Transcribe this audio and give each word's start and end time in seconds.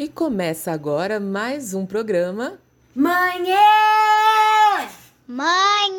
E 0.00 0.06
começa 0.06 0.70
agora 0.70 1.18
mais 1.18 1.74
um 1.74 1.84
programa. 1.84 2.56
Mãe! 2.94 3.42
Mãe! 5.26 5.90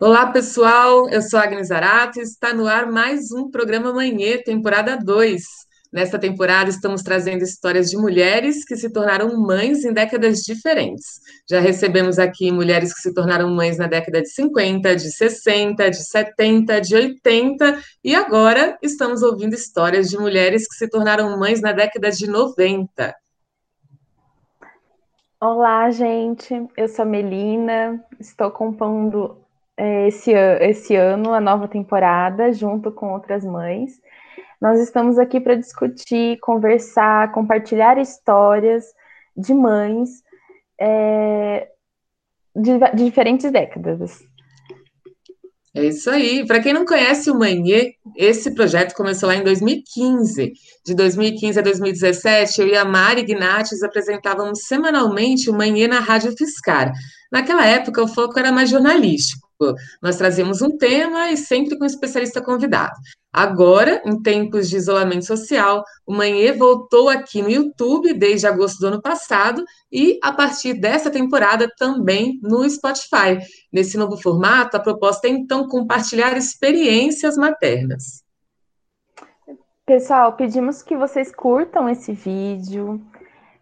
Olá, 0.00 0.32
pessoal. 0.32 1.10
Eu 1.10 1.20
sou 1.20 1.38
a 1.38 1.42
Agnes 1.42 1.70
Arato 1.70 2.20
e 2.20 2.22
está 2.22 2.54
no 2.54 2.66
ar 2.66 2.90
mais 2.90 3.30
um 3.30 3.50
programa 3.50 3.92
Manhã, 3.92 4.38
temporada 4.42 4.96
2. 4.96 5.42
Nesta 5.92 6.18
temporada, 6.18 6.70
estamos 6.70 7.02
trazendo 7.02 7.42
histórias 7.42 7.90
de 7.90 7.98
mulheres 7.98 8.64
que 8.64 8.74
se 8.76 8.90
tornaram 8.90 9.38
mães 9.38 9.84
em 9.84 9.92
décadas 9.92 10.38
diferentes. 10.38 11.20
Já 11.46 11.60
recebemos 11.60 12.18
aqui 12.18 12.50
mulheres 12.50 12.94
que 12.94 13.02
se 13.02 13.12
tornaram 13.12 13.54
mães 13.54 13.76
na 13.76 13.86
década 13.86 14.22
de 14.22 14.28
50, 14.30 14.96
de 14.96 15.12
60, 15.12 15.90
de 15.90 16.02
70, 16.02 16.80
de 16.80 16.96
80, 16.96 17.78
e 18.02 18.14
agora 18.14 18.78
estamos 18.80 19.22
ouvindo 19.22 19.54
histórias 19.54 20.08
de 20.08 20.16
mulheres 20.16 20.66
que 20.66 20.76
se 20.76 20.88
tornaram 20.88 21.38
mães 21.38 21.60
na 21.60 21.72
década 21.72 22.10
de 22.10 22.26
90. 22.26 23.14
Olá, 25.38 25.90
gente. 25.90 26.54
Eu 26.74 26.88
sou 26.88 27.02
a 27.02 27.06
Melina, 27.06 28.02
estou 28.18 28.50
compondo 28.50 29.36
é, 29.76 30.08
esse, 30.08 30.32
esse 30.32 30.96
ano 30.96 31.34
a 31.34 31.40
nova 31.40 31.68
temporada 31.68 32.50
junto 32.50 32.90
com 32.90 33.12
outras 33.12 33.44
mães. 33.44 34.00
Nós 34.62 34.78
estamos 34.78 35.18
aqui 35.18 35.40
para 35.40 35.56
discutir, 35.56 36.38
conversar, 36.38 37.32
compartilhar 37.32 37.98
histórias 37.98 38.84
de 39.36 39.52
mães 39.52 40.22
é, 40.80 41.66
de, 42.54 42.78
de, 42.78 43.04
diferentes 43.04 43.50
décadas. 43.50 44.20
É 45.74 45.84
isso 45.86 46.08
aí. 46.08 46.46
Para 46.46 46.60
quem 46.60 46.72
não 46.72 46.84
conhece 46.84 47.28
o 47.28 47.34
Manhê, 47.34 47.96
esse 48.16 48.54
projeto 48.54 48.94
começou 48.94 49.28
lá 49.28 49.34
em 49.34 49.42
2015. 49.42 50.52
De 50.86 50.94
2015 50.94 51.58
a 51.58 51.62
2017, 51.62 52.60
eu 52.60 52.68
e 52.68 52.76
a 52.76 52.84
Mari 52.84 53.22
Ignates 53.22 53.82
apresentávamos 53.82 54.60
semanalmente 54.68 55.50
o 55.50 55.54
Manhê 55.54 55.88
na 55.88 55.98
Rádio 55.98 56.36
Fiscar. 56.38 56.92
Naquela 57.32 57.66
época, 57.66 58.00
o 58.00 58.06
foco 58.06 58.38
era 58.38 58.52
mais 58.52 58.70
jornalístico. 58.70 59.41
Nós 60.00 60.16
trazíamos 60.16 60.62
um 60.62 60.76
tema 60.76 61.30
e 61.30 61.36
sempre 61.36 61.76
com 61.76 61.84
um 61.84 61.86
especialista 61.86 62.40
convidado. 62.40 62.94
Agora, 63.32 64.02
em 64.04 64.20
tempos 64.20 64.68
de 64.68 64.76
isolamento 64.76 65.24
social, 65.24 65.82
o 66.06 66.12
Manhê 66.12 66.52
voltou 66.52 67.08
aqui 67.08 67.40
no 67.40 67.48
YouTube 67.48 68.12
desde 68.12 68.46
agosto 68.46 68.78
do 68.78 68.88
ano 68.88 69.00
passado 69.00 69.64
e, 69.90 70.18
a 70.22 70.32
partir 70.32 70.74
dessa 70.74 71.10
temporada, 71.10 71.66
também 71.78 72.38
no 72.42 72.68
Spotify. 72.68 73.38
Nesse 73.72 73.96
novo 73.96 74.18
formato, 74.18 74.76
a 74.76 74.80
proposta 74.80 75.28
é 75.28 75.30
então 75.30 75.66
compartilhar 75.66 76.36
experiências 76.36 77.36
maternas. 77.38 78.22
Pessoal, 79.86 80.34
pedimos 80.34 80.82
que 80.82 80.96
vocês 80.96 81.34
curtam 81.34 81.88
esse 81.88 82.12
vídeo, 82.12 83.00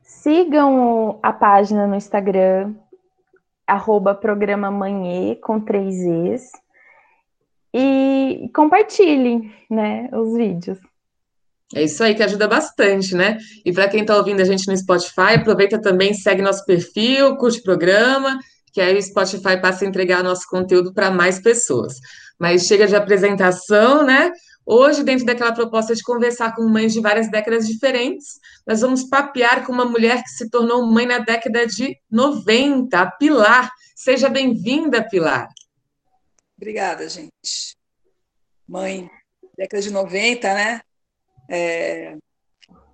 sigam 0.02 1.20
a 1.22 1.32
página 1.32 1.86
no 1.86 1.94
Instagram, 1.94 2.74
arroba 3.70 4.14
programa 4.14 4.70
Manhê, 4.70 5.36
com 5.36 5.60
três 5.60 5.96
Es 6.02 6.50
e 7.72 8.50
compartilhem, 8.54 9.52
né, 9.70 10.08
os 10.12 10.36
vídeos. 10.36 10.78
É 11.74 11.84
isso 11.84 12.02
aí 12.02 12.16
que 12.16 12.22
ajuda 12.22 12.48
bastante, 12.48 13.14
né? 13.14 13.38
E 13.64 13.72
para 13.72 13.88
quem 13.88 14.00
está 14.00 14.16
ouvindo 14.16 14.40
a 14.40 14.44
gente 14.44 14.66
no 14.66 14.77
Spotify, 14.77 15.34
aproveita 15.36 15.80
também, 15.80 16.12
segue 16.12 16.42
nosso 16.42 16.64
perfil, 16.66 17.36
curte 17.36 17.60
o 17.60 17.62
programa, 17.62 18.40
que 18.72 18.80
aí 18.80 18.96
o 18.96 19.02
Spotify 19.02 19.60
passa 19.60 19.84
a 19.84 19.88
entregar 19.88 20.24
nosso 20.24 20.48
conteúdo 20.48 20.92
para 20.92 21.12
mais 21.12 21.40
pessoas. 21.40 21.94
Mas 22.38 22.66
chega 22.66 22.88
de 22.88 22.96
apresentação, 22.96 24.05
né? 24.05 24.33
Hoje, 24.64 25.02
dentro 25.02 25.24
daquela 25.24 25.52
proposta 25.52 25.94
de 25.94 26.02
conversar 26.02 26.54
com 26.54 26.68
mães 26.68 26.92
de 26.92 27.00
várias 27.00 27.30
décadas 27.30 27.66
diferentes, 27.66 28.38
nós 28.66 28.80
vamos 28.80 29.04
papear 29.04 29.66
com 29.66 29.72
uma 29.72 29.84
mulher 29.84 30.22
que 30.22 30.30
se 30.30 30.48
tornou 30.48 30.86
mãe 30.86 31.06
na 31.06 31.18
década 31.18 31.66
de 31.66 31.98
90, 32.10 32.98
a 32.98 33.10
Pilar. 33.10 33.70
Seja 33.96 34.28
bem-vinda, 34.28 35.02
Pilar. 35.02 35.48
Obrigada, 36.56 37.08
gente. 37.08 37.76
Mãe, 38.68 39.10
década 39.56 39.82
de 39.82 39.90
90, 39.90 40.54
né? 40.54 40.80
É... 41.48 42.16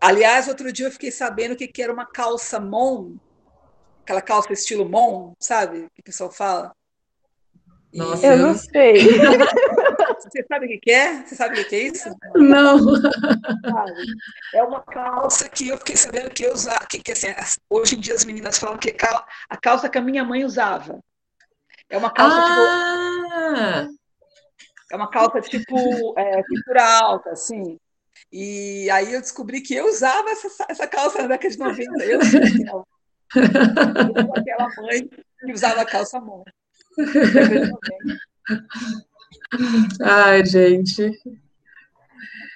Aliás, 0.01 0.49
outro 0.49 0.73
dia 0.73 0.87
eu 0.87 0.93
fiquei 0.93 1.11
sabendo 1.11 1.53
o 1.53 1.57
que, 1.57 1.83
era 1.83 1.93
uma 1.93 2.07
calça 2.07 2.61
mon, 2.61 3.17
aquela 4.03 4.23
calça 4.23 4.53
estilo 4.53 4.89
mon, 4.89 5.35
sabe? 5.39 5.89
Que 5.95 6.01
o 6.01 6.05
pessoal 6.05 6.31
fala. 6.31 6.73
Nossa, 7.93 8.27
eu 8.27 8.39
não 8.39 8.55
sei. 8.55 8.95
Você 10.21 10.45
sabe 10.49 10.67
o 10.67 10.81
que 10.81 10.91
é? 10.91 11.23
Você 11.23 11.35
sabe 11.35 11.61
o 11.61 11.69
que 11.69 11.77
é 11.77 11.83
isso? 11.85 12.09
Não. 12.35 12.79
É 14.55 14.63
uma 14.63 14.83
calça 14.83 15.49
que 15.49 15.69
eu 15.69 15.79
fiquei 15.79 15.97
sabendo 15.97 16.31
que 16.31 16.45
eu 16.45 16.53
usava, 16.53 16.87
que, 16.87 17.01
que 17.01 17.13
assim, 17.13 17.29
hoje 17.69 17.97
em 17.97 18.01
dia 18.01 18.15
as 18.15 18.25
meninas 18.25 18.59
falam 18.59 18.79
que 18.79 18.91
é 18.91 18.97
a 19.49 19.57
calça 19.57 19.89
que 19.89 19.99
a 19.99 20.03
minha 20.03 20.25
mãe 20.25 20.45
usava. 20.45 21.01
É 21.89 21.97
uma 21.97 22.11
calça 22.11 22.37
tipo, 22.37 22.61
ah! 22.61 23.83
tipo. 23.83 23.97
É 24.91 24.97
uma 24.97 25.11
calça 25.11 25.41
tipo 25.41 26.15
é, 26.19 26.43
cintura 26.43 26.85
alta, 27.01 27.31
assim. 27.31 27.79
E 28.33 28.89
aí 28.91 29.13
eu 29.13 29.21
descobri 29.21 29.61
que 29.61 29.75
eu 29.75 29.87
usava 29.87 30.31
essa, 30.31 30.67
essa 30.69 30.87
calça 30.87 31.23
na 31.23 31.29
década 31.29 31.51
de 31.51 31.59
90. 31.59 32.05
Eu, 32.05 32.21
eu, 32.21 32.85
eu 33.35 34.35
aquela 34.35 34.69
mãe 34.77 35.09
que 35.09 35.53
usava 35.53 35.83
a 35.83 35.87
calça 35.87 36.21
mão. 36.21 36.45
Ai, 40.03 40.45
gente. 40.45 41.11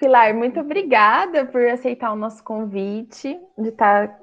Pilar, 0.01 0.35
muito 0.35 0.59
obrigada 0.61 1.45
por 1.45 1.63
aceitar 1.67 2.13
o 2.13 2.17
nosso 2.17 2.43
convite 2.43 3.39
de 3.59 3.69
estar 3.69 4.19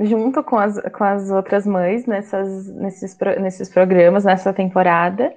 junto 0.00 0.42
com 0.42 0.58
as, 0.58 0.80
com 0.92 1.04
as 1.04 1.30
outras 1.30 1.66
mães 1.66 2.06
nessas, 2.06 2.66
nesses, 2.74 3.16
nesses 3.38 3.68
programas, 3.68 4.24
nessa 4.24 4.52
temporada. 4.52 5.32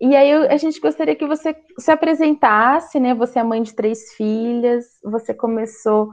E 0.00 0.14
aí 0.14 0.32
a 0.32 0.56
gente 0.56 0.78
gostaria 0.78 1.16
que 1.16 1.26
você 1.26 1.56
se 1.78 1.90
apresentasse, 1.90 3.00
né? 3.00 3.14
Você 3.14 3.38
é 3.38 3.42
mãe 3.42 3.62
de 3.62 3.74
três 3.74 4.12
filhas, 4.14 4.84
você 5.02 5.32
começou, 5.32 6.10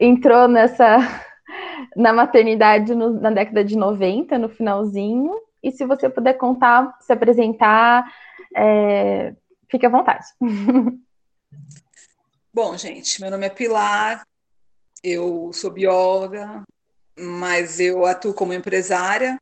entrou 0.00 0.48
nessa 0.48 0.98
na 1.96 2.12
maternidade 2.12 2.94
no, 2.94 3.20
na 3.20 3.30
década 3.30 3.64
de 3.64 3.76
90, 3.76 4.38
no 4.38 4.48
finalzinho. 4.48 5.34
E 5.62 5.72
se 5.72 5.84
você 5.84 6.08
puder 6.08 6.34
contar, 6.34 6.96
se 7.00 7.12
apresentar, 7.12 8.04
é, 8.54 9.34
fique 9.70 9.86
à 9.86 9.88
vontade. 9.88 10.26
Bom, 12.52 12.76
gente, 12.76 13.20
meu 13.20 13.30
nome 13.30 13.46
é 13.46 13.50
Pilar, 13.50 14.24
eu 15.02 15.52
sou 15.52 15.70
bióloga, 15.70 16.62
mas 17.18 17.80
eu 17.80 18.06
atuo 18.06 18.32
como 18.32 18.52
empresária 18.52 19.38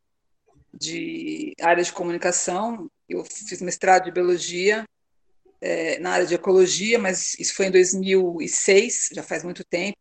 de 0.72 1.54
área 1.60 1.84
de 1.84 1.92
comunicação. 1.92 2.90
Eu 3.08 3.24
fiz 3.24 3.60
mestrado 3.60 4.04
de 4.04 4.10
biologia 4.10 4.86
é, 5.60 5.98
na 5.98 6.12
área 6.12 6.26
de 6.26 6.34
ecologia, 6.34 6.98
mas 6.98 7.34
isso 7.38 7.54
foi 7.54 7.66
em 7.66 7.70
2006, 7.70 9.10
já 9.12 9.22
faz 9.22 9.44
muito 9.44 9.62
tempo. 9.64 9.98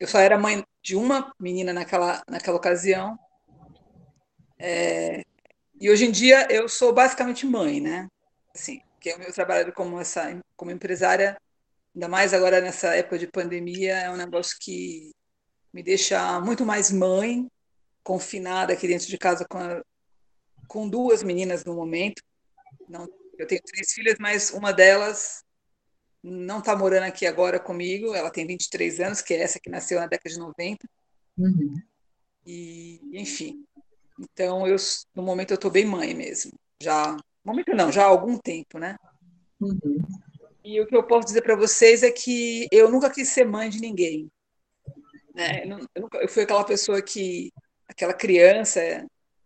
Eu 0.00 0.08
só 0.08 0.18
era 0.18 0.38
mãe 0.38 0.64
de 0.82 0.96
uma 0.96 1.32
menina 1.38 1.72
naquela, 1.72 2.22
naquela 2.28 2.56
ocasião. 2.56 3.16
É, 4.58 5.22
e 5.82 5.90
hoje 5.90 6.04
em 6.04 6.12
dia 6.12 6.46
eu 6.48 6.68
sou 6.68 6.92
basicamente 6.92 7.44
mãe, 7.44 7.80
né? 7.80 8.08
Assim, 8.54 8.80
que 9.00 9.10
é 9.10 9.16
o 9.16 9.18
meu 9.18 9.32
trabalho 9.32 9.72
como 9.72 9.98
essa 10.00 10.40
como 10.56 10.70
empresária 10.70 11.36
ainda 11.92 12.08
mais 12.08 12.32
agora 12.32 12.60
nessa 12.60 12.94
época 12.94 13.18
de 13.18 13.26
pandemia, 13.26 13.96
é 13.96 14.10
um 14.10 14.16
negócio 14.16 14.56
que 14.60 15.12
me 15.72 15.82
deixa 15.82 16.40
muito 16.40 16.64
mais 16.64 16.92
mãe, 16.92 17.50
confinada 18.04 18.72
aqui 18.72 18.86
dentro 18.86 19.08
de 19.08 19.18
casa 19.18 19.44
com, 19.48 19.58
a, 19.58 19.82
com 20.68 20.88
duas 20.88 21.24
meninas 21.24 21.64
no 21.64 21.74
momento. 21.74 22.22
Não, 22.88 23.08
eu 23.36 23.46
tenho 23.46 23.60
três 23.62 23.92
filhas, 23.92 24.16
mas 24.20 24.50
uma 24.50 24.72
delas 24.72 25.42
não 26.22 26.60
está 26.60 26.76
morando 26.76 27.04
aqui 27.04 27.26
agora 27.26 27.58
comigo, 27.58 28.14
ela 28.14 28.30
tem 28.30 28.46
23 28.46 29.00
anos, 29.00 29.20
que 29.20 29.34
é 29.34 29.40
essa 29.40 29.58
que 29.58 29.68
nasceu 29.68 29.98
na 29.98 30.06
década 30.06 30.30
de 30.30 30.38
90. 30.38 30.88
Uhum. 31.36 31.74
E, 32.46 33.00
enfim, 33.12 33.64
então 34.22 34.66
eu 34.66 34.76
no 35.14 35.22
momento 35.22 35.50
eu 35.50 35.56
estou 35.56 35.70
bem 35.70 35.84
mãe 35.84 36.14
mesmo. 36.14 36.52
Já, 36.80 37.12
no 37.12 37.52
momento 37.52 37.74
não, 37.74 37.90
já 37.90 38.04
há 38.04 38.06
algum 38.06 38.38
tempo, 38.38 38.78
né? 38.78 38.96
Uhum. 39.60 39.98
E 40.64 40.80
o 40.80 40.86
que 40.86 40.96
eu 40.96 41.02
posso 41.02 41.26
dizer 41.26 41.42
para 41.42 41.56
vocês 41.56 42.02
é 42.02 42.10
que 42.10 42.68
eu 42.70 42.90
nunca 42.90 43.10
quis 43.10 43.28
ser 43.28 43.44
mãe 43.44 43.68
de 43.68 43.80
ninguém. 43.80 44.30
Né? 45.34 45.64
Eu, 45.64 46.02
nunca, 46.02 46.18
eu 46.18 46.28
fui 46.28 46.42
aquela 46.44 46.64
pessoa 46.64 47.02
que, 47.02 47.52
aquela 47.88 48.14
criança 48.14 49.04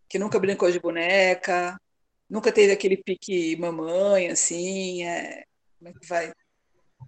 que 0.08 0.18
nunca 0.18 0.38
brincou 0.38 0.70
de 0.70 0.78
boneca, 0.78 1.80
nunca 2.28 2.52
teve 2.52 2.72
aquele 2.72 2.96
pique 2.96 3.56
mamãe, 3.56 4.28
assim, 4.28 5.04
é, 5.04 5.44
como 5.78 5.88
é 5.88 5.92
que 5.92 6.06
vai? 6.06 6.32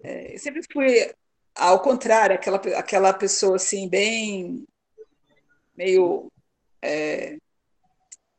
É, 0.02 0.34
eu 0.34 0.38
sempre 0.38 0.62
fui, 0.72 1.12
ao 1.54 1.80
contrário, 1.82 2.34
aquela, 2.34 2.56
aquela 2.76 3.12
pessoa, 3.12 3.56
assim, 3.56 3.88
bem 3.88 4.66
meio 5.76 6.30
é, 6.82 7.38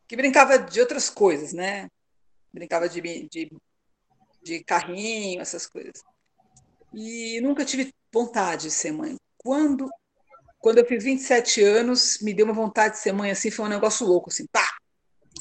que 0.09 0.15
brincava 0.15 0.57
de 0.57 0.81
outras 0.81 1.07
coisas, 1.07 1.53
né? 1.53 1.87
Brincava 2.51 2.89
de, 2.89 2.99
de, 3.29 3.51
de 4.41 4.63
carrinho, 4.63 5.39
essas 5.39 5.67
coisas. 5.67 6.01
E 6.91 7.39
nunca 7.41 7.63
tive 7.63 7.93
vontade 8.11 8.63
de 8.63 8.71
ser 8.71 8.91
mãe. 8.91 9.15
Quando 9.37 9.87
quando 10.57 10.79
eu 10.79 10.85
fiz 10.85 11.05
27 11.05 11.63
anos, 11.63 12.19
me 12.21 12.33
deu 12.33 12.45
uma 12.45 12.53
vontade 12.53 12.95
de 12.95 12.99
ser 12.99 13.13
mãe 13.13 13.31
assim, 13.31 13.49
foi 13.49 13.65
um 13.65 13.69
negócio 13.69 14.05
louco, 14.05 14.29
assim, 14.29 14.45
pá! 14.47 14.67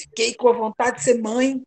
Fiquei 0.00 0.32
com 0.34 0.48
a 0.48 0.52
vontade 0.52 0.98
de 0.98 1.02
ser 1.02 1.20
mãe. 1.20 1.60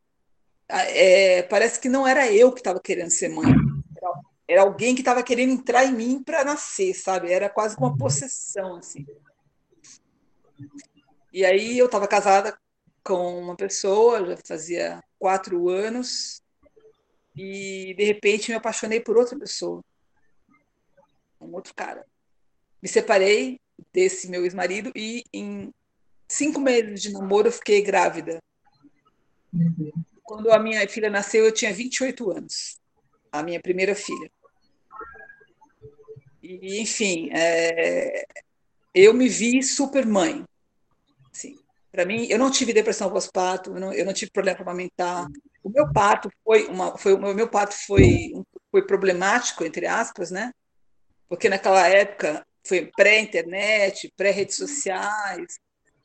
É, 0.69 1.43
parece 1.43 1.77
que 1.77 1.89
não 1.89 2.07
era 2.07 2.31
eu 2.31 2.53
que 2.53 2.61
estava 2.61 2.79
querendo 2.79 3.09
ser 3.09 3.27
mãe, 3.27 3.51
era, 3.97 4.13
era 4.47 4.61
alguém 4.61 4.95
que 4.95 5.01
estava 5.01 5.21
querendo 5.21 5.51
entrar 5.51 5.83
em 5.83 5.91
mim 5.91 6.23
para 6.23 6.45
nascer, 6.45 6.93
sabe? 6.93 7.29
Era 7.29 7.49
quase 7.49 7.75
uma 7.75 7.97
possessão, 7.97 8.77
assim. 8.77 9.05
E 11.33 11.43
aí 11.43 11.77
eu 11.77 11.87
estava 11.87 12.07
casada 12.07 12.57
com 13.03 13.39
uma 13.39 13.55
pessoa, 13.55 14.25
já 14.25 14.37
fazia 14.45 15.03
quatro 15.19 15.69
anos, 15.69 16.41
e 17.35 17.93
de 17.95 18.03
repente 18.03 18.49
me 18.49 18.57
apaixonei 18.57 18.99
por 18.99 19.17
outra 19.17 19.37
pessoa, 19.37 19.83
um 21.39 21.53
outro 21.53 21.73
cara 21.73 22.05
me 22.81 22.89
separei 22.89 23.59
desse 23.93 24.27
meu 24.27 24.43
ex-marido 24.43 24.91
e 24.95 25.23
em 25.31 25.73
cinco 26.27 26.59
meses 26.59 27.01
de 27.01 27.11
namoro 27.11 27.47
eu 27.47 27.51
fiquei 27.51 27.81
grávida. 27.81 28.41
Uhum. 29.53 29.91
Quando 30.23 30.51
a 30.51 30.59
minha 30.59 30.87
filha 30.87 31.09
nasceu, 31.09 31.45
eu 31.45 31.51
tinha 31.51 31.73
28 31.73 32.31
anos, 32.31 32.79
a 33.31 33.43
minha 33.43 33.59
primeira 33.59 33.93
filha. 33.93 34.31
E, 36.41 36.81
enfim, 36.81 37.29
é, 37.31 38.25
eu 38.95 39.13
me 39.13 39.27
vi 39.27 39.61
super 39.61 40.05
mãe. 40.05 40.43
Assim, 41.31 41.59
para 41.91 42.05
mim, 42.05 42.25
eu 42.29 42.39
não 42.39 42.49
tive 42.49 42.73
depressão 42.73 43.11
pós-parto, 43.11 43.71
eu, 43.71 43.79
não, 43.79 43.93
eu 43.93 44.05
não 44.05 44.13
tive 44.13 44.31
problema 44.31 44.57
para 44.57 44.65
amamentar. 44.71 45.27
O 45.63 45.69
meu 45.69 45.91
parto 45.91 46.31
foi 46.43 46.67
uma, 46.67 46.97
foi 46.97 47.13
o 47.13 47.33
meu 47.33 47.47
parto 47.49 47.75
foi 47.85 48.31
foi 48.71 48.85
problemático 48.85 49.65
entre 49.65 49.85
aspas, 49.85 50.31
né? 50.31 50.53
Porque 51.27 51.49
naquela 51.49 51.87
época 51.87 52.45
foi 52.63 52.89
pré-internet, 52.95 54.11
pré-redes 54.15 54.55
sociais, 54.55 55.59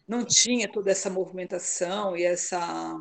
não 0.09 0.25
tinha 0.25 0.71
toda 0.71 0.91
essa 0.91 1.09
movimentação 1.09 2.17
e 2.17 2.25
essa 2.25 2.97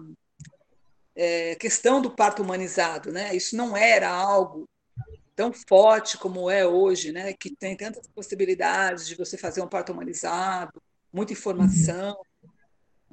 é, 1.16 1.56
questão 1.56 2.02
do 2.02 2.12
parto 2.12 2.44
humanizado, 2.44 3.12
né? 3.12 3.36
Isso 3.36 3.56
não 3.56 3.76
era 3.76 4.10
algo 4.10 4.68
tão 5.36 5.52
forte 5.52 6.18
como 6.18 6.50
é 6.50 6.66
hoje, 6.66 7.12
né? 7.12 7.34
Que 7.34 7.56
tem 7.56 7.76
tantas 7.76 8.08
possibilidades 8.08 9.08
de 9.08 9.16
você 9.16 9.38
fazer 9.38 9.62
um 9.62 9.68
parto 9.68 9.92
humanizado, 9.92 10.82
muita 11.12 11.34
informação. 11.34 12.16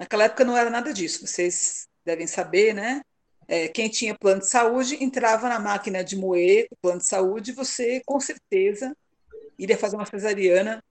Naquela 0.02 0.24
época 0.24 0.44
não 0.44 0.56
era 0.56 0.68
nada 0.68 0.92
disso. 0.92 1.24
Vocês 1.24 1.86
devem 2.04 2.26
saber, 2.26 2.74
né? 2.74 3.02
É, 3.46 3.68
quem 3.68 3.88
tinha 3.88 4.18
plano 4.18 4.40
de 4.40 4.48
saúde 4.48 5.02
entrava 5.02 5.48
na 5.48 5.60
máquina 5.60 6.02
de 6.02 6.16
moer 6.16 6.66
o 6.72 6.76
plano 6.82 6.98
de 6.98 7.06
saúde, 7.06 7.52
você 7.52 8.02
com 8.04 8.18
certeza 8.18 8.96
iria 9.56 9.78
fazer 9.78 9.94
uma 9.94 10.04
cesariana, 10.06 10.82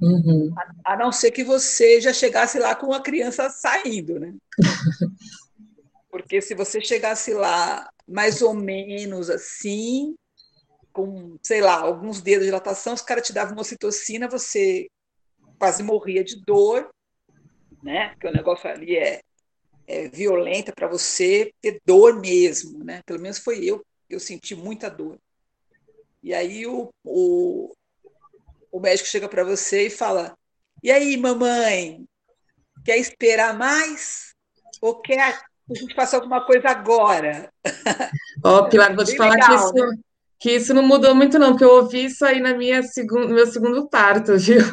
uhum. 0.00 0.54
a, 0.84 0.92
a, 0.92 0.96
não 0.96 1.10
ser 1.10 1.32
que 1.32 1.42
você 1.42 2.00
já 2.00 2.12
chegasse 2.12 2.56
lá 2.60 2.72
com 2.76 2.92
a 2.92 3.02
criança 3.02 3.50
saindo, 3.50 4.20
né? 4.20 4.32
Porque 6.08 6.40
se 6.40 6.54
você 6.54 6.80
chegasse 6.80 7.32
lá 7.32 7.90
mais 8.06 8.42
ou 8.42 8.54
menos 8.54 9.28
assim, 9.28 10.14
com, 10.92 11.36
sei 11.42 11.60
lá, 11.60 11.80
alguns 11.80 12.20
dedos 12.20 12.42
de 12.42 12.46
dilatação, 12.46 12.94
os 12.94 13.02
caras 13.02 13.26
te 13.26 13.32
davam 13.32 13.54
uma 13.54 13.62
ocitocina, 13.62 14.28
você 14.28 14.88
quase 15.58 15.82
morria 15.82 16.22
de 16.22 16.36
dor, 16.44 16.90
né? 17.82 18.10
Porque 18.10 18.28
o 18.28 18.32
negócio 18.32 18.68
ali 18.68 18.96
é, 18.96 19.20
é 19.86 20.08
violenta 20.08 20.72
para 20.72 20.88
você 20.88 21.52
ter 21.60 21.80
dor 21.84 22.20
mesmo, 22.20 22.84
né? 22.84 23.02
Pelo 23.04 23.20
menos 23.20 23.38
foi 23.38 23.64
eu, 23.64 23.84
eu 24.08 24.20
senti 24.20 24.54
muita 24.54 24.90
dor. 24.90 25.18
E 26.22 26.34
aí 26.34 26.66
o, 26.66 26.90
o, 27.04 27.72
o 28.70 28.80
médico 28.80 29.08
chega 29.08 29.28
para 29.28 29.44
você 29.44 29.86
e 29.86 29.90
fala: 29.90 30.36
E 30.82 30.90
aí, 30.90 31.16
mamãe, 31.16 32.04
quer 32.84 32.98
esperar 32.98 33.56
mais? 33.56 34.34
Ou 34.80 35.00
quer 35.00 35.40
a 35.70 35.74
gente 35.74 35.94
faça 35.94 36.16
alguma 36.16 36.44
coisa 36.44 36.68
agora? 36.68 37.48
Ó, 38.44 38.58
oh, 38.58 38.68
Pilar, 38.68 38.94
vou 38.94 39.04
te 39.04 39.16
falar 39.16 39.34
legal, 39.34 39.48
que, 39.48 39.54
isso, 39.54 39.72
né? 39.74 39.96
que 40.40 40.50
isso 40.50 40.74
não 40.74 40.82
mudou 40.82 41.14
muito, 41.14 41.38
não, 41.38 41.50
porque 41.50 41.64
eu 41.64 41.70
ouvi 41.70 42.06
isso 42.06 42.24
aí 42.24 42.40
na 42.40 42.54
minha 42.54 42.82
segundo, 42.82 43.28
no 43.28 43.34
meu 43.34 43.46
segundo 43.46 43.88
parto, 43.88 44.34
viu? 44.38 44.64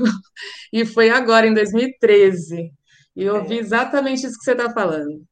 E 0.74 0.86
foi 0.86 1.12
agora, 1.12 1.46
em 1.46 1.54
2013. 1.54 2.74
E 3.18 3.24
eu 3.24 3.38
ouvi 3.38 3.58
é. 3.58 3.62
exatamente 3.62 4.28
isso 4.28 4.38
que 4.38 4.44
você 4.44 4.52
está 4.52 4.70
falando. 4.72 5.26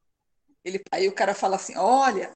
Ele, 0.64 0.82
aí 0.92 1.08
o 1.08 1.14
cara 1.14 1.36
fala 1.36 1.56
assim: 1.56 1.78
olha, 1.78 2.32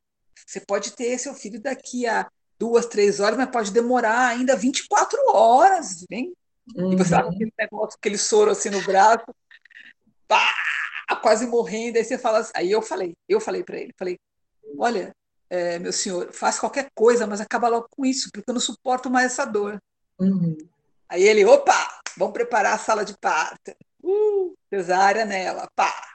você 0.45 0.59
pode 0.59 0.91
ter 0.91 1.17
seu 1.17 1.33
filho 1.33 1.59
daqui 1.59 2.05
a 2.05 2.29
duas, 2.59 2.85
três 2.85 3.19
horas, 3.19 3.35
mas 3.35 3.49
pode 3.49 3.71
demorar 3.71 4.27
ainda 4.27 4.55
24 4.55 5.17
horas, 5.33 6.05
hein? 6.11 6.31
Uhum. 6.75 6.93
E 6.93 6.97
você 6.97 7.09
sabe 7.09 7.29
aquele 7.35 7.51
negócio, 7.57 7.97
aquele 7.97 8.17
soro 8.19 8.51
assim 8.51 8.69
no 8.69 8.83
braço, 8.83 9.25
pá, 10.27 10.53
quase 11.23 11.47
morrendo, 11.47 11.97
aí 11.97 12.03
você 12.03 12.19
fala 12.19 12.39
assim, 12.39 12.51
aí 12.55 12.69
eu 12.69 12.83
falei, 12.83 13.15
eu 13.27 13.41
falei 13.41 13.63
para 13.63 13.79
ele, 13.79 13.93
falei, 13.97 14.19
olha, 14.77 15.15
é, 15.49 15.79
meu 15.79 15.91
senhor, 15.91 16.31
faz 16.31 16.59
qualquer 16.59 16.91
coisa, 16.93 17.25
mas 17.25 17.41
acaba 17.41 17.69
logo 17.69 17.87
com 17.89 18.05
isso, 18.05 18.29
porque 18.31 18.47
eu 18.47 18.53
não 18.53 18.61
suporto 18.61 19.09
mais 19.09 19.31
essa 19.31 19.45
dor. 19.45 19.81
Uhum. 20.19 20.55
Aí 21.07 21.23
ele, 21.23 21.43
opa, 21.43 22.01
vamos 22.15 22.33
preparar 22.33 22.75
a 22.75 22.77
sala 22.77 23.03
de 23.03 23.17
parto. 23.17 23.73
Uh, 24.03 24.55
cesárea 24.69 25.25
nela, 25.25 25.69
pá. 25.75 26.13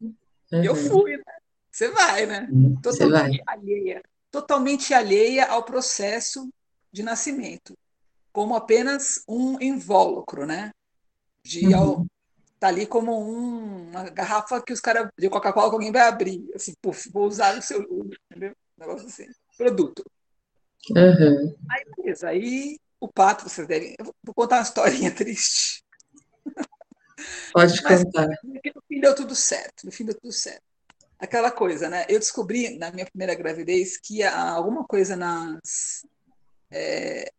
Uhum. 0.00 0.64
Eu 0.64 0.74
fui, 0.74 1.16
né? 1.16 1.22
Você 1.70 1.88
vai, 1.88 2.26
né? 2.26 2.48
Totalmente 2.82 3.42
alheia 3.46 4.02
totalmente 4.30 4.94
alheia 4.94 5.46
ao 5.46 5.64
processo 5.64 6.48
de 6.92 7.02
nascimento, 7.02 7.76
como 8.32 8.54
apenas 8.54 9.22
um 9.28 9.60
invólucro, 9.60 10.46
né? 10.46 10.70
De 11.42 11.74
uhum. 11.74 12.06
tá 12.58 12.68
ali 12.68 12.86
como 12.86 13.12
um, 13.20 13.90
uma 13.90 14.04
garrafa 14.10 14.62
que 14.62 14.72
os 14.72 14.80
caras 14.80 15.08
de 15.18 15.28
Coca-Cola 15.28 15.68
que 15.68 15.74
alguém 15.74 15.92
vai 15.92 16.02
abrir, 16.02 16.48
assim, 16.54 16.74
puf, 16.80 17.10
vou 17.10 17.26
usar 17.26 17.58
o 17.58 17.62
seu, 17.62 17.82
entendeu? 18.30 18.54
Um 18.78 18.80
negócio 18.80 19.06
assim, 19.06 19.26
produto. 19.56 20.04
Uhum. 20.90 21.56
Aí, 21.70 21.84
beleza, 21.96 22.28
aí 22.28 22.78
o 22.98 23.08
pato, 23.08 23.48
vocês 23.48 23.66
devem. 23.66 23.94
Eu 23.98 24.14
vou 24.22 24.34
contar 24.34 24.56
uma 24.56 24.62
historinha 24.62 25.10
triste. 25.14 25.79
Pode 27.52 27.82
Mas, 27.82 28.04
contar. 28.04 28.28
No 28.44 28.82
fim 28.88 29.00
deu 29.00 29.14
tudo 29.14 29.34
certo, 29.34 29.84
no 29.84 29.92
fim 29.92 30.04
deu 30.04 30.14
tudo 30.14 30.32
certo 30.32 30.62
aquela 31.20 31.50
coisa, 31.50 31.88
né? 31.88 32.06
Eu 32.08 32.18
descobri 32.18 32.78
na 32.78 32.90
minha 32.90 33.04
primeira 33.04 33.34
gravidez 33.34 33.98
que 33.98 34.22
alguma 34.22 34.84
coisa 34.84 35.14
nas 35.14 36.04
é, 36.70 37.30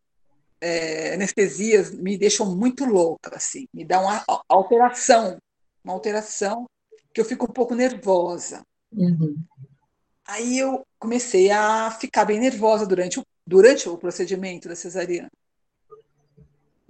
é, 0.61 1.13
anestesias 1.15 1.91
me 1.91 2.17
deixam 2.17 2.55
muito 2.55 2.85
louca, 2.85 3.35
assim, 3.35 3.67
me 3.73 3.83
dá 3.83 3.99
uma 3.99 4.23
alteração, 4.47 5.37
uma 5.83 5.93
alteração 5.93 6.69
que 7.13 7.19
eu 7.19 7.25
fico 7.25 7.45
um 7.45 7.53
pouco 7.53 7.73
nervosa. 7.73 8.61
Uhum. 8.91 9.35
Aí 10.27 10.59
eu 10.59 10.85
comecei 10.99 11.49
a 11.49 11.89
ficar 11.91 12.25
bem 12.25 12.39
nervosa 12.39 12.85
durante 12.85 13.19
o, 13.19 13.25
durante 13.45 13.89
o 13.89 13.97
procedimento 13.97 14.69
da 14.69 14.75
cesariana. 14.75 15.31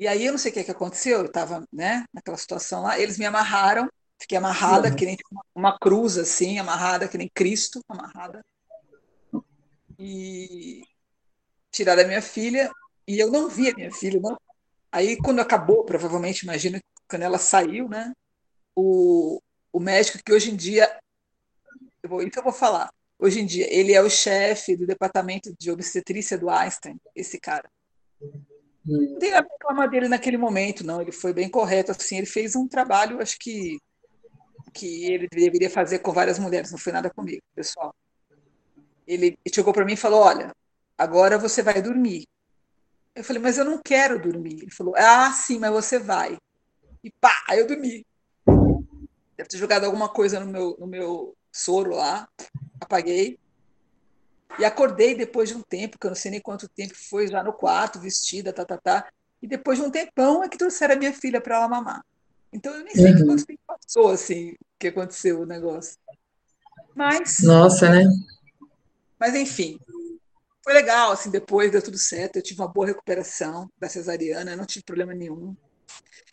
E 0.02 0.08
aí 0.08 0.26
eu 0.26 0.34
não 0.34 0.38
sei 0.38 0.52
o 0.52 0.54
que, 0.54 0.64
que 0.66 0.72
aconteceu, 0.72 1.20
eu 1.20 1.26
estava 1.28 1.64
né, 1.72 2.04
naquela 2.14 2.36
situação 2.36 2.82
lá, 2.82 3.00
eles 3.00 3.18
me 3.18 3.26
amarraram 3.26 3.88
Fiquei 4.22 4.38
amarrada, 4.38 4.90
uhum. 4.90 4.96
que 4.96 5.06
nem 5.06 5.18
uma 5.56 5.80
cruz, 5.80 6.16
assim, 6.16 6.60
amarrada, 6.60 7.08
que 7.08 7.18
nem 7.18 7.28
Cristo, 7.28 7.82
amarrada. 7.90 8.46
E 9.98 10.84
tiraram 11.72 12.04
a 12.04 12.08
minha 12.08 12.22
filha, 12.22 12.72
e 13.08 13.20
eu 13.20 13.32
não 13.32 13.50
vi 13.50 13.72
a 13.72 13.74
minha 13.74 13.92
filha, 13.92 14.20
não. 14.22 14.40
Aí, 14.92 15.18
quando 15.18 15.40
acabou, 15.40 15.84
provavelmente, 15.86 16.44
imagina, 16.44 16.80
quando 17.10 17.24
ela 17.24 17.40
saiu, 17.40 17.90
né? 17.90 18.14
O, 18.76 19.42
o 19.74 19.80
médico, 19.80 20.20
que 20.24 20.32
hoje 20.32 20.52
em 20.52 20.56
dia, 20.56 20.88
eu 22.04 22.10
vou, 22.10 22.22
isso 22.22 22.38
eu 22.38 22.44
vou 22.44 22.54
falar, 22.54 22.94
hoje 23.18 23.42
em 23.42 23.46
dia, 23.46 23.74
ele 23.74 23.92
é 23.92 24.04
o 24.04 24.10
chefe 24.10 24.76
do 24.76 24.86
departamento 24.86 25.52
de 25.58 25.72
obstetrícia 25.72 26.38
do 26.38 26.48
Einstein, 26.48 27.02
esse 27.16 27.40
cara. 27.40 27.68
Não 28.86 29.20
tem 29.20 29.34
a 29.34 29.42
reclamar 29.42 29.90
dele 29.90 30.08
naquele 30.08 30.38
momento, 30.38 30.86
não. 30.86 31.02
Ele 31.02 31.12
foi 31.12 31.34
bem 31.34 31.50
correto, 31.50 31.92
assim. 31.92 32.18
Ele 32.18 32.26
fez 32.26 32.56
um 32.56 32.68
trabalho, 32.68 33.22
acho 33.22 33.38
que 33.40 33.78
que 34.74 35.06
ele 35.12 35.28
deveria 35.28 35.70
fazer 35.70 36.00
com 36.00 36.14
várias 36.14 36.40
mulheres, 36.40 36.72
não 36.72 36.78
foi 36.78 36.94
nada 36.94 37.10
comigo, 37.10 37.42
pessoal. 37.54 37.94
Ele 39.06 39.38
chegou 39.54 39.74
para 39.74 39.86
mim 39.86 39.94
e 39.94 39.98
falou: 39.98 40.22
Olha, 40.22 40.56
agora 40.98 41.38
você 41.38 41.62
vai 41.62 41.82
dormir. 41.82 42.26
Eu 43.14 43.24
falei: 43.24 43.42
Mas 43.42 43.58
eu 43.58 43.66
não 43.66 43.78
quero 43.78 44.22
dormir. 44.22 44.62
Ele 44.62 44.72
falou: 44.72 44.94
Ah, 44.96 45.32
sim, 45.32 45.60
mas 45.60 45.72
você 45.72 46.00
vai. 46.00 46.38
E 47.04 47.12
pá, 47.20 47.34
aí 47.50 47.60
eu 47.60 47.68
dormi. 47.68 48.06
Deve 49.36 49.50
ter 49.50 49.58
jogado 49.58 49.86
alguma 49.86 50.08
coisa 50.08 50.40
no 50.40 50.46
meu, 50.46 50.78
no 50.80 50.88
meu 50.88 51.36
soro 51.52 51.96
lá, 51.96 52.28
apaguei. 52.80 53.38
E 54.60 54.66
acordei 54.66 55.16
depois 55.16 55.50
de 55.50 55.56
um 55.56 55.62
tempo, 55.62 55.98
que 55.98 56.06
eu 56.06 56.12
não 56.12 56.16
sei 56.16 56.32
nem 56.32 56.42
quanto 56.42 56.68
tempo 56.68 56.94
foi, 56.96 57.28
já 57.28 57.44
no 57.44 57.54
quarto, 57.54 58.00
vestida, 58.00 58.54
tá, 58.54 58.66
tá, 58.66 58.78
tá. 58.78 59.08
E 59.42 59.48
depois 59.48 59.80
de 59.80 59.86
um 59.86 59.90
tempão 59.90 60.44
é 60.44 60.50
que 60.50 60.58
trouxeram 60.58 60.96
a 60.96 60.98
minha 60.98 61.14
filha 61.14 61.42
para 61.42 61.56
ela 61.56 61.68
mamar. 61.68 62.06
Então 62.54 62.74
eu 62.74 62.84
nem 62.84 62.94
sei 62.94 63.14
uhum. 63.14 63.26
quanto 63.26 63.46
tempo 63.46 63.62
passou 63.66 64.12
assim 64.12 64.56
que 64.78 64.88
aconteceu 64.88 65.42
o 65.42 65.46
negócio. 65.46 65.98
Mas. 66.94 67.40
Nossa, 67.40 67.90
né? 67.90 68.04
Mas 69.20 69.36
enfim, 69.36 69.80
foi 70.64 70.74
legal, 70.74 71.12
assim, 71.12 71.30
depois 71.30 71.72
deu 71.72 71.82
tudo 71.82 71.98
certo, 71.98 72.36
eu 72.36 72.42
tive 72.42 72.62
uma 72.62 72.68
boa 72.68 72.88
recuperação 72.88 73.70
da 73.80 73.88
cesariana, 73.88 74.56
não 74.56 74.66
tive 74.66 74.84
problema 74.84 75.14
nenhum. 75.14 75.56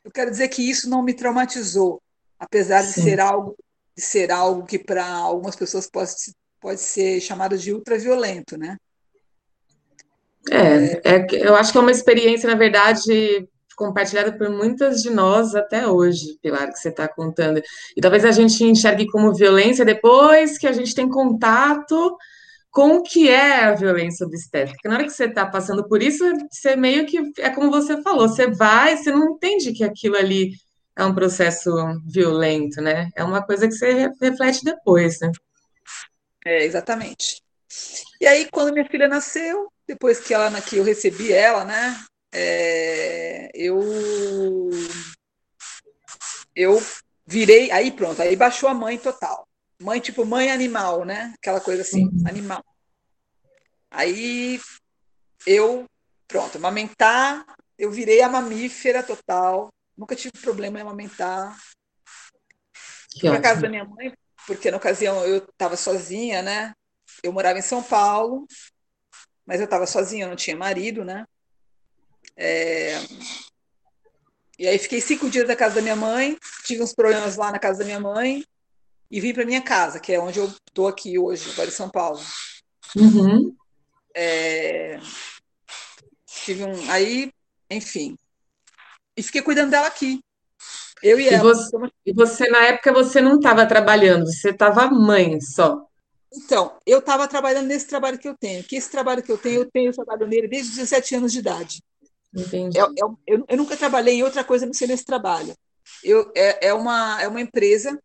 Eu 0.05 0.11
quero 0.11 0.31
dizer 0.31 0.49
que 0.49 0.63
isso 0.63 0.89
não 0.89 1.03
me 1.03 1.15
traumatizou, 1.15 2.03
apesar 2.39 2.83
Sim. 2.83 2.89
de 2.89 3.01
ser 3.03 3.21
algo 3.21 3.57
de 3.95 4.05
ser 4.05 4.31
algo 4.31 4.65
que 4.65 4.79
para 4.79 5.05
algumas 5.05 5.57
pessoas 5.57 5.91
pode, 5.91 6.13
pode 6.61 6.81
ser 6.81 7.21
chamado 7.21 7.57
de 7.57 7.73
ultraviolento, 7.73 8.57
né? 8.57 8.77
É, 10.51 11.17
é, 11.17 11.27
eu 11.33 11.55
acho 11.55 11.73
que 11.73 11.79
é 11.79 11.81
uma 11.81 11.91
experiência, 11.91 12.49
na 12.49 12.57
verdade, 12.57 13.47
compartilhada 13.77 14.37
por 14.37 14.51
muitas 14.51 15.03
de 15.03 15.11
nós 15.11 15.55
até 15.55 15.87
hoje, 15.87 16.39
Pilar, 16.43 16.73
que 16.73 16.79
você 16.79 16.89
está 16.89 17.07
contando. 17.07 17.63
E 17.97 18.01
talvez 18.01 18.25
a 18.25 18.33
gente 18.33 18.65
enxergue 18.65 19.07
como 19.07 19.35
violência 19.35 19.85
depois 19.85 20.59
que 20.59 20.67
a 20.67 20.73
gente 20.73 20.95
tem 20.95 21.09
contato 21.09 22.17
com 22.71 22.97
o 22.97 23.03
que 23.03 23.29
é 23.29 23.65
a 23.65 23.75
violência 23.75 24.27
obstétrica. 24.27 24.89
Na 24.89 24.97
hora 24.97 25.05
que 25.05 25.11
você 25.11 25.25
está 25.25 25.47
passando 25.47 25.87
por 25.89 26.03
isso, 26.03 26.25
você 26.51 26.77
meio 26.77 27.07
que 27.07 27.19
é 27.39 27.51
como 27.51 27.71
você 27.71 28.03
falou, 28.03 28.29
você 28.29 28.49
vai, 28.51 28.97
você 28.97 29.11
não 29.11 29.35
entende 29.35 29.73
que 29.73 29.85
aquilo 29.85 30.17
ali 30.17 30.53
é 30.97 31.05
um 31.05 31.15
processo 31.15 31.71
violento, 32.07 32.81
né? 32.81 33.09
É 33.17 33.23
uma 33.23 33.43
coisa 33.45 33.69
que 33.69 33.75
você 33.75 34.13
reflete 34.21 34.65
depois, 34.65 35.21
né? 35.21 35.31
É, 36.45 36.65
exatamente. 36.65 37.43
E 38.21 38.27
aí, 38.27 38.49
quando 38.51 38.73
minha 38.73 38.89
filha 38.89 39.09
nasceu, 39.09 39.71
depois 39.87 40.21
que 40.21 40.33
ela 40.33 40.61
que 40.61 40.77
eu 40.77 40.85
recebi 40.85 41.33
ela, 41.33 41.65
né? 41.65 42.05
É, 42.33 43.51
eu 43.55 43.81
eu 46.55 46.83
virei, 47.27 47.71
aí 47.71 47.91
pronto, 47.93 48.21
aí 48.21 48.35
baixou 48.35 48.69
a 48.69 48.75
mãe 48.75 48.99
total. 48.99 49.47
Mãe, 49.81 50.01
tipo, 50.01 50.25
mãe 50.25 50.51
animal, 50.51 51.05
né? 51.05 51.33
Aquela 51.39 51.61
coisa 51.61 51.83
assim, 51.83 52.05
uhum. 52.05 52.25
animal. 52.27 52.65
Aí 53.91 54.61
eu, 55.47 55.87
pronto, 56.27 56.59
amamentar, 56.59 57.47
eu 57.79 57.91
virei 57.91 58.21
a 58.23 58.29
mamífera 58.29 59.03
total. 59.03 59.69
Nunca 59.97 60.17
tive 60.17 60.33
problema 60.41 60.79
em 60.79 60.83
amamentar. 60.83 61.57
Fui 63.21 63.31
para 63.31 63.41
casa 63.41 63.63
da 63.63 63.69
minha 63.69 63.85
mãe, 63.85 64.13
porque 64.49 64.71
na 64.71 64.79
ocasião 64.79 65.23
eu 65.27 65.37
estava 65.37 65.77
sozinha, 65.77 66.41
né? 66.41 66.73
Eu 67.23 67.35
morava 67.35 67.59
em 67.59 67.63
São 67.63 67.83
Paulo, 67.83 68.47
mas 69.45 69.61
eu 69.61 69.67
estava 69.67 69.87
sozinha, 69.87 70.25
eu 70.25 70.29
não 70.31 70.37
tinha 70.37 70.57
marido, 70.57 71.05
né? 71.05 71.27
É... 72.35 72.95
E 74.59 74.67
aí 74.67 74.79
fiquei 74.79 75.03
cinco 75.03 75.29
dias 75.29 75.47
na 75.47 75.55
casa 75.55 75.77
da 75.77 75.83
minha 75.83 75.95
mãe, 75.95 76.39
tive 76.65 76.83
uns 76.83 76.95
problemas 76.95 77.37
lá 77.37 77.53
na 77.53 77.59
casa 77.59 77.81
da 77.81 77.85
minha 77.85 78.01
mãe, 78.01 78.43
e 79.11 79.21
vim 79.21 79.35
para 79.35 79.45
minha 79.45 79.61
casa, 79.61 80.01
que 80.01 80.15
é 80.15 80.19
onde 80.19 80.39
eu 80.39 80.47
estou 80.47 80.89
aqui 80.89 81.19
hoje, 81.19 81.51
agora 81.51 81.69
em 81.69 81.73
São 81.73 81.91
Paulo. 81.91 82.21
Uhum. 82.97 83.55
É, 84.15 84.99
tive 86.27 86.65
um, 86.65 86.91
aí, 86.91 87.31
enfim, 87.71 88.17
e 89.15 89.23
fiquei 89.23 89.43
cuidando 89.43 89.73
dela 89.73 89.87
aqui. 89.87 90.21
Eu 91.03 91.19
e, 91.19 91.25
e 91.25 91.29
ela. 91.29 91.43
Você, 91.43 91.77
e 92.07 92.13
você, 92.13 92.49
na 92.49 92.65
época, 92.67 92.93
você 92.93 93.21
não 93.21 93.37
estava 93.37 93.67
trabalhando, 93.67 94.27
você 94.27 94.51
estava 94.51 94.91
mãe 94.91 95.41
só. 95.41 95.87
Então, 96.35 96.77
eu 96.87 96.99
estava 96.99 97.27
trabalhando 97.27 97.67
nesse 97.67 97.87
trabalho 97.87 98.19
que 98.19 98.29
eu 98.29 98.37
tenho, 98.37 98.63
que 98.63 98.77
esse 98.77 98.91
trabalho 98.91 99.23
que 99.23 99.33
eu 99.33 99.39
tenho, 99.39 99.63
eu 99.63 99.71
tenho 99.71 99.93
trabalho 99.93 100.27
nele 100.27 100.49
desde 100.49 100.71
os 100.71 100.77
17 100.77 101.15
anos 101.17 101.33
de 101.33 101.39
idade. 101.39 101.83
Entendi. 102.35 102.79
Eu, 102.79 102.93
eu, 102.97 103.19
eu, 103.27 103.45
eu 103.49 103.57
nunca 103.57 103.77
trabalhei 103.77 104.17
em 104.17 104.23
outra 104.23 104.45
coisa 104.45 104.67
não 104.67 104.75
ser 104.75 104.87
nesse 104.87 105.05
trabalho. 105.05 105.55
Eu, 106.05 106.31
é, 106.35 106.69
é, 106.69 106.75
uma, 106.75 107.21
é 107.23 107.29
uma 107.29 107.41
empresa 107.41 107.99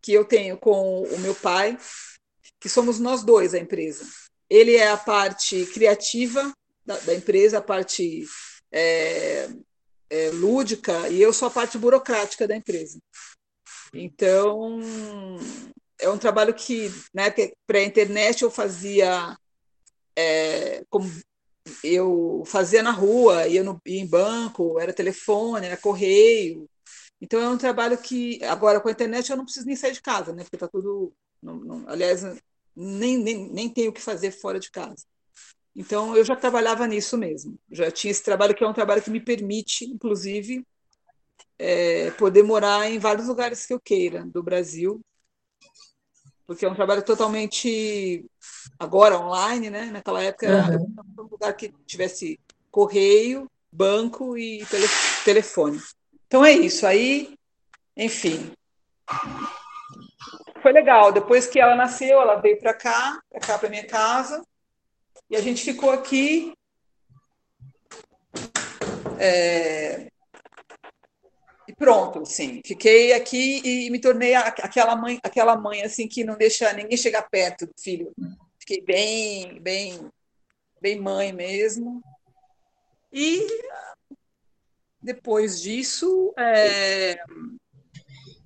que 0.00 0.12
eu 0.12 0.24
tenho 0.24 0.56
com 0.56 1.02
o 1.02 1.18
meu 1.18 1.34
pai, 1.34 1.78
que 2.58 2.68
somos 2.68 2.98
nós 2.98 3.22
dois 3.22 3.54
a 3.54 3.58
empresa. 3.58 4.04
Ele 4.48 4.76
é 4.76 4.88
a 4.88 4.96
parte 4.96 5.66
criativa 5.66 6.52
da, 6.84 6.96
da 6.98 7.14
empresa, 7.14 7.58
a 7.58 7.62
parte 7.62 8.24
é, 8.72 9.48
é, 10.12 10.30
lúdica, 10.30 11.08
e 11.08 11.20
eu 11.20 11.32
sou 11.32 11.48
a 11.48 11.50
parte 11.50 11.78
burocrática 11.78 12.46
da 12.46 12.56
empresa. 12.56 12.98
Então, 13.94 14.80
é 15.98 16.08
um 16.08 16.18
trabalho 16.18 16.54
que, 16.54 16.90
né, 17.14 17.30
para 17.66 17.78
a 17.78 17.84
internet 17.84 18.42
eu 18.42 18.50
fazia 18.50 19.36
é, 20.16 20.84
como 20.90 21.10
eu 21.82 22.42
fazia 22.46 22.82
na 22.82 22.90
rua, 22.90 23.46
ia, 23.46 23.62
no, 23.62 23.80
ia 23.86 24.00
em 24.00 24.06
banco, 24.06 24.78
era 24.80 24.92
telefone, 24.92 25.66
era 25.66 25.76
correio, 25.76 26.68
então 27.22 27.40
é 27.40 27.48
um 27.48 27.56
trabalho 27.56 27.96
que, 27.96 28.42
agora 28.44 28.80
com 28.80 28.88
a 28.88 28.92
internet, 28.92 29.30
eu 29.30 29.36
não 29.36 29.44
preciso 29.44 29.64
nem 29.64 29.76
sair 29.76 29.92
de 29.92 30.02
casa, 30.02 30.32
né? 30.32 30.42
Porque 30.42 30.56
está 30.56 30.66
tudo. 30.66 31.14
Não, 31.40 31.54
não, 31.54 31.88
aliás, 31.88 32.22
nem, 32.74 33.16
nem, 33.16 33.48
nem 33.48 33.68
tenho 33.68 33.90
o 33.90 33.92
que 33.92 34.00
fazer 34.00 34.32
fora 34.32 34.58
de 34.58 34.70
casa. 34.72 35.06
Então 35.74 36.16
eu 36.16 36.24
já 36.24 36.36
trabalhava 36.36 36.86
nisso 36.86 37.16
mesmo. 37.16 37.58
Já 37.70 37.90
tinha 37.90 38.10
esse 38.10 38.22
trabalho 38.22 38.54
que 38.54 38.62
é 38.62 38.68
um 38.68 38.74
trabalho 38.74 39.02
que 39.02 39.10
me 39.10 39.20
permite, 39.20 39.84
inclusive, 39.84 40.66
é, 41.58 42.10
poder 42.12 42.42
morar 42.42 42.90
em 42.90 42.98
vários 42.98 43.28
lugares 43.28 43.64
que 43.64 43.72
eu 43.72 43.80
queira 43.80 44.24
do 44.26 44.42
Brasil, 44.42 45.00
porque 46.46 46.66
é 46.66 46.68
um 46.68 46.74
trabalho 46.74 47.02
totalmente 47.02 48.26
agora 48.78 49.18
online, 49.18 49.70
né? 49.70 49.86
Naquela 49.86 50.22
época 50.22 50.46
era 50.46 50.76
uhum. 50.76 50.94
um 51.18 51.22
lugar 51.22 51.54
que 51.56 51.72
tivesse 51.86 52.38
correio, 52.70 53.50
banco 53.70 54.36
e 54.36 54.64
tele, 54.66 54.86
telefone. 55.24 55.80
Então 56.26 56.44
é 56.44 56.52
isso. 56.52 56.86
Aí, 56.86 57.34
enfim. 57.96 58.52
Foi 60.60 60.72
legal. 60.72 61.12
Depois 61.12 61.46
que 61.46 61.58
ela 61.58 61.74
nasceu, 61.74 62.20
ela 62.20 62.36
veio 62.36 62.58
para 62.58 62.74
cá, 62.74 63.20
para 63.30 63.40
cá, 63.40 63.58
para 63.58 63.70
minha 63.70 63.86
casa. 63.86 64.42
E 65.30 65.36
a 65.36 65.40
gente 65.40 65.62
ficou 65.62 65.90
aqui. 65.90 66.52
É... 69.18 70.10
E 71.68 71.74
pronto, 71.74 72.22
assim. 72.22 72.60
Fiquei 72.64 73.12
aqui 73.12 73.62
e 73.64 73.90
me 73.90 74.00
tornei 74.00 74.34
aquela 74.34 74.96
mãe, 74.96 75.18
aquela 75.22 75.56
mãe 75.56 75.82
assim 75.82 76.08
que 76.08 76.24
não 76.24 76.36
deixa 76.36 76.72
ninguém 76.72 76.96
chegar 76.96 77.22
perto 77.30 77.66
do 77.66 77.72
filho. 77.78 78.12
Fiquei 78.58 78.80
bem, 78.80 79.60
bem, 79.60 80.10
bem 80.80 81.00
mãe 81.00 81.32
mesmo. 81.32 82.02
E 83.12 83.46
depois 85.02 85.60
disso. 85.60 86.32
É... 86.38 87.16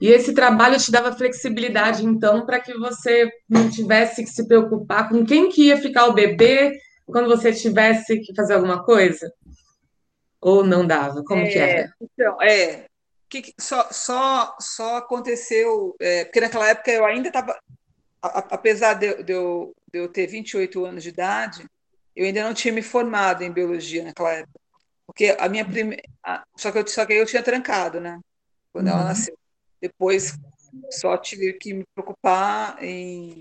E 0.00 0.08
esse 0.08 0.34
trabalho 0.34 0.78
te 0.78 0.90
dava 0.90 1.16
flexibilidade, 1.16 2.04
então, 2.04 2.44
para 2.44 2.60
que 2.60 2.74
você 2.74 3.30
não 3.48 3.70
tivesse 3.70 4.22
que 4.22 4.30
se 4.30 4.46
preocupar 4.46 5.08
com 5.08 5.24
quem 5.24 5.48
que 5.48 5.68
ia 5.68 5.80
ficar 5.80 6.06
o 6.06 6.12
bebê 6.12 6.78
quando 7.06 7.28
você 7.28 7.52
tivesse 7.52 8.20
que 8.20 8.34
fazer 8.34 8.54
alguma 8.54 8.84
coisa? 8.84 9.32
Ou 10.40 10.62
não 10.62 10.86
dava? 10.86 11.24
Como 11.24 11.40
é, 11.40 11.48
que 11.48 11.58
era? 11.58 11.94
Então, 12.00 12.42
é. 12.42 12.84
Que, 13.28 13.54
só, 13.58 13.88
só, 13.90 14.54
só 14.60 14.96
aconteceu. 14.98 15.96
É, 15.98 16.24
porque 16.24 16.40
naquela 16.40 16.68
época 16.68 16.90
eu 16.90 17.04
ainda 17.04 17.28
estava. 17.28 17.58
Apesar 18.20 18.94
de, 18.94 19.22
de, 19.22 19.32
eu, 19.32 19.72
de 19.92 19.98
eu 19.98 20.08
ter 20.08 20.26
28 20.26 20.84
anos 20.84 21.02
de 21.02 21.08
idade, 21.08 21.64
eu 22.14 22.26
ainda 22.26 22.42
não 22.42 22.54
tinha 22.54 22.72
me 22.72 22.82
formado 22.82 23.42
em 23.42 23.52
biologia 23.52 24.04
naquela 24.04 24.32
época. 24.32 24.60
Porque 25.06 25.34
a 25.38 25.48
minha 25.48 25.64
primeira. 25.64 26.02
Só 26.56 26.70
que, 26.70 26.78
eu, 26.78 26.86
só 26.86 27.06
que 27.06 27.14
eu 27.14 27.24
tinha 27.24 27.42
trancado, 27.42 28.00
né? 28.00 28.20
Quando 28.72 28.88
uhum. 28.88 28.92
ela 28.92 29.04
nasceu. 29.04 29.36
Depois 29.80 30.38
só 30.90 31.16
tive 31.16 31.52
que 31.54 31.74
me 31.74 31.84
preocupar 31.94 32.82
em 32.82 33.40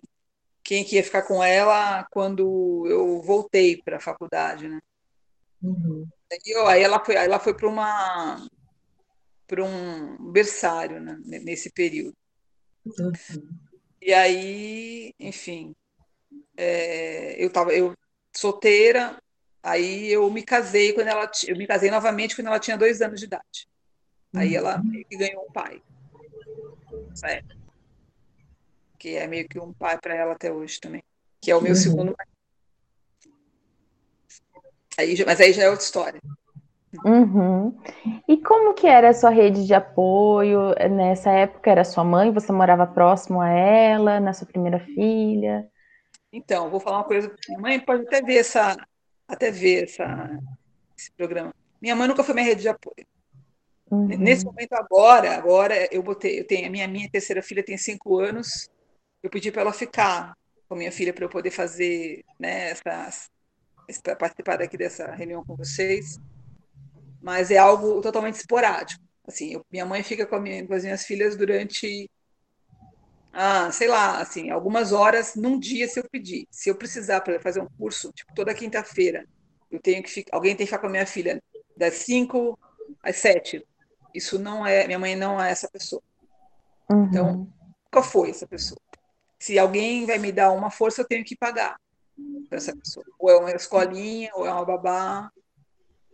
quem 0.63 0.83
que 0.83 0.95
ia 0.95 1.03
ficar 1.03 1.23
com 1.23 1.43
ela 1.43 2.03
quando 2.11 2.85
eu 2.87 3.21
voltei 3.21 3.81
para 3.81 3.97
a 3.97 4.01
faculdade, 4.01 4.67
né? 4.67 4.79
Uhum. 5.61 6.07
Eu, 6.45 6.67
aí 6.67 6.83
ela 6.83 7.03
foi, 7.03 7.15
aí 7.15 7.25
ela 7.25 7.39
foi 7.39 7.53
para 7.53 7.67
uma 7.67 8.47
para 9.47 9.63
um 9.63 10.31
berçário 10.31 10.99
né, 10.99 11.19
nesse 11.23 11.71
período. 11.71 12.17
Uhum. 12.85 13.13
E 14.01 14.11
aí, 14.13 15.13
enfim, 15.19 15.75
é, 16.57 17.35
eu 17.43 17.49
tava 17.51 17.73
eu 17.73 17.93
solteira, 18.35 19.17
Aí 19.65 20.11
eu 20.11 20.29
me 20.29 20.43
casei 20.43 20.93
quando 20.93 21.07
ela 21.07 21.29
eu 21.47 21.57
me 21.57 21.65
casei 21.65 21.89
novamente 21.89 22.35
quando 22.35 22.47
ela 22.47 22.59
tinha 22.59 22.77
dois 22.77 23.01
anos 23.01 23.19
de 23.19 23.25
idade. 23.25 23.67
Aí 24.31 24.49
uhum. 24.49 24.57
ela 24.57 24.83
que 25.09 25.17
ganhou 25.17 25.43
um 25.43 25.51
pai. 25.51 25.81
Certo. 27.15 27.57
Que 28.99 29.15
é 29.15 29.25
meio 29.25 29.47
que 29.47 29.59
um 29.59 29.73
pai 29.73 29.97
para 29.97 30.13
ela 30.13 30.33
até 30.33 30.51
hoje 30.51 30.79
também. 30.79 31.03
Que 31.41 31.49
é 31.49 31.55
o 31.55 31.61
meu 31.61 31.71
uhum. 31.71 31.75
segundo 31.75 32.15
pai. 32.15 32.25
Aí, 34.97 35.25
mas 35.25 35.39
aí 35.39 35.51
já 35.51 35.63
é 35.63 35.69
outra 35.69 35.83
história. 35.83 36.21
Uhum. 37.03 37.77
E 38.27 38.37
como 38.37 38.73
que 38.73 38.87
era 38.87 39.09
a 39.09 39.13
sua 39.13 39.29
rede 39.29 39.65
de 39.65 39.73
apoio? 39.73 40.73
Nessa 40.89 41.31
época 41.31 41.69
era 41.69 41.83
sua 41.83 42.03
mãe? 42.03 42.31
Você 42.31 42.51
morava 42.51 42.87
próximo 42.87 43.41
a 43.41 43.49
ela, 43.49 44.19
na 44.19 44.33
sua 44.33 44.47
primeira 44.47 44.79
filha? 44.79 45.67
Então, 46.31 46.69
vou 46.69 46.79
falar 46.79 46.97
uma 46.97 47.03
coisa. 47.03 47.33
Minha 47.47 47.59
mãe 47.59 47.79
pode 47.79 48.03
até 48.03 48.21
ver 48.21 48.37
essa, 48.37 48.77
até 49.27 49.51
ver 49.51 49.85
essa, 49.85 50.39
esse 50.97 51.11
programa. 51.11 51.53
Minha 51.81 51.95
mãe 51.95 52.07
nunca 52.07 52.23
foi 52.23 52.33
minha 52.33 52.45
rede 52.45 52.61
de 52.61 52.69
apoio. 52.69 53.05
Uhum. 53.91 54.07
Nesse 54.07 54.43
momento 54.43 54.73
agora, 54.73 55.35
agora 55.35 55.87
eu 55.93 56.01
botei, 56.01 56.39
eu 56.39 56.47
tenho 56.47 56.67
a 56.67 56.69
minha 56.69 56.87
minha 56.87 57.09
terceira 57.09 57.41
filha 57.41 57.63
tem 57.63 57.77
cinco 57.77 58.17
anos, 58.19 58.69
eu 59.21 59.29
pedi 59.29 59.51
para 59.51 59.61
ela 59.61 59.73
ficar 59.73 60.35
com 60.67 60.75
minha 60.75 60.91
filha 60.91 61.13
para 61.13 61.25
eu 61.25 61.29
poder 61.29 61.51
fazer, 61.51 62.23
né, 62.39 62.71
essa, 62.71 63.29
participar 64.17 64.57
daqui 64.57 64.77
dessa 64.77 65.11
reunião 65.11 65.45
com 65.45 65.55
vocês. 65.55 66.19
Mas 67.21 67.51
é 67.51 67.57
algo 67.57 68.01
totalmente 68.01 68.35
esporádico. 68.35 69.03
Assim, 69.27 69.53
eu, 69.53 69.65
minha 69.71 69.85
mãe 69.85 70.03
fica 70.03 70.25
com, 70.25 70.39
minha, 70.39 70.65
com 70.65 70.73
as 70.73 70.83
minhas 70.83 71.05
filhas 71.05 71.35
durante 71.35 72.09
ah, 73.37 73.69
sei 73.69 73.89
lá, 73.89 74.21
assim, 74.21 74.49
algumas 74.49 74.93
horas 74.93 75.35
num 75.35 75.59
dia 75.59 75.89
se 75.89 75.99
eu 75.99 76.05
pedir. 76.09 76.47
Se 76.49 76.69
eu 76.69 76.75
precisar 76.75 77.19
para 77.19 77.37
fazer 77.37 77.59
um 77.59 77.67
curso, 77.77 78.09
tipo, 78.13 78.33
toda 78.33 78.53
quinta-feira, 78.53 79.27
eu 79.69 79.77
tenho 79.77 80.01
que 80.01 80.09
ficar, 80.09 80.37
alguém 80.37 80.55
tem 80.55 80.65
que 80.65 80.71
ficar 80.71 80.79
com 80.79 80.87
a 80.87 80.89
minha 80.89 81.05
filha 81.05 81.43
das 81.75 81.95
5 81.95 82.57
às 83.03 83.17
7. 83.17 83.61
Isso 84.15 84.39
não 84.39 84.65
é, 84.65 84.85
minha 84.87 84.99
mãe 84.99 85.15
não 85.15 85.41
é 85.41 85.51
essa 85.51 85.69
pessoa. 85.69 86.01
Uhum. 86.89 87.05
Então, 87.05 87.47
nunca 87.85 88.01
foi 88.01 88.29
essa 88.29 88.47
pessoa. 88.47 88.79
Se 89.37 89.59
alguém 89.59 90.05
vai 90.05 90.17
me 90.17 90.31
dar 90.31 90.51
uma 90.51 90.71
força, 90.71 91.01
eu 91.01 91.07
tenho 91.07 91.25
que 91.25 91.35
pagar 91.35 91.79
para 92.47 92.57
essa 92.57 92.75
pessoa. 92.75 93.05
Ou 93.19 93.29
é 93.29 93.37
uma 93.37 93.51
escolinha, 93.51 94.31
ou 94.33 94.45
é 94.45 94.51
uma 94.51 94.65
babá. 94.65 95.31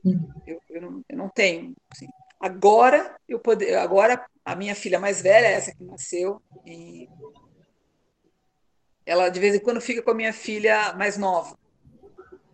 Uhum. 0.03 0.29
Eu, 0.48 0.62
eu, 0.70 0.81
não, 0.81 1.05
eu 1.08 1.17
não 1.17 1.29
tenho. 1.29 1.75
Assim. 1.91 2.08
Agora, 2.39 3.15
eu 3.29 3.39
poder, 3.39 3.75
agora 3.75 4.25
a 4.43 4.55
minha 4.55 4.74
filha 4.74 5.00
mais 5.00 5.22
velha, 5.22 5.46
essa 5.46 5.74
que 5.75 5.84
nasceu, 5.84 6.41
e 6.65 7.08
ela 9.05 9.29
de 9.29 9.39
vez 9.39 9.53
em 9.53 9.60
quando 9.60 9.79
fica 9.79 10.01
com 10.01 10.12
a 10.12 10.15
minha 10.15 10.34
filha 10.34 10.93
mais 10.93 11.17
nova. 11.17 11.58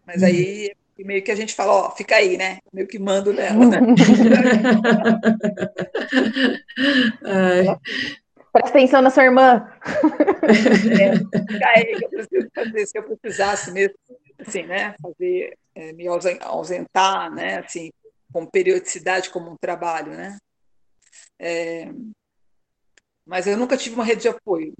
Mas 0.05 0.23
aí 0.23 0.75
meio 1.03 1.23
que 1.23 1.31
a 1.31 1.35
gente 1.35 1.53
fala, 1.53 1.71
ó, 1.71 1.91
fica 1.91 2.15
aí, 2.15 2.37
né? 2.37 2.59
Meio 2.73 2.87
que 2.87 2.97
mando 2.97 3.33
nela, 3.33 3.65
né? 3.65 3.79
Presta 8.51 8.69
atenção 8.69 9.01
na 9.01 9.09
sua 9.09 9.25
irmã. 9.25 9.69
É, 10.99 11.17
fica 11.17 11.67
aí 11.75 11.95
que 11.95 12.05
eu 12.05 12.09
preciso 12.09 12.49
fazer, 12.53 12.87
se 12.87 12.97
eu 12.97 13.03
precisasse 13.03 13.71
mesmo, 13.71 13.95
assim, 14.39 14.63
né? 14.63 14.95
Fazer, 15.01 15.57
é, 15.75 15.93
me 15.93 16.07
ausentar, 16.07 17.31
né? 17.31 17.59
Assim, 17.59 17.91
com 18.33 18.45
periodicidade 18.45 19.29
como 19.29 19.51
um 19.51 19.57
trabalho, 19.57 20.11
né? 20.11 20.37
É, 21.39 21.89
mas 23.25 23.45
eu 23.45 23.57
nunca 23.57 23.77
tive 23.77 23.95
uma 23.95 24.05
rede 24.05 24.21
de 24.21 24.29
apoio. 24.29 24.73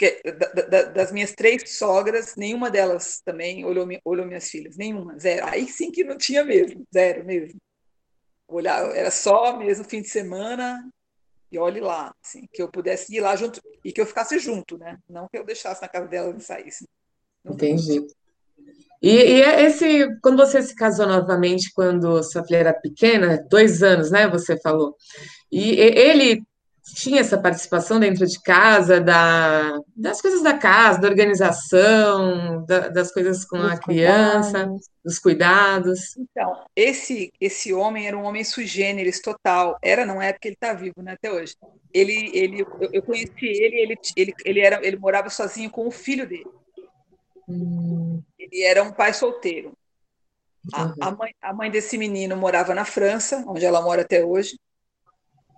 Porque 0.00 0.22
da, 0.32 0.62
da, 0.62 0.82
das 0.84 1.12
minhas 1.12 1.34
três 1.34 1.76
sogras, 1.76 2.34
nenhuma 2.34 2.70
delas 2.70 3.20
também 3.22 3.66
olhou, 3.66 3.86
olhou 4.02 4.24
minhas 4.24 4.48
filhas, 4.48 4.74
nenhuma, 4.78 5.18
zero. 5.18 5.44
Aí 5.46 5.68
sim 5.68 5.92
que 5.92 6.02
não 6.02 6.16
tinha 6.16 6.42
mesmo, 6.42 6.82
zero 6.90 7.22
mesmo. 7.22 7.60
Olhar, 8.48 8.96
era 8.96 9.10
só 9.10 9.58
mesmo 9.58 9.84
fim 9.84 10.00
de 10.00 10.08
semana 10.08 10.88
e 11.52 11.58
olhe 11.58 11.80
lá, 11.80 12.14
assim, 12.24 12.48
que 12.50 12.62
eu 12.62 12.70
pudesse 12.70 13.14
ir 13.14 13.20
lá 13.20 13.36
junto 13.36 13.60
e 13.84 13.92
que 13.92 14.00
eu 14.00 14.06
ficasse 14.06 14.38
junto, 14.38 14.78
né? 14.78 14.96
Não 15.06 15.28
que 15.28 15.36
eu 15.36 15.44
deixasse 15.44 15.82
na 15.82 15.88
casa 15.88 16.08
dela 16.08 16.34
e 16.34 16.40
saísse. 16.40 16.88
Entendi. 17.44 18.06
E, 19.02 19.10
e 19.10 19.42
é 19.42 19.64
esse, 19.64 20.18
quando 20.22 20.38
você 20.38 20.62
se 20.62 20.74
casou 20.74 21.06
novamente, 21.06 21.72
quando 21.74 22.22
sua 22.22 22.42
filha 22.42 22.58
era 22.58 22.72
pequena, 22.72 23.44
dois 23.50 23.82
anos, 23.82 24.10
né? 24.10 24.26
Você 24.28 24.58
falou. 24.62 24.96
E 25.52 25.72
ele 25.78 26.42
tinha 26.82 27.20
essa 27.20 27.38
participação 27.38 28.00
dentro 28.00 28.26
de 28.26 28.40
casa, 28.40 29.00
da, 29.00 29.78
das 29.96 30.20
coisas 30.20 30.42
da 30.42 30.56
casa, 30.56 31.00
da 31.00 31.08
organização, 31.08 32.64
da, 32.66 32.88
das 32.88 33.12
coisas 33.12 33.44
com 33.44 33.56
a 33.56 33.76
criança, 33.78 34.50
cuidados. 34.66 34.88
dos 35.04 35.18
cuidados. 35.18 36.16
Então, 36.16 36.64
esse 36.74 37.32
esse 37.40 37.72
homem 37.72 38.06
era 38.06 38.16
um 38.16 38.24
homem 38.24 38.44
sui 38.44 38.66
generis 38.66 39.20
total. 39.20 39.78
Era, 39.82 40.06
não 40.06 40.20
é 40.20 40.32
porque 40.32 40.48
ele 40.48 40.54
está 40.54 40.72
vivo, 40.72 41.02
né, 41.02 41.12
até 41.12 41.30
hoje. 41.30 41.54
Ele, 41.92 42.30
ele, 42.34 42.62
eu, 42.62 42.90
eu 42.92 43.02
conheci 43.02 43.46
ele, 43.46 43.76
ele, 43.76 43.98
ele, 44.16 44.34
ele, 44.44 44.60
era, 44.60 44.86
ele 44.86 44.96
morava 44.96 45.28
sozinho 45.28 45.70
com 45.70 45.86
o 45.86 45.90
filho 45.90 46.26
dele. 46.26 46.50
Hum. 47.48 48.22
Ele 48.38 48.62
era 48.62 48.82
um 48.82 48.92
pai 48.92 49.12
solteiro. 49.12 49.72
A, 50.72 50.84
uhum. 50.84 50.94
a, 51.00 51.10
mãe, 51.10 51.34
a 51.40 51.54
mãe 51.54 51.70
desse 51.70 51.96
menino 51.96 52.36
morava 52.36 52.74
na 52.74 52.84
França, 52.84 53.44
onde 53.46 53.64
ela 53.64 53.80
mora 53.80 54.02
até 54.02 54.24
hoje, 54.24 54.58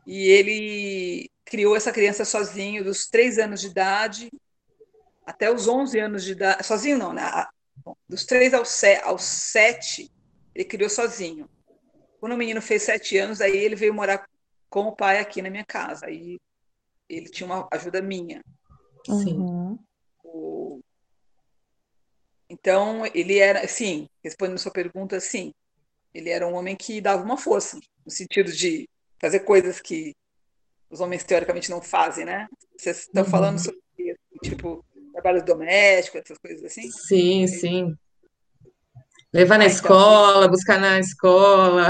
e 0.06 0.28
ele 0.28 1.30
criou 1.44 1.76
essa 1.76 1.92
criança 1.92 2.24
sozinho, 2.24 2.84
dos 2.84 3.06
três 3.06 3.38
anos 3.38 3.60
de 3.60 3.68
idade 3.68 4.30
até 5.24 5.50
os 5.50 5.68
11 5.68 5.98
anos 5.98 6.24
de 6.24 6.32
idade. 6.32 6.66
Sozinho 6.66 6.98
não, 6.98 7.12
né? 7.12 7.22
Dos 8.08 8.24
três 8.24 8.52
aos, 8.54 8.68
sete, 9.22 10.10
ele 10.54 10.64
criou 10.64 10.90
sozinho. 10.90 11.48
Quando 12.20 12.32
o 12.32 12.38
menino 12.38 12.60
fez 12.60 12.82
sete 12.82 13.16
anos, 13.18 13.40
aí 13.40 13.56
ele 13.56 13.74
veio 13.74 13.94
morar 13.94 14.26
com 14.68 14.86
o 14.86 14.96
pai 14.96 15.18
aqui 15.18 15.42
na 15.42 15.50
minha 15.50 15.64
casa. 15.64 16.06
Aí 16.06 16.38
ele 17.08 17.28
tinha 17.28 17.46
uma 17.46 17.68
ajuda 17.72 18.00
minha. 18.00 18.42
Sim. 19.06 19.36
Uhum. 19.36 19.78
Então, 22.48 23.06
ele 23.14 23.38
era, 23.38 23.66
sim, 23.66 24.08
respondendo 24.22 24.56
a 24.56 24.58
sua 24.58 24.72
pergunta, 24.72 25.18
sim, 25.18 25.54
ele 26.12 26.28
era 26.28 26.46
um 26.46 26.54
homem 26.54 26.76
que 26.76 27.00
dava 27.00 27.22
uma 27.22 27.38
força, 27.38 27.80
no 28.04 28.10
sentido 28.10 28.52
de 28.52 28.86
fazer 29.22 29.40
coisas 29.40 29.80
que 29.80 30.14
os 30.90 31.00
homens 31.00 31.24
teoricamente 31.24 31.70
não 31.70 31.80
fazem, 31.80 32.24
né? 32.24 32.48
Vocês 32.76 32.98
estão 33.02 33.22
uhum. 33.22 33.30
falando 33.30 33.58
sobre, 33.58 33.80
tipo, 34.42 34.84
trabalho 35.12 35.44
doméstico, 35.44 36.18
essas 36.18 36.36
coisas 36.36 36.64
assim? 36.64 36.90
Sim, 36.90 37.46
sim. 37.46 37.96
Levar 39.32 39.56
na 39.56 39.64
ah, 39.64 39.66
então, 39.66 39.76
escola, 39.76 40.38
então, 40.40 40.50
buscar 40.50 40.78
na 40.78 40.98
escola. 40.98 41.88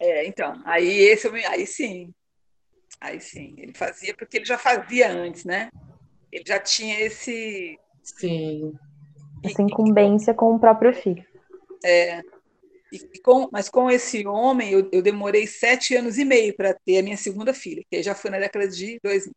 É, 0.00 0.26
então, 0.26 0.60
aí 0.66 0.98
esse, 0.98 1.28
aí 1.46 1.66
sim, 1.66 2.12
aí 3.00 3.20
sim, 3.20 3.54
ele 3.56 3.72
fazia 3.72 4.12
porque 4.14 4.36
ele 4.36 4.44
já 4.44 4.58
fazia 4.58 5.10
antes, 5.10 5.46
né? 5.46 5.70
Ele 6.30 6.44
já 6.46 6.58
tinha 6.58 7.00
esse, 7.00 7.78
sim 8.02 8.74
essa 9.42 9.62
incumbência 9.62 10.34
com 10.34 10.54
o 10.54 10.58
próprio 10.58 10.92
filho. 10.92 11.24
É, 11.84 12.22
e 12.96 13.20
com, 13.20 13.48
mas 13.52 13.68
com 13.68 13.90
esse 13.90 14.26
homem, 14.26 14.70
eu, 14.70 14.88
eu 14.92 15.02
demorei 15.02 15.46
sete 15.46 15.96
anos 15.96 16.18
e 16.18 16.24
meio 16.24 16.54
para 16.54 16.74
ter 16.74 16.98
a 16.98 17.02
minha 17.02 17.16
segunda 17.16 17.52
filha, 17.52 17.84
que 17.90 18.02
já 18.02 18.14
foi 18.14 18.30
na 18.30 18.38
década 18.38 18.68
de 18.68 18.98
2000. 19.02 19.34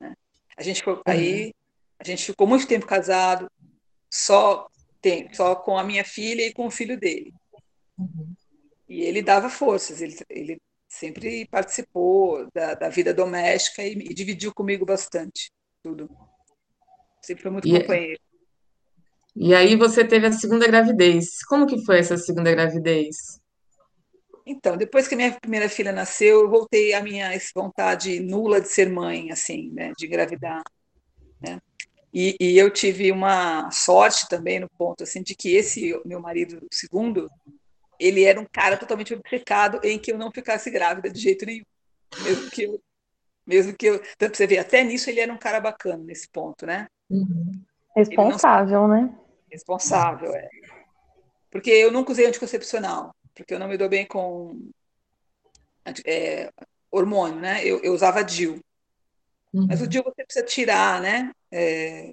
Né? 0.00 0.14
A 0.56 0.62
gente 0.62 0.82
foi, 0.82 0.94
uhum. 0.94 1.02
aí 1.06 1.54
a 1.98 2.04
gente 2.04 2.24
ficou 2.24 2.46
muito 2.46 2.66
tempo 2.66 2.86
casado, 2.86 3.50
só 4.10 4.68
tem, 5.00 5.32
só 5.32 5.54
com 5.54 5.78
a 5.78 5.84
minha 5.84 6.04
filha 6.04 6.46
e 6.46 6.52
com 6.52 6.66
o 6.66 6.70
filho 6.70 6.98
dele. 6.98 7.32
Uhum. 7.98 8.34
E 8.88 9.02
ele 9.02 9.22
dava 9.22 9.48
forças, 9.48 10.02
ele, 10.02 10.16
ele 10.28 10.60
sempre 10.88 11.46
participou 11.46 12.48
da, 12.52 12.74
da 12.74 12.88
vida 12.88 13.14
doméstica 13.14 13.82
e, 13.84 13.92
e, 13.92 14.14
dividiu 14.14 14.52
comigo 14.52 14.84
bastante 14.84 15.52
tudo. 15.82 16.10
Sempre 17.22 17.42
foi 17.42 17.50
muito 17.52 17.68
e, 17.68 17.76
é 17.76 17.80
companheiro. 17.80 18.20
E 19.36 19.54
aí 19.54 19.76
você 19.76 20.04
teve 20.04 20.26
a 20.26 20.32
segunda 20.32 20.66
gravidez. 20.66 21.42
Como 21.48 21.66
que 21.66 21.84
foi 21.84 21.98
essa 21.98 22.16
segunda 22.16 22.50
gravidez? 22.50 23.40
Então, 24.44 24.76
depois 24.76 25.06
que 25.06 25.14
minha 25.14 25.32
primeira 25.32 25.68
filha 25.68 25.92
nasceu, 25.92 26.40
eu 26.40 26.50
voltei 26.50 26.92
à 26.92 27.02
minha 27.02 27.30
vontade 27.54 28.18
nula 28.18 28.60
de 28.60 28.68
ser 28.68 28.90
mãe, 28.90 29.30
assim, 29.30 29.70
né, 29.70 29.92
de 29.96 30.06
engravidar, 30.06 30.62
né? 31.40 31.60
E, 32.12 32.36
e, 32.40 32.58
eu 32.58 32.68
tive 32.68 33.12
uma 33.12 33.70
sorte 33.70 34.28
também 34.28 34.58
no 34.58 34.68
ponto 34.68 35.04
assim 35.04 35.22
de 35.22 35.32
que 35.32 35.54
esse 35.54 35.96
meu 36.04 36.18
marido 36.18 36.66
segundo, 36.72 37.30
ele 38.00 38.24
era 38.24 38.40
um 38.40 38.46
cara 38.50 38.76
totalmente 38.76 39.14
obcecado 39.14 39.80
em 39.84 39.96
que 39.96 40.10
eu 40.10 40.18
não 40.18 40.32
ficasse 40.32 40.68
grávida 40.70 41.08
de 41.08 41.20
jeito 41.20 41.46
nenhum, 41.46 41.64
mesmo 42.24 42.50
que 42.50 42.62
eu, 42.64 42.82
mesmo 43.46 43.76
que 43.76 43.86
eu, 43.86 44.02
tanto 44.18 44.36
você 44.36 44.44
vê, 44.44 44.58
até 44.58 44.82
nisso 44.82 45.08
ele 45.08 45.20
era 45.20 45.32
um 45.32 45.38
cara 45.38 45.60
bacana 45.60 46.02
nesse 46.02 46.28
ponto, 46.28 46.66
né? 46.66 46.88
Uhum. 47.08 47.52
Responsável, 47.96 48.86
não... 48.86 48.88
né? 48.88 49.14
Responsável, 49.50 50.34
é. 50.34 50.48
Porque 51.50 51.70
eu 51.70 51.90
nunca 51.90 52.12
usei 52.12 52.26
anticoncepcional, 52.26 53.14
porque 53.34 53.52
eu 53.52 53.58
não 53.58 53.68
me 53.68 53.76
dou 53.76 53.88
bem 53.88 54.06
com 54.06 54.70
é, 56.06 56.52
hormônio, 56.90 57.40
né? 57.40 57.64
Eu, 57.64 57.80
eu 57.82 57.92
usava 57.92 58.22
DIL. 58.22 58.60
Uhum. 59.52 59.66
Mas 59.68 59.80
o 59.80 59.86
DIL 59.86 60.04
você 60.04 60.24
precisa 60.24 60.44
tirar, 60.44 61.00
né? 61.00 61.32
É, 61.50 62.12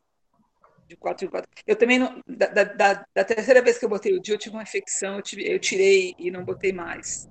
de 0.87 0.95
quatro 0.95 1.25
em 1.25 1.29
quatro. 1.29 1.49
Eu 1.65 1.75
também, 1.75 1.99
não, 1.99 2.21
da, 2.25 2.47
da, 2.47 3.05
da, 3.13 3.23
terceira 3.23 3.61
vez 3.61 3.77
que 3.77 3.85
eu 3.85 3.89
botei 3.89 4.13
o 4.13 4.21
DIL, 4.21 4.35
eu 4.35 4.39
tive 4.39 4.55
uma 4.55 4.63
infecção, 4.63 5.17
eu, 5.17 5.21
tive, 5.21 5.47
eu 5.47 5.59
tirei 5.59 6.15
e 6.17 6.31
não 6.31 6.43
botei 6.43 6.71
mais. 6.71 7.29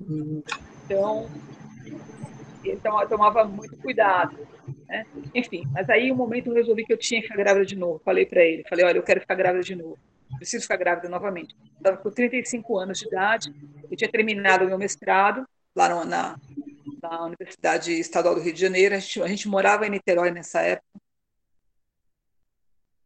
Uhum. 0.00 0.42
Então, 0.84 1.30
então 2.70 3.00
eu 3.00 3.08
tomava 3.08 3.44
muito 3.44 3.76
cuidado. 3.78 4.36
Né? 4.88 5.06
Enfim, 5.34 5.66
mas 5.72 5.88
aí 5.90 6.10
um 6.10 6.16
momento 6.16 6.48
eu 6.48 6.54
resolvi 6.54 6.84
que 6.84 6.92
eu 6.92 6.98
tinha 6.98 7.20
que 7.20 7.28
ficar 7.28 7.38
grávida 7.38 7.66
de 7.66 7.76
novo. 7.76 8.00
Falei 8.04 8.26
para 8.26 8.42
ele, 8.42 8.64
falei, 8.68 8.84
olha, 8.84 8.98
eu 8.98 9.02
quero 9.02 9.20
ficar 9.20 9.34
grávida 9.34 9.62
de 9.62 9.74
novo. 9.74 9.98
Preciso 10.36 10.62
ficar 10.62 10.76
grávida 10.76 11.08
novamente. 11.08 11.56
Estava 11.76 11.96
com 11.96 12.10
35 12.10 12.78
anos 12.78 12.98
de 12.98 13.06
idade, 13.06 13.54
eu 13.90 13.96
tinha 13.96 14.10
terminado 14.10 14.64
o 14.64 14.68
meu 14.68 14.78
mestrado 14.78 15.46
lá 15.74 16.04
na, 16.04 16.38
na 17.02 17.24
Universidade 17.24 17.92
Estadual 17.92 18.34
do 18.34 18.40
Rio 18.40 18.52
de 18.52 18.60
Janeiro. 18.60 18.94
A 18.94 18.98
gente, 18.98 19.22
a 19.22 19.28
gente 19.28 19.48
morava 19.48 19.86
em 19.86 19.90
Niterói 19.90 20.30
nessa 20.30 20.60
época. 20.60 21.00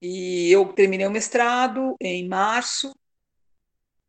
E 0.01 0.51
eu 0.53 0.73
terminei 0.73 1.07
o 1.07 1.11
mestrado 1.11 1.97
em 2.01 2.29
março 2.29 2.95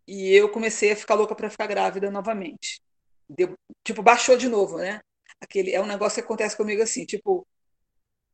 e 0.08 0.34
eu 0.34 0.50
comecei 0.50 0.92
a 0.92 0.96
ficar 0.96 1.16
louca 1.16 1.36
para 1.36 1.50
ficar 1.50 1.68
grávida 1.68 2.12
novamente. 2.12 2.82
deu, 3.28 3.56
tipo, 3.84 4.02
baixou 4.02 4.38
de 4.38 4.48
novo, 4.48 4.78
né? 4.78 5.02
Aquele, 5.42 5.72
é 5.72 5.82
um 5.82 5.86
negócio 5.86 6.22
que 6.22 6.26
acontece 6.26 6.56
comigo 6.56 6.82
assim, 6.82 7.06
tipo, 7.06 7.48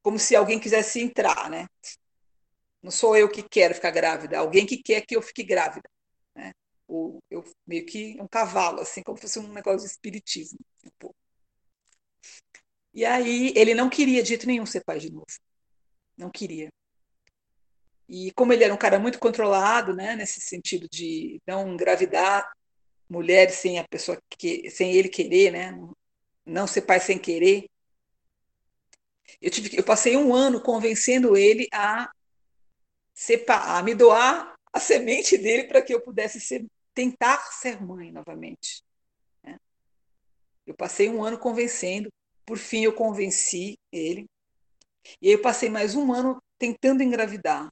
como 0.02 0.20
se 0.20 0.36
alguém 0.36 0.60
quisesse 0.60 1.02
entrar, 1.02 1.50
né? 1.50 1.68
Não 2.82 2.92
sou 2.92 3.18
eu 3.18 3.30
que 3.30 3.42
quero 3.42 3.74
ficar 3.74 3.92
grávida, 3.92 4.38
alguém 4.38 4.66
que 4.66 4.78
quer 4.78 5.02
que 5.06 5.16
eu 5.16 5.22
fique 5.22 5.44
grávida, 5.44 5.90
né? 6.36 6.52
O, 6.88 7.20
eu 7.32 7.44
meio 7.66 7.86
que 7.86 8.16
um 8.22 8.28
cavalo, 8.28 8.82
assim, 8.82 9.02
como 9.02 9.18
se 9.18 9.24
fosse 9.24 9.40
um 9.40 9.52
negócio 9.52 9.80
de 9.80 9.92
espiritismo. 9.92 10.60
Tipo. 10.84 11.16
E 12.94 13.04
aí 13.04 13.52
ele 13.56 13.74
não 13.74 13.90
queria 13.90 14.22
de 14.22 14.30
jeito 14.30 14.48
nenhum 14.48 14.66
ser 14.66 14.84
pai 14.84 15.00
de 15.00 15.12
novo, 15.12 15.26
não 16.18 16.30
queria. 16.30 16.70
E 18.08 18.32
como 18.34 18.54
ele 18.54 18.64
era 18.64 18.74
um 18.74 18.78
cara 18.78 19.00
muito 19.00 19.20
controlado, 19.20 19.96
né, 19.96 20.16
nesse 20.16 20.40
sentido 20.42 20.88
de 20.92 21.42
não 21.48 21.74
engravidar 21.74 22.48
mulheres 23.10 23.56
sem 23.56 23.80
a 23.80 23.88
pessoa 23.88 24.18
que 24.38 24.70
sem 24.70 24.94
ele 24.94 25.10
querer, 25.10 25.52
né, 25.52 25.72
não 26.46 26.68
ser 26.68 26.82
pai 26.82 27.00
sem 27.00 27.18
querer. 27.18 27.70
Eu 29.42 29.50
tive 29.50 29.78
eu 29.78 29.84
passei 29.84 30.16
um 30.16 30.34
ano 30.34 30.62
convencendo 30.62 31.36
ele 31.36 31.68
a 31.72 32.12
separar, 33.14 33.80
a 33.80 33.84
me 33.84 33.96
doar 33.96 34.56
a 34.72 34.80
semente 34.80 35.38
dele 35.38 35.66
para 35.66 35.82
que 35.82 35.94
eu 35.94 36.02
pudesse 36.02 36.40
ser, 36.40 36.66
tentar 36.94 37.38
ser 37.54 37.82
mãe 37.82 38.12
novamente. 38.12 38.84
Né? 39.44 39.58
Eu 40.68 40.76
passei 40.76 41.10
um 41.10 41.24
ano 41.24 41.38
convencendo, 41.38 42.12
por 42.46 42.58
fim 42.58 42.84
eu 42.84 42.94
convenci 42.94 43.78
ele. 43.92 44.30
E 45.22 45.28
aí 45.28 45.34
eu 45.34 45.42
passei 45.42 45.70
mais 45.70 45.96
um 45.96 46.12
ano 46.14 46.42
tentando 46.58 47.02
engravidar. 47.02 47.72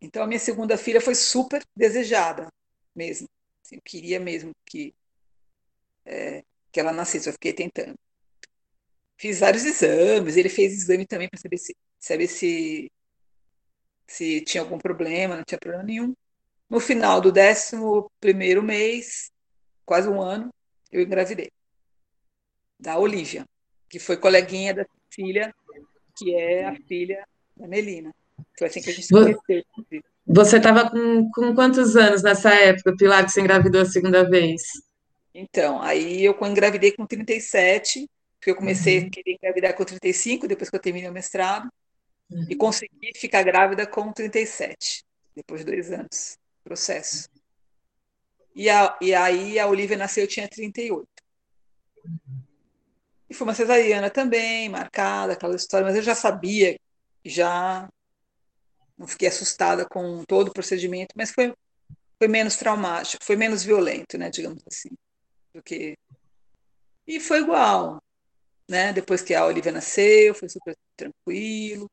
Então, 0.00 0.22
a 0.22 0.26
minha 0.26 0.38
segunda 0.38 0.76
filha 0.76 1.00
foi 1.00 1.14
super 1.14 1.64
desejada 1.74 2.52
mesmo. 2.94 3.28
Assim, 3.64 3.76
eu 3.76 3.82
queria 3.82 4.20
mesmo 4.20 4.52
que, 4.64 4.94
é, 6.04 6.44
que 6.72 6.80
ela 6.80 6.92
nascesse, 6.92 7.28
eu 7.28 7.32
fiquei 7.32 7.52
tentando. 7.52 7.94
Fiz 9.16 9.40
vários 9.40 9.64
exames, 9.64 10.36
ele 10.36 10.48
fez 10.48 10.72
exame 10.72 11.06
também 11.06 11.28
para 11.28 11.40
saber 11.40 11.58
se, 11.58 11.76
saber 11.98 12.28
se, 12.28 12.90
se 14.06 14.40
tinha 14.42 14.62
algum 14.62 14.78
problema, 14.78 15.36
não 15.36 15.44
tinha 15.44 15.58
problema 15.58 15.84
nenhum. 15.84 16.14
No 16.70 16.78
final 16.78 17.20
do 17.20 17.30
11 17.30 18.08
primeiro 18.20 18.62
mês, 18.62 19.32
quase 19.84 20.08
um 20.08 20.20
ano, 20.20 20.52
eu 20.92 21.02
engravidei. 21.02 21.50
Da 22.78 22.96
Olivia, 22.98 23.44
que 23.88 23.98
foi 23.98 24.16
coleguinha 24.16 24.72
da 24.72 24.86
filha, 25.10 25.52
que 26.16 26.34
é 26.34 26.66
a 26.66 26.76
filha 26.86 27.26
da 27.56 27.66
Melina. 27.66 28.14
Foi 28.56 28.68
assim 28.68 28.80
que 28.80 28.90
a 28.90 28.92
gente 28.92 29.06
se 29.06 29.12
conheceu. 29.12 29.64
Você 30.26 30.58
estava 30.58 30.90
com, 30.90 31.28
com 31.30 31.54
quantos 31.54 31.96
anos 31.96 32.22
nessa 32.22 32.54
época, 32.54 32.94
Pilar, 32.96 33.24
que 33.24 33.32
você 33.32 33.40
engravidou 33.40 33.80
a 33.80 33.86
segunda 33.86 34.28
vez? 34.28 34.62
Então, 35.34 35.80
aí 35.82 36.24
eu 36.24 36.36
engravidei 36.42 36.92
com 36.92 37.06
37, 37.06 38.08
porque 38.38 38.50
eu 38.50 38.56
comecei 38.56 39.00
uhum. 39.00 39.06
a 39.06 39.10
querer 39.10 39.32
engravidar 39.34 39.74
com 39.74 39.84
35, 39.84 40.48
depois 40.48 40.70
que 40.70 40.76
eu 40.76 40.80
terminei 40.80 41.08
o 41.08 41.12
mestrado, 41.12 41.68
uhum. 42.30 42.46
e 42.48 42.56
consegui 42.56 43.12
ficar 43.16 43.42
grávida 43.42 43.86
com 43.86 44.12
37, 44.12 45.04
depois 45.34 45.64
de 45.64 45.66
dois 45.66 45.92
anos, 45.92 46.38
processo. 46.64 47.28
E, 48.54 48.68
a, 48.68 48.96
e 49.00 49.14
aí 49.14 49.58
a 49.58 49.66
Olivia 49.66 49.96
nasceu, 49.96 50.24
eu 50.24 50.28
tinha 50.28 50.48
38. 50.48 51.06
E 53.30 53.34
foi 53.34 53.46
uma 53.46 53.54
cesariana 53.54 54.08
também, 54.08 54.68
marcada, 54.68 55.34
aquela 55.34 55.54
história, 55.54 55.86
mas 55.86 55.96
eu 55.96 56.02
já 56.02 56.14
sabia, 56.14 56.78
já 57.24 57.88
não 58.96 59.06
fiquei 59.06 59.28
assustada 59.28 59.86
com 59.86 60.24
todo 60.24 60.48
o 60.48 60.52
procedimento, 60.52 61.14
mas 61.14 61.30
foi, 61.30 61.54
foi 62.18 62.26
menos 62.26 62.56
traumático, 62.56 63.22
foi 63.22 63.36
menos 63.36 63.62
violento, 63.62 64.16
né, 64.16 64.30
digamos 64.30 64.62
assim, 64.66 64.90
do 65.58 65.62
que 65.62 65.98
e 67.08 67.18
foi 67.18 67.40
igual, 67.40 68.02
né? 68.68 68.92
Depois 68.92 69.22
que 69.22 69.34
a 69.34 69.46
Olivia 69.46 69.72
nasceu, 69.72 70.34
foi 70.34 70.48
super 70.48 70.76
tranquilo. 70.94 71.90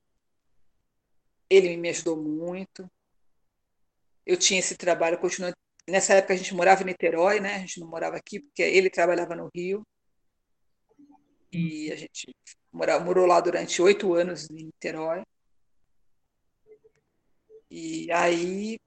Ele 1.50 1.78
me 1.78 1.90
ajudou 1.90 2.18
muito. 2.18 2.90
Eu 4.26 4.38
tinha 4.38 4.60
esse 4.60 4.76
trabalho, 4.76 5.18
continuando. 5.18 5.56
Nessa 5.88 6.16
época 6.16 6.34
a 6.34 6.38
gente 6.38 6.54
morava 6.54 6.82
em 6.84 6.86
Niterói, 6.88 7.40
né? 7.40 7.56
A 7.56 7.60
gente 7.60 7.80
não 7.80 7.88
morava 7.88 8.18
aqui 8.18 8.42
porque 8.42 8.62
ele 8.62 8.90
trabalhava 8.90 9.36
no 9.38 9.50
Rio. 9.56 9.88
E 11.52 11.92
a 11.94 11.96
gente 11.96 12.36
morava, 12.74 13.04
morou 13.04 13.26
lá 13.26 13.40
durante 13.40 13.82
oito 13.82 14.14
anos 14.14 14.50
em 14.50 14.66
Niterói. 14.66 15.24
E 17.72 18.12
aí, 18.12 18.78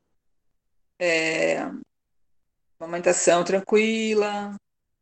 é, 0.98 1.58
amamentação 2.78 3.44
tranquila. 3.44 4.54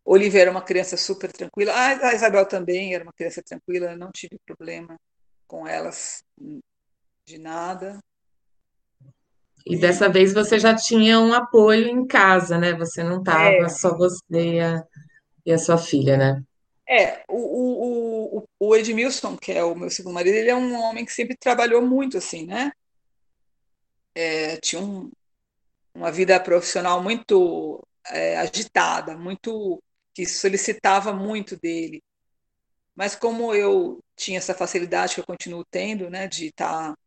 Oliveira 0.07 0.45
era 0.45 0.51
uma 0.51 0.63
criança 0.63 0.97
super 0.97 1.33
tranquila. 1.33 1.73
a 1.75 2.15
Isabel 2.15 2.47
também 2.47 2.95
era 2.95 3.03
uma 3.03 3.13
criança 3.13 3.43
tranquila, 3.43 3.97
não 3.97 4.11
tive 4.13 4.39
problema 4.47 4.99
com 5.47 5.67
elas 5.67 6.23
de 7.27 7.39
nada. 7.39 7.99
E 9.67 9.77
dessa 9.77 10.09
vez 10.09 10.33
você 10.33 10.59
já 10.59 10.75
tinha 10.75 11.19
um 11.19 11.33
apoio 11.33 11.89
em 11.89 12.07
casa, 12.07 12.57
né? 12.57 12.73
Você 12.75 13.03
não 13.03 13.19
estava 13.19 13.49
é. 13.49 13.69
só 13.69 13.97
você 13.97 14.23
e 14.31 14.61
a, 14.61 14.85
e 15.45 15.53
a, 15.53 15.59
sua 15.59 15.77
filha, 15.77 16.17
né? 16.17 16.43
É, 16.89 17.25
o, 17.29 17.35
o, 17.37 18.39
o, 18.39 18.45
o 18.61 18.77
Edmilson, 18.77 19.37
que 19.37 19.51
é 19.51 19.65
o 19.65 19.75
meu 19.75 19.91
segundo 19.91 20.15
marido, 20.15 20.37
ele 20.37 20.51
é 20.51 20.55
um 20.55 20.81
homem 20.81 21.05
que 21.05 21.13
sempre 21.13 21.37
trabalhou 21.37 21.83
muito, 21.83 22.17
assim, 22.17 22.47
né? 22.47 22.71
é, 24.17 24.57
tinha 24.57 24.81
um, 24.81 25.13
uma 25.95 26.11
vida 26.11 26.41
profissional 26.41 27.03
muito 27.03 27.87
é, 28.07 28.39
agitada, 28.39 29.17
muito 29.17 29.83
que 30.17 30.25
solicitava 30.25 31.13
muito 31.13 31.59
dele. 31.59 32.03
Mas 32.95 33.15
como 33.15 33.55
eu 33.55 34.01
tinha 34.17 34.39
essa 34.39 34.55
facilidade 34.55 35.15
que 35.15 35.21
eu 35.21 35.27
continuo 35.27 35.63
tendo, 35.71 36.09
né, 36.09 36.27
de 36.27 36.47
estar 36.47 36.95
tá, 36.95 36.99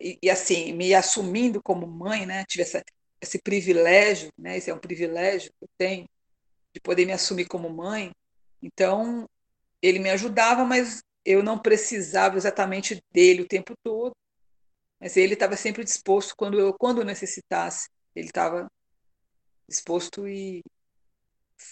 e, 0.00 0.18
e, 0.22 0.30
assim 0.30 0.72
me 0.72 0.94
assumindo 0.94 1.62
como 1.62 1.86
mãe, 1.86 2.24
né, 2.24 2.42
tive 2.46 2.62
essa, 2.62 2.82
esse 3.20 3.38
privilégio, 3.42 4.32
né, 4.38 4.56
esse 4.56 4.70
é 4.70 4.74
um 4.74 4.78
privilégio 4.78 5.52
que 5.52 5.64
eu 5.64 5.68
tenho 5.76 6.08
de 6.72 6.80
poder 6.80 7.04
me 7.04 7.12
assumir 7.12 7.46
como 7.46 7.68
mãe. 7.68 8.10
Então 8.62 9.28
ele 9.82 9.98
me 9.98 10.08
ajudava, 10.08 10.64
mas 10.64 11.02
eu 11.26 11.42
não 11.42 11.58
precisava 11.58 12.38
exatamente 12.38 13.02
dele 13.12 13.42
o 13.42 13.48
tempo 13.48 13.74
todo 13.82 14.14
mas 15.00 15.16
ele 15.16 15.34
estava 15.34 15.56
sempre 15.56 15.84
disposto 15.84 16.34
quando 16.36 16.58
eu 16.58 16.74
quando 16.74 17.04
necessitasse 17.04 17.88
ele 18.14 18.26
estava 18.26 18.66
disposto 19.68 20.28
e 20.28 20.62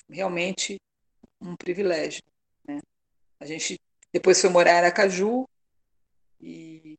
realmente 0.09 0.81
um 1.41 1.57
privilégio 1.57 2.23
né? 2.67 2.81
a 3.41 3.47
gente 3.47 3.79
depois 4.13 4.41
foi 4.41 4.51
morar 4.51 4.73
em 4.73 4.77
Aracaju 4.79 5.49
e, 6.41 6.99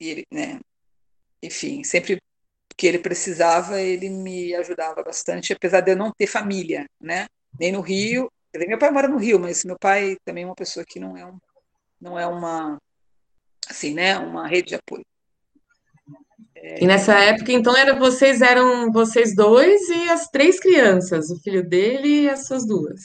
e 0.00 0.08
ele 0.08 0.26
né 0.30 0.60
enfim 1.42 1.84
sempre 1.84 2.20
que 2.76 2.86
ele 2.86 2.98
precisava 2.98 3.80
ele 3.80 4.10
me 4.10 4.54
ajudava 4.54 5.02
bastante 5.02 5.52
apesar 5.52 5.80
de 5.80 5.92
eu 5.92 5.96
não 5.96 6.12
ter 6.12 6.26
família 6.26 6.86
né 7.00 7.26
nem 7.58 7.72
no 7.72 7.80
Rio 7.80 8.30
meu 8.54 8.78
pai 8.78 8.90
mora 8.90 9.08
no 9.08 9.18
Rio 9.18 9.38
mas 9.38 9.64
meu 9.64 9.78
pai 9.78 10.16
também 10.24 10.44
é 10.44 10.46
uma 10.46 10.54
pessoa 10.54 10.84
que 10.84 10.98
não 10.98 11.16
é 11.16 11.26
um 11.26 11.38
não 12.00 12.18
é 12.18 12.26
uma 12.26 12.78
assim, 13.68 13.94
né, 13.94 14.18
uma 14.18 14.46
rede 14.46 14.68
de 14.68 14.74
apoio. 14.76 15.04
E 16.62 16.86
nessa 16.86 17.18
época, 17.18 17.52
então, 17.52 17.76
era 17.76 17.94
vocês 17.94 18.40
eram 18.40 18.90
vocês 18.90 19.34
dois 19.34 19.88
e 19.88 20.08
as 20.08 20.28
três 20.28 20.58
crianças, 20.58 21.30
o 21.30 21.40
filho 21.40 21.66
dele 21.66 22.22
e 22.22 22.28
as 22.28 22.46
suas 22.46 22.66
duas. 22.66 23.02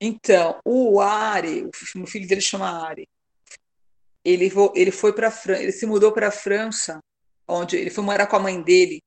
Então, 0.00 0.60
o 0.64 1.00
Ari, 1.00 1.68
o 1.96 2.06
filho 2.06 2.28
dele 2.28 2.40
chama 2.40 2.86
Ari. 2.86 3.08
Ele, 4.24 4.50
ele 4.74 4.90
foi 4.90 5.12
para 5.12 5.32
ele 5.60 5.72
se 5.72 5.86
mudou 5.86 6.12
para 6.12 6.28
a 6.28 6.32
França, 6.32 7.00
onde 7.46 7.76
ele 7.76 7.90
foi 7.90 8.04
morar 8.04 8.26
com 8.26 8.36
a 8.36 8.40
mãe 8.40 8.60
dele 8.60 9.00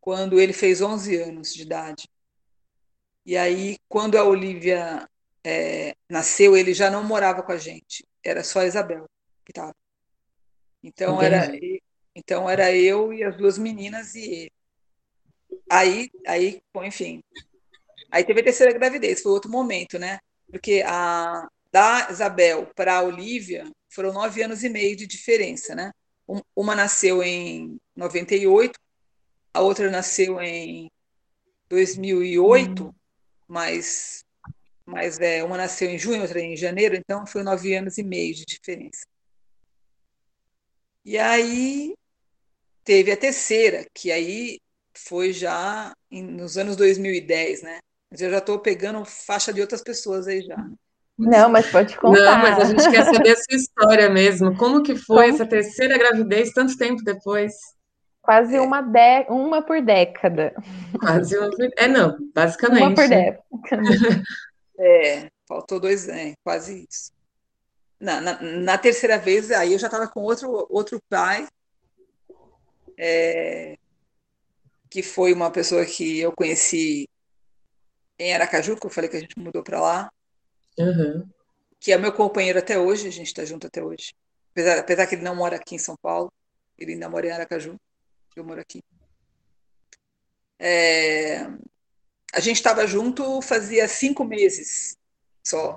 quando 0.00 0.40
ele 0.40 0.52
fez 0.52 0.80
11 0.80 1.16
anos 1.16 1.54
de 1.54 1.62
idade. 1.62 2.08
E 3.24 3.36
aí, 3.36 3.76
quando 3.88 4.16
a 4.16 4.24
Olivia 4.24 5.06
é, 5.44 5.94
nasceu, 6.08 6.56
ele 6.56 6.72
já 6.72 6.90
não 6.90 7.04
morava 7.04 7.42
com 7.42 7.52
a 7.52 7.58
gente 7.58 8.08
era 8.28 8.44
só 8.44 8.60
a 8.60 8.66
Isabel 8.66 9.06
que 9.44 9.52
estava. 9.52 9.74
Então 10.82 11.20
era, 11.20 11.50
então 12.14 12.48
era 12.48 12.74
eu 12.74 13.12
e 13.12 13.22
as 13.24 13.36
duas 13.36 13.58
meninas 13.58 14.14
e 14.14 14.22
ele. 14.22 14.52
Aí, 15.70 16.10
aí, 16.26 16.62
bom, 16.72 16.84
enfim. 16.84 17.22
Aí 18.10 18.24
teve 18.24 18.40
a 18.40 18.44
terceira 18.44 18.72
gravidez, 18.72 19.22
foi 19.22 19.32
outro 19.32 19.50
momento, 19.50 19.98
né? 19.98 20.18
Porque 20.50 20.82
a 20.86 21.48
da 21.70 22.08
Isabel 22.10 22.70
para 22.74 22.96
a 22.96 23.02
Olivia 23.02 23.70
foram 23.90 24.12
nove 24.12 24.42
anos 24.42 24.64
e 24.64 24.68
meio 24.68 24.96
de 24.96 25.06
diferença, 25.06 25.74
né? 25.74 25.92
Uma 26.54 26.74
nasceu 26.74 27.22
em 27.22 27.78
98, 27.96 28.78
a 29.52 29.60
outra 29.60 29.90
nasceu 29.90 30.40
em 30.40 30.90
2008, 31.68 32.84
hum. 32.84 32.94
mas 33.46 34.24
mas 34.84 35.20
é, 35.20 35.44
uma 35.44 35.58
nasceu 35.58 35.90
em 35.90 35.98
junho, 35.98 36.22
outra 36.22 36.40
em 36.40 36.56
janeiro, 36.56 36.96
então 36.96 37.26
foi 37.26 37.42
nove 37.42 37.74
anos 37.74 37.98
e 37.98 38.02
meio 38.02 38.34
de 38.34 38.46
diferença. 38.46 39.06
E 41.08 41.16
aí 41.16 41.94
teve 42.84 43.10
a 43.10 43.16
terceira, 43.16 43.86
que 43.94 44.12
aí 44.12 44.58
foi 44.94 45.32
já 45.32 45.90
em, 46.10 46.22
nos 46.22 46.58
anos 46.58 46.76
2010, 46.76 47.62
né? 47.62 47.78
Mas 48.10 48.20
eu 48.20 48.30
já 48.30 48.36
estou 48.36 48.58
pegando 48.58 49.02
faixa 49.06 49.50
de 49.50 49.62
outras 49.62 49.80
pessoas 49.80 50.28
aí 50.28 50.42
já. 50.42 50.62
Não, 51.18 51.48
mas 51.48 51.70
pode 51.70 51.96
contar. 51.96 52.20
Não, 52.20 52.38
mas 52.42 52.58
a 52.58 52.64
gente 52.66 52.90
quer 52.90 53.04
saber 53.06 53.30
a 53.30 53.36
sua 53.36 53.56
história 53.56 54.10
mesmo. 54.10 54.54
Como 54.58 54.82
que 54.82 54.96
foi 54.96 55.30
Como? 55.30 55.34
essa 55.34 55.46
terceira 55.46 55.96
gravidez 55.96 56.52
tanto 56.52 56.76
tempo 56.76 57.02
depois? 57.02 57.54
Quase 58.20 58.56
é. 58.56 58.60
uma, 58.60 58.82
de... 58.82 59.24
uma 59.30 59.62
por 59.62 59.80
década. 59.80 60.52
Quase 61.00 61.38
uma 61.38 61.48
por... 61.48 61.70
É, 61.78 61.88
não, 61.88 62.18
basicamente. 62.34 62.82
Uma 62.82 62.94
por 62.94 63.08
década. 63.08 63.42
é, 64.78 65.26
faltou 65.48 65.80
dois, 65.80 66.06
é, 66.06 66.34
quase 66.44 66.86
isso. 66.86 67.17
Na, 68.00 68.20
na, 68.20 68.40
na, 68.40 68.78
terceira 68.78 69.18
vez, 69.18 69.50
aí 69.50 69.72
eu 69.72 69.78
já 69.78 69.88
estava 69.88 70.06
com 70.06 70.20
outro, 70.20 70.66
outro 70.70 71.02
pai, 71.08 71.48
é, 72.96 73.76
que 74.88 75.02
foi 75.02 75.32
uma 75.32 75.50
pessoa 75.50 75.84
que 75.84 76.20
eu 76.20 76.32
conheci 76.32 77.08
em 78.18 78.34
Aracaju, 78.34 78.76
que 78.76 78.86
eu 78.86 78.90
falei 78.90 79.10
que 79.10 79.16
a 79.16 79.20
gente 79.20 79.38
mudou 79.38 79.62
para 79.62 79.80
lá, 79.80 80.12
uhum. 80.78 81.28
que 81.80 81.92
é 81.92 81.98
meu 81.98 82.12
companheiro 82.12 82.58
até 82.58 82.78
hoje, 82.78 83.08
a 83.08 83.12
gente 83.12 83.26
está 83.26 83.44
junto 83.44 83.66
até 83.66 83.82
hoje. 83.82 84.14
Apesar, 84.52 84.78
apesar 84.78 85.06
que 85.06 85.14
ele 85.16 85.22
não 85.22 85.34
mora 85.34 85.56
aqui 85.56 85.74
em 85.74 85.78
São 85.78 85.96
Paulo, 86.00 86.32
ele 86.78 86.92
ainda 86.92 87.08
mora 87.08 87.26
em 87.26 87.30
Aracaju, 87.30 87.76
eu 88.36 88.44
moro 88.44 88.60
aqui. 88.60 88.82
É, 90.58 91.42
a 92.32 92.40
gente 92.40 92.56
estava 92.56 92.86
junto 92.86 93.40
fazia 93.42 93.86
cinco 93.88 94.24
meses 94.24 94.96
só. 95.44 95.76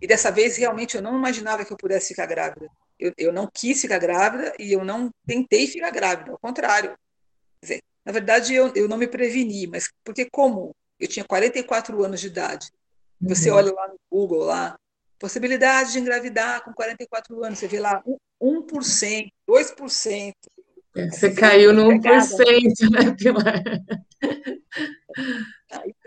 E 0.00 0.06
dessa 0.06 0.30
vez, 0.30 0.56
realmente, 0.56 0.96
eu 0.96 1.02
não 1.02 1.16
imaginava 1.16 1.64
que 1.64 1.72
eu 1.72 1.76
pudesse 1.76 2.08
ficar 2.08 2.26
grávida. 2.26 2.68
Eu, 2.98 3.12
eu 3.16 3.32
não 3.32 3.48
quis 3.52 3.80
ficar 3.80 3.98
grávida 3.98 4.52
e 4.58 4.72
eu 4.72 4.84
não 4.84 5.10
tentei 5.26 5.66
ficar 5.66 5.90
grávida, 5.90 6.32
ao 6.32 6.38
contrário. 6.38 6.96
Dizer, 7.62 7.82
na 8.04 8.12
verdade, 8.12 8.54
eu, 8.54 8.72
eu 8.74 8.88
não 8.88 8.96
me 8.96 9.06
preveni, 9.06 9.66
mas 9.66 9.90
porque 10.04 10.28
como 10.30 10.74
eu 10.98 11.08
tinha 11.08 11.24
44 11.24 12.04
anos 12.04 12.20
de 12.20 12.26
idade, 12.26 12.70
você 13.20 13.50
uhum. 13.50 13.56
olha 13.56 13.72
lá 13.72 13.88
no 13.88 13.98
Google, 14.10 14.44
lá, 14.44 14.78
possibilidade 15.18 15.92
de 15.92 15.98
engravidar 15.98 16.62
com 16.64 16.72
44 16.72 17.44
anos, 17.44 17.58
você 17.58 17.68
vê 17.68 17.80
lá 17.80 18.02
1%, 18.40 19.30
2%. 19.48 20.34
Você, 20.92 21.10
você 21.10 21.32
caiu 21.34 21.72
no 21.72 21.88
1%, 21.88 22.90
né, 22.90 23.14
Pilar? 23.16 23.62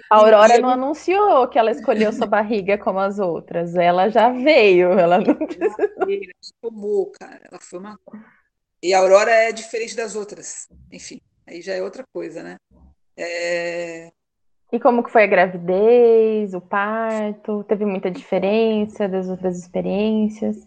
A 0.10 0.18
Aurora 0.18 0.58
não 0.60 0.70
anunciou 0.70 1.48
que 1.48 1.58
ela 1.58 1.72
escolheu 1.72 2.12
sua 2.12 2.28
barriga 2.28 2.78
como 2.78 3.00
as 3.00 3.20
outras. 3.20 3.76
Ela 3.76 4.10
já 4.10 4.30
veio, 4.30 4.92
ela 4.92 5.18
não 5.18 5.38
tomou, 6.62 7.12
cara. 7.12 7.42
Ela 7.50 7.60
foi 7.62 7.80
uma. 7.80 7.98
E 8.82 8.94
a 8.94 9.00
Aurora 9.00 9.32
é 9.32 9.52
diferente 9.52 9.96
das 9.96 10.16
outras. 10.16 10.68
Enfim, 10.92 11.22
aí 11.48 11.62
já 11.62 11.74
é 11.74 11.82
outra 11.82 12.04
coisa, 12.14 12.44
né? 12.44 12.58
É... 13.18 14.12
E 14.72 14.80
como 14.80 15.04
que 15.04 15.12
foi 15.12 15.24
a 15.24 15.28
gravidez, 15.28 16.54
o 16.54 16.60
parto? 16.60 17.64
Teve 17.64 17.86
muita 17.86 18.10
diferença 18.10 19.08
das 19.08 19.30
outras 19.30 19.58
experiências? 19.60 20.58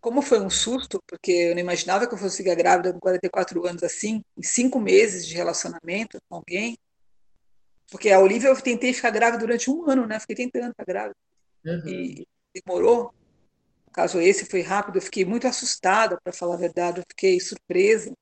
Como 0.00 0.22
foi 0.22 0.40
um 0.40 0.50
susto, 0.50 1.00
porque 1.08 1.32
eu 1.32 1.54
não 1.54 1.60
imaginava 1.60 2.06
que 2.06 2.14
eu 2.14 2.18
fosse 2.18 2.42
ficar 2.42 2.54
grávida 2.54 2.92
com 2.92 3.00
44 3.00 3.66
anos 3.66 3.82
assim, 3.82 4.22
em 4.36 4.42
cinco 4.42 4.78
meses 4.78 5.26
de 5.26 5.34
relacionamento 5.34 6.18
com 6.28 6.36
alguém. 6.36 6.76
Porque 7.94 8.10
a 8.10 8.18
Olivia 8.18 8.48
eu 8.48 8.60
tentei 8.60 8.92
ficar 8.92 9.10
grávida 9.10 9.38
durante 9.38 9.70
um 9.70 9.88
ano, 9.88 10.04
né? 10.04 10.18
Fiquei 10.18 10.34
tentando 10.34 10.70
ficar 10.70 10.84
grávida. 10.84 11.16
Uhum. 11.64 11.88
E 11.88 12.26
demorou. 12.52 13.14
No 13.86 13.92
caso 13.92 14.20
esse 14.20 14.46
foi 14.46 14.62
rápido, 14.62 14.96
eu 14.96 15.00
fiquei 15.00 15.24
muito 15.24 15.46
assustada, 15.46 16.20
para 16.20 16.32
falar 16.32 16.54
a 16.54 16.58
verdade, 16.58 16.98
eu 16.98 17.04
fiquei 17.08 17.38
surpresa. 17.38 18.12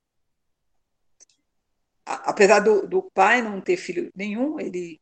A, 2.04 2.28
apesar 2.28 2.61
do, 2.61 2.87
do 2.87 3.11
pai 3.14 3.40
não 3.40 3.62
ter 3.62 3.78
filho 3.78 4.12
nenhum, 4.14 4.61
ele 4.61 5.00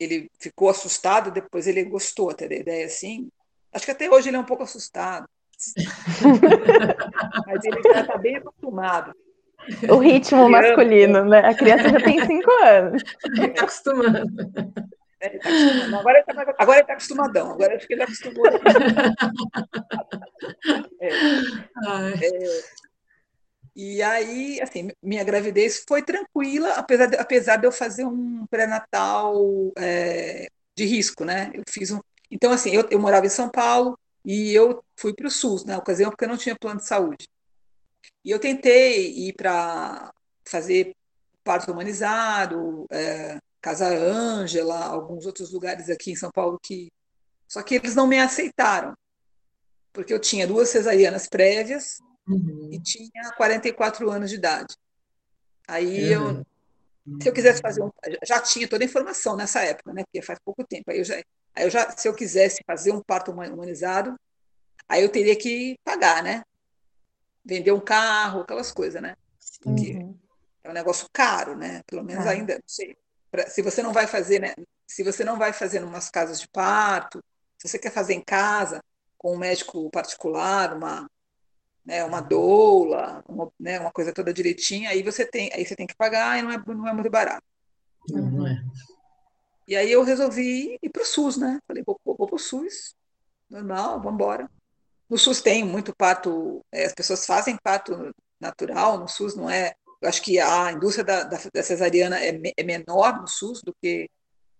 ele 0.00 0.28
ficou 0.36 0.68
assustado, 0.68 1.30
depois 1.30 1.68
ele 1.68 1.84
gostou 1.84 2.28
até 2.28 2.48
da 2.48 2.56
ideia 2.56 2.86
assim. 2.86 3.30
Acho 3.72 3.84
que 3.84 3.92
até 3.92 4.10
hoje 4.10 4.30
ele 4.30 4.36
é 4.36 4.40
um 4.40 4.44
pouco 4.44 4.64
assustado. 4.64 5.28
Mas 7.46 7.64
ele 7.64 7.80
já 7.84 8.00
está 8.00 8.18
bem 8.18 8.34
acostumado. 8.34 9.14
O 9.88 9.98
ritmo 9.98 10.48
masculino, 10.48 11.24
né? 11.24 11.40
A 11.40 11.54
criança 11.54 11.88
já 11.88 12.00
tem 12.00 12.24
cinco 12.26 12.50
anos. 12.64 13.02
Está 13.24 13.62
acostumando. 13.62 14.26
É, 15.20 15.38
tá 15.38 15.48
acostumado. 15.48 16.00
Agora 16.00 16.18
ele 16.18 16.24
está 16.30 16.54
agora 16.58 16.78
ele 16.78 16.86
tá 16.86 16.92
acostumadão. 16.94 17.52
Agora 17.52 17.76
acho 17.76 17.86
que 17.86 17.92
ele 17.92 18.02
acostumou. 18.02 18.44
É, 21.00 21.08
é, 21.08 22.62
e 23.74 24.02
aí, 24.02 24.60
assim, 24.60 24.90
minha 25.02 25.24
gravidez 25.24 25.84
foi 25.88 26.02
tranquila, 26.02 26.74
apesar 26.74 27.06
de, 27.06 27.16
apesar 27.16 27.56
de 27.56 27.66
eu 27.66 27.72
fazer 27.72 28.04
um 28.04 28.46
pré-natal 28.46 29.72
é, 29.78 30.46
de 30.76 30.84
risco, 30.84 31.24
né? 31.24 31.50
Eu 31.54 31.62
fiz 31.68 31.90
um. 31.90 32.00
Então, 32.30 32.52
assim, 32.52 32.70
eu, 32.70 32.86
eu 32.90 33.00
morava 33.00 33.26
em 33.26 33.30
São 33.30 33.48
Paulo 33.48 33.98
e 34.24 34.54
eu 34.54 34.84
fui 34.96 35.14
para 35.14 35.26
o 35.26 35.30
SUS 35.30 35.64
na 35.64 35.78
ocasião 35.78 36.10
porque 36.10 36.24
eu 36.24 36.28
não 36.28 36.36
tinha 36.36 36.56
plano 36.56 36.80
de 36.80 36.86
saúde. 36.86 37.28
E 38.24 38.30
eu 38.30 38.38
tentei 38.38 39.10
ir 39.10 39.32
para 39.34 40.12
fazer 40.44 40.94
parto 41.42 41.72
humanizado, 41.72 42.86
é, 42.90 43.38
Casa 43.60 43.88
Ângela, 43.88 44.84
alguns 44.84 45.26
outros 45.26 45.52
lugares 45.52 45.88
aqui 45.88 46.12
em 46.12 46.16
São 46.16 46.30
Paulo 46.30 46.58
que. 46.60 46.92
Só 47.48 47.62
que 47.62 47.74
eles 47.74 47.94
não 47.94 48.06
me 48.06 48.18
aceitaram, 48.18 48.94
porque 49.92 50.12
eu 50.12 50.18
tinha 50.18 50.46
duas 50.46 50.70
cesarianas 50.70 51.28
prévias 51.28 51.98
uhum. 52.26 52.70
e 52.72 52.80
tinha 52.80 53.32
44 53.36 54.10
anos 54.10 54.30
de 54.30 54.36
idade. 54.36 54.74
Aí 55.68 56.14
uhum. 56.16 56.44
eu, 57.06 57.20
se 57.20 57.28
eu 57.28 57.32
quisesse 57.32 57.60
fazer 57.60 57.82
um, 57.82 57.90
já 58.24 58.40
tinha 58.40 58.66
toda 58.66 58.82
a 58.82 58.86
informação 58.86 59.36
nessa 59.36 59.62
época, 59.62 59.92
né? 59.92 60.02
Porque 60.04 60.22
faz 60.22 60.38
pouco 60.44 60.64
tempo. 60.64 60.90
Aí 60.90 60.98
eu 60.98 61.04
já, 61.04 61.14
aí 61.16 61.64
eu 61.64 61.70
já, 61.70 61.90
se 61.90 62.08
eu 62.08 62.14
quisesse 62.14 62.62
fazer 62.66 62.90
um 62.90 63.02
parto 63.02 63.30
humanizado, 63.30 64.18
aí 64.88 65.02
eu 65.02 65.08
teria 65.08 65.36
que 65.36 65.76
pagar, 65.84 66.22
né? 66.22 66.42
Vender 67.44 67.72
um 67.72 67.80
carro, 67.80 68.40
aquelas 68.40 68.72
coisas, 68.72 69.00
né? 69.00 69.16
Porque 69.60 69.94
uhum. 69.94 70.18
é 70.64 70.70
um 70.70 70.74
negócio 70.74 71.08
caro, 71.12 71.56
né? 71.56 71.82
Pelo 71.86 72.04
menos 72.04 72.26
ainda, 72.26 72.54
não 72.54 72.62
sei. 72.66 72.96
Pra, 73.30 73.48
se 73.48 73.62
você 73.62 73.82
não 73.82 73.92
vai 73.92 74.06
fazer, 74.06 74.40
né? 74.40 74.54
Se 74.86 75.02
você 75.02 75.24
não 75.24 75.38
vai 75.38 75.52
fazer 75.52 75.80
em 75.80 75.84
umas 75.84 76.10
casas 76.10 76.40
de 76.40 76.48
parto, 76.48 77.22
se 77.58 77.68
você 77.68 77.78
quer 77.78 77.90
fazer 77.90 78.14
em 78.14 78.20
casa 78.20 78.82
com 79.16 79.34
um 79.34 79.38
médico 79.38 79.90
particular, 79.90 80.76
uma 80.76 81.08
né, 81.84 82.04
uma 82.04 82.20
doula, 82.20 83.24
uma, 83.28 83.52
né, 83.58 83.80
uma 83.80 83.90
coisa 83.90 84.12
toda 84.12 84.32
direitinha, 84.32 84.90
aí 84.90 85.02
você 85.02 85.26
tem, 85.26 85.50
aí 85.52 85.64
você 85.64 85.74
tem 85.74 85.86
que 85.86 85.96
pagar 85.96 86.38
e 86.38 86.42
não 86.42 86.52
é, 86.52 86.62
não 86.66 86.88
é 86.88 86.92
muito 86.92 87.10
barato. 87.10 87.44
Não 88.08 88.46
é. 88.46 88.62
E 89.66 89.76
aí 89.76 89.90
eu 89.90 90.02
resolvi 90.02 90.78
ir 90.82 90.90
para 90.90 91.02
o 91.02 91.06
SUS, 91.06 91.36
né? 91.36 91.60
Falei, 91.66 91.82
vou, 91.84 92.00
vou, 92.04 92.16
vou 92.16 92.26
para 92.26 92.36
o 92.36 92.38
SUS, 92.38 92.94
normal, 93.48 94.00
vamos 94.00 94.14
embora. 94.14 94.50
No 95.12 95.18
SUS 95.18 95.42
tem 95.42 95.62
muito 95.62 95.94
parto, 95.94 96.64
é, 96.72 96.86
as 96.86 96.94
pessoas 96.94 97.26
fazem 97.26 97.54
parto 97.62 98.14
natural, 98.40 98.98
no 98.98 99.06
SUS 99.06 99.36
não 99.36 99.50
é. 99.50 99.74
Eu 100.00 100.08
acho 100.08 100.22
que 100.22 100.40
a 100.40 100.72
indústria 100.72 101.04
da, 101.04 101.24
da, 101.24 101.38
da 101.52 101.62
cesariana 101.62 102.18
é, 102.18 102.40
é 102.56 102.62
menor 102.62 103.20
no 103.20 103.28
SUS 103.28 103.60
do 103.62 103.74
que 103.78 104.08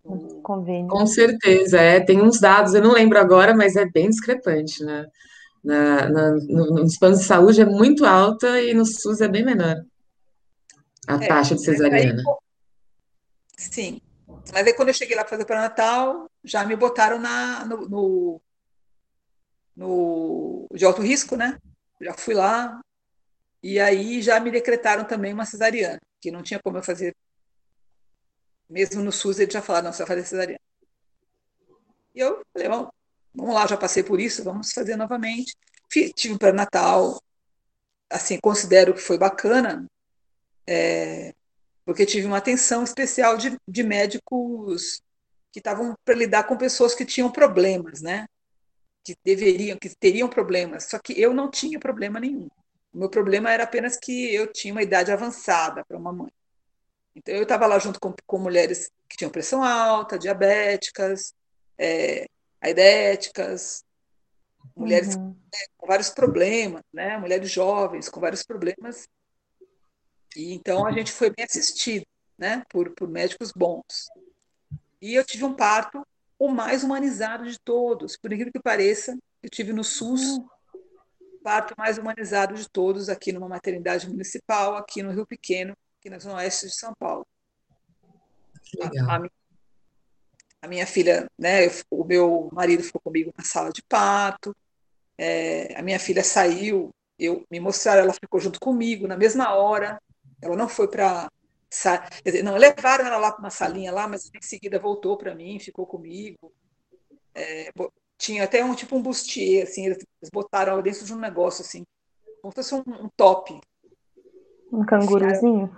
no... 0.05 0.43
Convênio. 0.43 0.89
Com 0.89 1.07
certeza, 1.07 1.81
é. 1.81 2.01
Tem 2.01 2.21
uns 2.21 2.39
dados, 2.39 2.75
eu 2.75 2.83
não 2.83 2.93
lembro 2.93 3.19
agora, 3.19 3.57
mas 3.57 3.77
é 3.77 3.87
bem 3.87 4.11
discrepante, 4.11 4.85
né? 4.85 5.07
Na, 5.65 6.11
na, 6.11 6.31
no, 6.33 6.67
nos 6.83 6.99
planos 6.99 7.21
de 7.21 7.25
saúde 7.25 7.63
é 7.63 7.65
muito 7.65 8.05
alta 8.05 8.61
e 8.61 8.75
no 8.75 8.85
SUS 8.85 9.23
é 9.23 9.29
bem 9.29 9.47
menor 9.47 9.83
a 11.09 11.15
é, 11.15 11.29
taxa 11.29 11.55
de 11.55 11.63
cesariana. 11.63 12.23
Aí, 12.29 12.37
sim, 13.57 14.03
mas 14.53 14.67
aí 14.67 14.75
quando 14.75 14.89
eu 14.89 14.95
cheguei 14.95 15.17
lá 15.17 15.23
para 15.23 15.31
fazer 15.31 15.47
para 15.47 15.63
Natal, 15.63 16.31
já 16.45 16.63
me 16.63 16.77
botaram 16.77 17.19
na, 17.19 17.65
no, 17.65 17.89
no, 17.89 18.41
no, 19.77 20.67
de 20.73 20.85
alto 20.85 21.03
risco, 21.03 21.37
né? 21.37 21.59
Já 22.01 22.15
fui 22.15 22.35
lá 22.35 22.81
e 23.63 23.79
aí 23.79 24.21
já 24.21 24.41
me 24.41 24.51
decretaram 24.51 25.05
também 25.05 25.33
uma 25.33 25.47
cesariana, 25.47 26.01
que 26.21 26.31
não 26.31 26.43
tinha 26.43 26.61
como 26.61 26.79
eu 26.79 26.83
fazer. 26.83 27.15
Mesmo 28.69 29.03
no 29.03 29.13
SUS 29.13 29.39
eles 29.39 29.53
já 29.53 29.63
falaram, 29.63 29.87
não, 29.87 29.93
você 29.93 30.05
vai 30.05 30.17
fazer 30.17 30.25
cesariana. 30.25 30.61
E 32.15 32.21
eu 32.21 32.43
falei, 32.53 32.69
bom, 32.69 32.91
vamos 33.35 33.55
lá, 33.55 33.67
já 33.67 33.77
passei 33.77 34.03
por 34.03 34.21
isso, 34.21 34.45
vamos 34.45 34.73
fazer 34.73 34.97
novamente. 34.97 35.55
Tive 36.15 36.39
para 36.39 36.53
Natal, 36.53 37.21
assim, 38.11 38.39
considero 38.41 38.95
que 38.95 39.01
foi 39.01 39.19
bacana, 39.19 39.87
é, 40.67 41.35
porque 41.85 42.07
tive 42.07 42.27
uma 42.27 42.39
atenção 42.39 42.83
especial 42.83 43.37
de, 43.37 43.57
de 43.67 43.83
médicos 43.83 45.03
que 45.51 45.59
estavam 45.59 45.95
para 46.05 46.15
lidar 46.15 46.45
com 46.45 46.57
pessoas 46.57 46.95
que 46.95 47.05
tinham 47.05 47.31
problemas, 47.31 48.01
né? 48.01 48.27
Que 49.05 49.17
deveriam, 49.25 49.77
que 49.77 49.89
teriam 49.97 50.29
problemas. 50.29 50.85
Só 50.85 50.99
que 50.99 51.19
eu 51.21 51.35
não 51.35 51.51
tinha 51.51 51.79
problema 51.79 52.21
nenhum. 52.21 52.49
O 52.93 52.99
meu 52.99 53.09
problema 53.09 53.51
era 53.51 53.65
apenas 53.65 53.97
que 53.97 54.35
eu 54.35 54.53
tinha 54.53 54.73
uma 54.73 54.83
idade 54.83 55.11
avançada 55.11 55.85
para 55.85 55.97
uma 55.97 56.13
mãe. 56.13 56.33
Então 57.15 57.35
eu 57.35 57.43
estava 57.43 57.67
lá 57.67 57.79
junto 57.79 57.99
com, 58.01 58.15
com 58.27 58.39
mulheres 58.39 58.91
que 59.09 59.17
tinham 59.17 59.31
pressão 59.31 59.63
alta, 59.63 60.19
diabéticas, 60.19 61.35
é, 61.79 62.27
aidéticas, 62.61 63.85
mulheres 64.77 65.17
uhum. 65.17 65.37
com 65.77 65.87
vários 65.87 66.11
problemas, 66.11 66.83
né? 66.93 67.19
mulheres 67.19 67.51
jovens 67.51 68.09
com 68.09 68.21
vários 68.21 68.43
problemas. 68.43 69.09
E 70.37 70.55
então 70.55 70.87
a 70.87 70.93
gente 70.93 71.13
foi 71.13 71.31
bem 71.31 71.45
assistido. 71.45 72.07
né, 72.39 72.65
por, 72.69 72.91
por 72.91 73.09
médicos 73.09 73.53
bons. 73.53 74.09
E 75.01 75.15
eu 75.15 75.25
tive 75.25 75.45
um 75.45 75.55
parto 75.55 76.05
o 76.45 76.49
mais 76.49 76.83
humanizado 76.83 77.49
de 77.49 77.57
todos, 77.61 78.17
por 78.17 78.33
incrível 78.33 78.53
que 78.53 78.61
pareça, 78.61 79.17
eu 79.41 79.49
tive 79.49 79.73
no 79.73 79.85
SUS 79.85 80.39
o 80.39 81.39
parto 81.41 81.73
mais 81.79 81.99
humanizado 81.99 82.55
de 82.55 82.69
todos 82.69 83.09
aqui 83.09 83.33
numa 83.33 83.49
maternidade 83.49 84.09
municipal, 84.09 84.75
aqui 84.75 85.05
no 85.05 85.13
Rio 85.13 85.25
Pequeno, 85.25 85.77
aqui 86.01 86.11
na 86.11 86.19
zona 86.19 86.39
oeste 86.39 86.67
de 86.67 86.75
São 86.75 86.93
Paulo. 86.99 87.25
A, 88.81 89.15
a, 89.15 89.23
a 90.63 90.69
minha 90.69 90.85
filha, 90.85 91.31
né, 91.39 91.69
o 91.89 92.03
meu 92.03 92.49
marido 92.53 92.83
ficou 92.83 93.01
comigo 93.01 93.33
na 93.39 93.45
sala 93.45 93.71
de 93.71 93.83
parto, 93.83 94.53
é, 95.17 95.79
a 95.79 95.83
minha 95.83 96.01
filha 96.01 96.25
saiu, 96.25 96.91
eu 97.17 97.47
me 97.49 97.61
mostraram, 97.61 98.03
ela 98.03 98.15
ficou 98.15 98.41
junto 98.41 98.59
comigo 98.59 99.07
na 99.07 99.17
mesma 99.17 99.55
hora, 99.55 100.03
ela 100.41 100.57
não 100.57 100.69
foi 100.69 100.89
para 100.89 101.31
não 102.45 102.57
levaram 102.57 103.07
ela 103.07 103.17
lá 103.17 103.33
para 103.33 103.41
uma 103.41 103.51
salinha 103.51 103.93
lá, 103.93 104.07
mas 104.07 104.31
em 104.35 104.43
seguida 104.43 104.79
voltou 104.79 105.17
para 105.17 105.35
mim, 105.35 105.59
ficou 105.59 105.87
comigo. 105.87 106.53
É, 107.35 107.73
tinha 108.19 108.45
até 108.45 108.65
um 108.65 108.75
tipo 108.75 108.97
um 108.97 109.03
bustier, 109.03 109.65
assim, 109.65 109.87
eles 109.87 110.05
botaram 110.33 110.73
ela 110.73 110.83
dentro 110.83 111.05
de 111.05 111.13
um 111.13 111.19
negócio 111.19 111.63
assim, 111.63 111.85
como 112.41 112.53
se 112.53 112.57
fosse 112.57 112.75
um, 112.75 113.05
um 113.05 113.09
top. 113.17 113.59
Um 114.71 114.85
canguruzinho. 114.85 115.75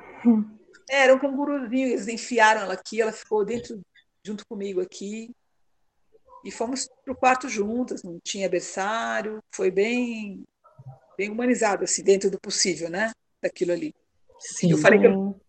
É, 0.90 1.04
era 1.04 1.14
um 1.14 1.18
canguruzinho, 1.18 1.88
eles 1.88 2.09
enfiaram 2.09 2.62
ela 2.62 2.74
aqui, 2.74 3.00
ela 3.00 3.12
ficou 3.12 3.44
dentro 3.44 3.80
junto 4.22 4.46
comigo 4.46 4.80
aqui. 4.80 5.30
E 6.44 6.50
fomos 6.50 6.87
para 7.02 7.12
o 7.12 7.16
quarto 7.16 7.48
juntas, 7.48 8.02
não 8.02 8.18
tinha 8.22 8.48
berçário, 8.48 9.42
foi 9.50 9.70
bem 9.70 10.44
bem 11.16 11.30
humanizado 11.30 11.85
assim, 11.85 12.02
dentro 12.02 12.30
do 12.30 12.38
possível, 12.38 12.90
né? 12.90 13.12
Daquilo 13.40 13.72
ali. 13.72 13.94
Sim. 14.38 14.72
Eu 14.72 14.78
falei 14.78 15.00
que 15.00 15.07
eu, 15.07 15.40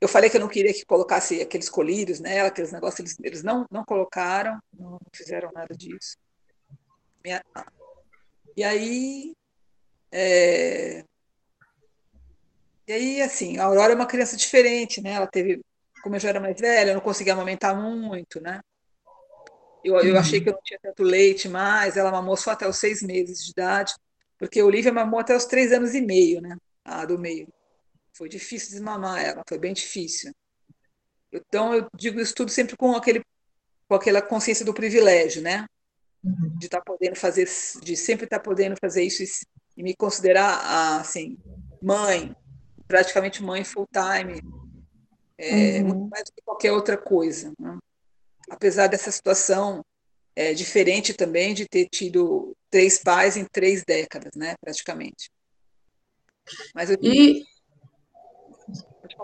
eu 0.00 0.08
falei 0.08 0.30
que 0.30 0.36
eu 0.36 0.40
não 0.40 0.48
queria 0.48 0.72
que 0.72 0.84
colocasse 0.84 1.40
aqueles 1.40 1.68
colírios 1.68 2.20
nela, 2.20 2.48
aqueles 2.48 2.72
negócios, 2.72 3.00
eles, 3.00 3.16
eles 3.22 3.42
não, 3.42 3.66
não 3.70 3.84
colocaram, 3.84 4.58
não 4.72 4.98
fizeram 5.12 5.50
nada 5.52 5.74
disso. 5.74 6.16
Minha, 7.22 7.42
e 8.56 8.64
aí. 8.64 9.34
É, 10.10 11.04
e 12.88 12.92
aí, 12.92 13.22
assim, 13.22 13.58
a 13.58 13.64
Aurora 13.64 13.92
é 13.92 13.94
uma 13.94 14.06
criança 14.06 14.36
diferente, 14.36 15.00
né? 15.00 15.12
Ela 15.12 15.26
teve, 15.26 15.60
como 16.02 16.16
eu 16.16 16.20
já 16.20 16.30
era 16.30 16.40
mais 16.40 16.58
velha, 16.58 16.90
eu 16.90 16.94
não 16.94 17.00
conseguia 17.00 17.34
amamentar 17.34 17.76
muito, 17.76 18.40
né? 18.40 18.60
Eu, 19.84 19.96
eu 20.00 20.18
achei 20.18 20.40
que 20.40 20.48
eu 20.48 20.54
não 20.54 20.62
tinha 20.62 20.78
tanto 20.82 21.02
leite 21.02 21.48
mais, 21.48 21.96
ela 21.96 22.10
mamou 22.10 22.36
só 22.36 22.50
até 22.50 22.66
os 22.68 22.78
seis 22.78 23.02
meses 23.02 23.44
de 23.44 23.50
idade, 23.52 23.94
porque 24.38 24.60
a 24.60 24.64
Olivia 24.64 24.92
mamou 24.92 25.20
até 25.20 25.36
os 25.36 25.44
três 25.44 25.72
anos 25.72 25.94
e 25.94 26.00
meio, 26.00 26.40
né? 26.40 26.56
A 26.84 27.04
do 27.04 27.18
meio. 27.18 27.46
Foi 28.20 28.28
difícil 28.28 28.72
desmamar 28.72 29.24
ela, 29.24 29.42
foi 29.48 29.58
bem 29.58 29.72
difícil. 29.72 30.30
Então, 31.32 31.72
eu 31.72 31.88
digo 31.96 32.20
isso 32.20 32.34
tudo 32.34 32.50
sempre 32.50 32.76
com, 32.76 32.94
aquele, 32.94 33.24
com 33.88 33.94
aquela 33.94 34.20
consciência 34.20 34.62
do 34.62 34.74
privilégio, 34.74 35.40
né? 35.40 35.66
Uhum. 36.22 36.58
De 36.58 36.66
estar 36.66 36.80
tá 36.80 36.84
podendo 36.84 37.16
fazer, 37.16 37.48
de 37.80 37.96
sempre 37.96 38.24
estar 38.24 38.38
tá 38.38 38.44
podendo 38.44 38.76
fazer 38.78 39.04
isso 39.04 39.22
e, 39.22 39.26
e 39.78 39.82
me 39.82 39.96
considerar, 39.96 41.00
assim, 41.00 41.38
mãe, 41.80 42.36
praticamente 42.86 43.42
mãe 43.42 43.64
full 43.64 43.88
time, 43.90 44.42
é, 45.38 45.78
uhum. 45.78 45.86
muito 45.86 46.10
mais 46.10 46.24
do 46.24 46.32
que 46.34 46.42
qualquer 46.44 46.72
outra 46.72 46.98
coisa. 46.98 47.54
Né? 47.58 47.78
Apesar 48.50 48.86
dessa 48.88 49.10
situação 49.10 49.82
é, 50.36 50.52
diferente 50.52 51.14
também 51.14 51.54
de 51.54 51.66
ter 51.66 51.88
tido 51.88 52.54
três 52.68 52.98
pais 52.98 53.38
em 53.38 53.46
três 53.46 53.82
décadas, 53.82 54.32
né, 54.36 54.56
praticamente. 54.60 55.30
Mas 56.74 56.90
eu... 56.90 56.98
E 57.00 57.48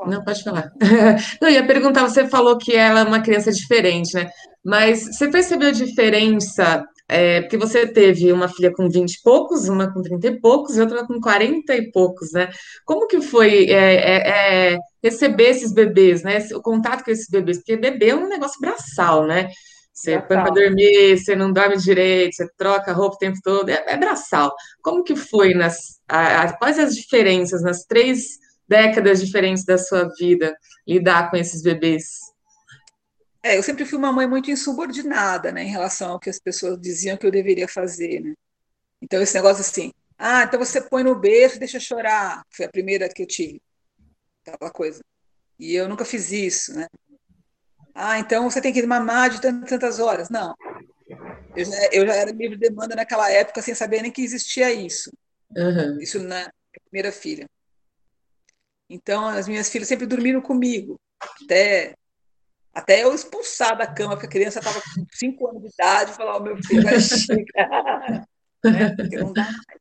não, 0.06 0.24
pode 0.24 0.42
falar. 0.42 0.72
Não, 1.40 1.48
ia 1.48 1.66
perguntar, 1.66 2.02
você 2.02 2.26
falou 2.26 2.59
que 2.59 2.74
ela 2.74 3.00
é 3.00 3.04
uma 3.04 3.22
criança 3.22 3.50
diferente, 3.50 4.14
né? 4.14 4.28
Mas 4.64 5.04
você 5.04 5.28
percebeu 5.30 5.68
a 5.68 5.72
diferença? 5.72 6.85
É, 7.09 7.42
porque 7.42 7.56
você 7.56 7.87
teve 7.87 8.32
uma 8.32 8.48
filha 8.48 8.72
com 8.72 8.88
20 8.88 9.12
e 9.12 9.22
poucos, 9.22 9.68
uma 9.68 9.92
com 9.92 10.02
30 10.02 10.26
e 10.26 10.40
poucos 10.40 10.76
e 10.76 10.80
outra 10.80 11.06
com 11.06 11.20
40 11.20 11.74
e 11.76 11.90
poucos, 11.92 12.32
né? 12.32 12.50
Como 12.85 13.06
que 13.06 13.20
foi 13.20 13.66
é, 13.70 13.94
é, 13.94 14.72
é, 14.74 14.78
receber 15.02 15.50
esses 15.50 15.72
bebês, 15.72 16.24
né? 16.24 16.38
O 16.52 16.61
contato 16.61 17.04
com 17.04 17.11
esses 17.12 17.28
bebês? 17.28 17.59
Porque 17.59 17.76
bebê 17.76 18.11
é 18.11 18.16
um 18.16 18.28
negócio 18.28 18.61
braçal, 18.61 19.24
né? 19.24 19.48
Você 19.92 20.18
põe 20.18 20.37
para 20.37 20.50
dormir, 20.50 21.16
você 21.16 21.35
não 21.35 21.52
dorme 21.52 21.76
direito, 21.78 22.35
você 22.35 22.46
troca 22.59 22.92
roupa 22.92 23.16
o 23.16 23.18
tempo 23.18 23.38
todo, 23.42 23.68
é, 23.70 23.82
é 23.87 23.96
braçal. 23.96 24.52
Como 24.82 25.04
que 25.04 25.16
foi 25.16 25.54
nas. 25.54 25.78
A, 26.09 26.42
a, 26.42 26.59
quais 26.59 26.78
as 26.78 26.94
diferenças 26.94 27.62
nas 27.62 27.85
três 27.85 28.38
décadas 28.68 29.20
diferentes 29.20 29.64
da 29.64 29.79
sua 29.79 30.09
vida, 30.18 30.57
lidar 30.87 31.31
com 31.31 31.37
esses 31.37 31.62
bebês? 31.62 32.05
É, 33.42 33.57
eu 33.57 33.62
sempre 33.62 33.85
fui 33.85 33.98
uma 33.98 34.12
mãe 34.12 34.26
muito 34.26 34.50
insubordinada, 34.50 35.52
né, 35.52 35.62
em 35.62 35.70
relação 35.70 36.12
ao 36.12 36.18
que 36.18 36.29
as 36.29 36.38
pessoas 36.38 36.81
diziam 36.81 37.16
que 37.16 37.26
eu 37.26 37.31
deveria 37.31 37.68
fazer, 37.68 38.20
né? 38.20 38.35
Então 39.00 39.22
esse 39.22 39.35
negócio 39.35 39.61
assim, 39.61 39.92
ah, 40.18 40.42
então 40.42 40.59
você 40.59 40.81
põe 40.81 41.05
no 41.05 41.14
berço 41.14 41.57
e 41.57 41.61
deixa 41.61 41.79
chorar, 41.79 42.42
foi 42.50 42.66
a 42.66 42.70
primeira 42.70 43.09
que 43.09 43.22
eu 43.22 43.26
tive, 43.26 43.61
aquela 44.44 44.70
coisa. 44.70 45.00
E 45.59 45.74
eu 45.74 45.88
nunca 45.88 46.05
fiz 46.05 46.33
isso, 46.33 46.74
né? 46.74 46.87
Ah, 47.94 48.18
então 48.18 48.50
você 48.50 48.61
tem 48.61 48.72
que 48.72 48.87
mamar 48.87 49.31
de 49.31 49.40
tantas, 49.40 49.70
tantas 49.70 49.98
horas. 50.00 50.29
Não. 50.29 50.55
Eu 51.57 51.64
já, 51.64 51.88
eu 51.92 52.07
já 52.07 52.14
era 52.14 52.31
livre 52.31 52.57
de 52.57 52.68
demanda 52.68 52.94
naquela 52.94 53.31
época 53.31 53.62
sem 53.62 53.74
saber 53.74 54.02
nem 54.02 54.12
que 54.12 54.22
existia 54.22 54.72
isso. 54.72 55.11
Uhum. 55.57 55.98
Isso 56.00 56.18
na 56.22 56.50
primeira 56.85 57.11
filha. 57.11 57.48
Então, 58.88 59.27
as 59.27 59.49
minhas 59.49 59.68
filhas 59.68 59.88
sempre 59.88 60.07
dormiram 60.07 60.40
comigo, 60.40 61.01
até, 61.20 61.94
até 62.72 63.03
eu 63.03 63.14
expulsar 63.14 63.77
da 63.77 63.87
cama, 63.87 64.14
porque 64.14 64.27
a 64.27 64.31
criança 64.31 64.61
estava 64.61 64.81
com 64.81 65.07
5 65.12 65.49
anos 65.49 65.62
de 65.62 65.68
idade, 65.68 66.12
e 66.12 66.14
falar: 66.14 66.37
oh, 66.37 66.40
meu 66.40 66.57
filho, 66.62 66.83
vai 66.83 67.01
chegar. 67.01 68.27
né? 68.64 68.94
Porque 68.96 69.16
não 69.16 69.33
dá 69.33 69.42
mais. 69.42 69.81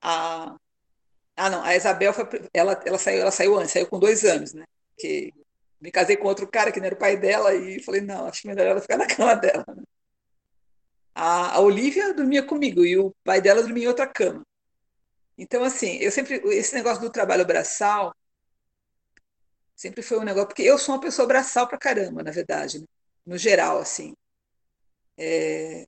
A, 0.00 0.56
ah, 1.36 1.50
não, 1.50 1.62
a 1.62 1.76
Isabel 1.76 2.12
foi, 2.12 2.26
ela, 2.52 2.80
ela, 2.84 2.98
saiu, 2.98 3.20
ela 3.22 3.30
saiu 3.30 3.56
antes, 3.58 3.72
saiu 3.72 3.86
com 3.86 3.98
dois 3.98 4.24
anos, 4.24 4.52
né? 4.52 4.64
Porque 4.90 5.32
me 5.80 5.90
casei 5.90 6.16
com 6.16 6.26
outro 6.26 6.48
cara 6.48 6.72
que 6.72 6.80
não 6.80 6.86
era 6.86 6.94
o 6.94 6.98
pai 6.98 7.16
dela 7.16 7.54
e 7.54 7.82
falei: 7.82 8.00
não, 8.00 8.26
acho 8.26 8.46
melhor 8.46 8.66
ela 8.66 8.80
ficar 8.80 8.96
na 8.98 9.06
cama 9.06 9.34
dela. 9.36 9.64
A, 11.14 11.56
a 11.56 11.60
Olivia 11.60 12.12
dormia 12.14 12.42
comigo 12.42 12.84
e 12.84 12.96
o 12.98 13.14
pai 13.24 13.40
dela 13.40 13.62
dormia 13.62 13.84
em 13.84 13.88
outra 13.88 14.06
cama. 14.06 14.42
Então, 15.36 15.62
assim, 15.62 15.96
eu 15.98 16.10
sempre. 16.10 16.36
Esse 16.46 16.74
negócio 16.74 17.00
do 17.00 17.10
trabalho 17.10 17.46
braçal 17.46 18.12
sempre 19.78 20.02
foi 20.02 20.18
um 20.18 20.24
negócio. 20.24 20.48
Porque 20.48 20.62
eu 20.62 20.76
sou 20.78 20.94
uma 20.94 21.00
pessoa 21.00 21.28
braçal 21.28 21.68
pra 21.68 21.78
caramba, 21.78 22.22
na 22.22 22.32
verdade, 22.32 22.80
né? 22.80 22.86
no 23.24 23.38
geral, 23.38 23.78
assim. 23.78 24.14
É, 25.16 25.86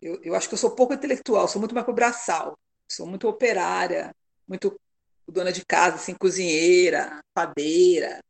eu, 0.00 0.20
eu 0.22 0.34
acho 0.34 0.48
que 0.48 0.54
eu 0.54 0.58
sou 0.58 0.74
pouco 0.74 0.94
intelectual, 0.94 1.48
sou 1.48 1.60
muito 1.60 1.74
mais 1.74 1.84
pro 1.84 1.94
braçal. 1.94 2.58
Sou 2.90 3.06
muito 3.06 3.28
operária, 3.28 4.14
muito 4.46 4.80
dona 5.26 5.52
de 5.52 5.64
casa, 5.66 5.96
assim, 5.96 6.14
cozinheira, 6.14 7.20
padeira, 7.34 8.20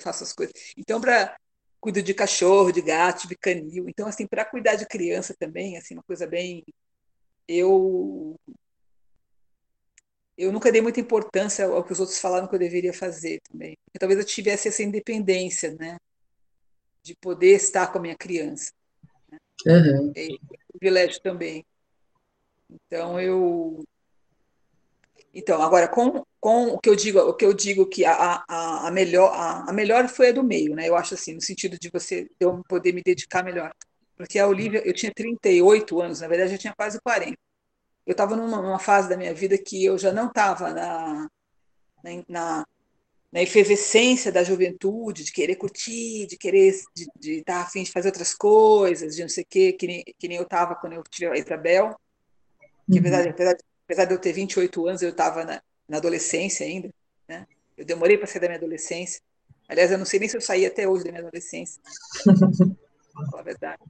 faço 0.00 0.24
as 0.24 0.32
coisas. 0.32 0.54
Então, 0.76 1.00
para 1.00 1.36
cuido 1.80 2.02
de 2.02 2.14
cachorro, 2.14 2.72
de 2.72 2.80
gato, 2.82 3.28
de 3.28 3.36
canil. 3.36 3.88
Então, 3.88 4.08
assim, 4.08 4.26
para 4.26 4.44
cuidar 4.44 4.76
de 4.76 4.86
criança 4.86 5.34
também, 5.38 5.76
assim, 5.76 5.94
uma 5.94 6.02
coisa 6.02 6.26
bem 6.26 6.64
eu 7.46 8.38
eu 10.38 10.52
nunca 10.52 10.70
dei 10.70 10.80
muita 10.80 11.00
importância 11.00 11.66
ao 11.66 11.82
que 11.82 11.92
os 11.92 11.98
outros 11.98 12.20
falaram 12.20 12.46
que 12.46 12.54
eu 12.54 12.58
deveria 12.60 12.92
fazer 12.92 13.40
também. 13.50 13.76
Porque 13.84 13.98
talvez 13.98 14.20
eu 14.20 14.24
tivesse 14.24 14.68
essa 14.68 14.84
independência, 14.84 15.74
né? 15.74 15.98
De 17.02 17.16
poder 17.16 17.56
estar 17.56 17.88
com 17.88 17.98
a 17.98 18.00
minha 18.00 18.16
criança. 18.16 18.72
Né? 19.30 19.38
Uhum. 19.66 20.12
É 20.14 20.28
um 20.28 20.38
privilégio 20.78 21.20
também. 21.20 21.66
Então 22.70 23.20
eu 23.20 23.84
então, 25.34 25.60
agora 25.62 25.88
com, 25.88 26.24
com 26.40 26.68
o 26.68 26.78
que 26.78 26.88
eu 26.88 26.96
digo, 26.96 27.18
o 27.20 27.34
que 27.34 27.44
eu 27.44 27.52
digo 27.52 27.86
que 27.86 28.04
a, 28.04 28.42
a, 28.48 28.88
a 28.88 28.90
melhor 28.90 29.32
a, 29.32 29.70
a, 29.70 29.72
melhor 29.72 30.08
foi 30.08 30.28
a 30.28 30.32
do 30.32 30.42
meio, 30.42 30.74
né? 30.74 30.88
Eu 30.88 30.96
acho 30.96 31.14
assim, 31.14 31.34
no 31.34 31.40
sentido 31.40 31.78
de 31.78 31.90
você 31.90 32.30
eu 32.40 32.62
poder 32.68 32.92
me 32.92 33.02
dedicar 33.02 33.44
melhor. 33.44 33.72
Porque 34.16 34.38
a 34.38 34.46
Olivia, 34.46 34.82
eu 34.86 34.94
tinha 34.94 35.12
38 35.14 36.00
anos, 36.00 36.20
na 36.20 36.28
verdade 36.28 36.52
eu 36.52 36.58
tinha 36.58 36.74
quase 36.76 37.00
40 37.00 37.36
eu 38.08 38.12
estava 38.12 38.34
numa, 38.34 38.62
numa, 38.62 38.78
fase 38.78 39.06
da 39.06 39.18
minha 39.18 39.34
vida 39.34 39.58
que 39.58 39.84
eu 39.84 39.98
já 39.98 40.10
não 40.10 40.28
estava 40.28 40.72
na, 40.72 41.28
na, 42.26 42.66
na, 43.30 43.42
efervescência 43.42 44.32
da 44.32 44.42
juventude, 44.42 45.24
de 45.24 45.30
querer 45.30 45.56
curtir, 45.56 46.26
de 46.26 46.38
querer 46.38 46.72
de, 47.20 47.32
estar 47.40 47.52
tá 47.52 47.60
afim 47.60 47.82
de 47.82 47.92
fazer 47.92 48.08
outras 48.08 48.32
coisas, 48.32 49.14
de 49.14 49.20
não 49.20 49.28
sei 49.28 49.44
o 49.44 49.46
quê, 49.46 49.72
que 49.74 49.86
nem, 49.86 50.04
que 50.18 50.26
nem 50.26 50.38
eu 50.38 50.44
estava 50.44 50.74
quando 50.74 50.94
eu 50.94 51.02
tive 51.02 51.26
a 51.26 51.36
Isabel. 51.36 52.00
Que, 52.90 52.94
uhum. 52.94 53.00
apesar, 53.00 53.22
de, 53.24 53.28
apesar, 53.28 53.52
de, 53.52 53.64
apesar 53.84 54.04
de 54.06 54.14
eu 54.14 54.18
ter 54.18 54.32
28 54.32 54.86
anos, 54.86 55.02
eu 55.02 55.10
estava 55.10 55.44
na, 55.44 55.62
na 55.86 55.98
adolescência 55.98 56.64
ainda. 56.64 56.88
Né? 57.28 57.46
Eu 57.76 57.84
demorei 57.84 58.16
para 58.16 58.26
sair 58.26 58.40
da 58.40 58.48
minha 58.48 58.56
adolescência. 58.56 59.20
Aliás, 59.68 59.92
eu 59.92 59.98
não 59.98 60.06
sei 60.06 60.18
nem 60.18 60.30
se 60.30 60.36
eu 60.38 60.40
saí 60.40 60.64
até 60.64 60.88
hoje 60.88 61.04
da 61.04 61.10
minha 61.10 61.22
adolescência. 61.22 61.78
Para 63.12 63.26
falar 63.26 63.40
a 63.40 63.44
verdade. 63.44 63.82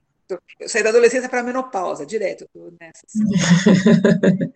Eu 0.59 0.68
saí 0.68 0.83
da 0.83 0.91
adolescência 0.91 1.29
para 1.29 1.41
a 1.41 1.43
menopausa, 1.43 2.05
direto, 2.05 2.49
nessa. 2.79 3.07
Assim. 3.07 3.24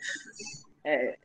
é, 0.85 1.17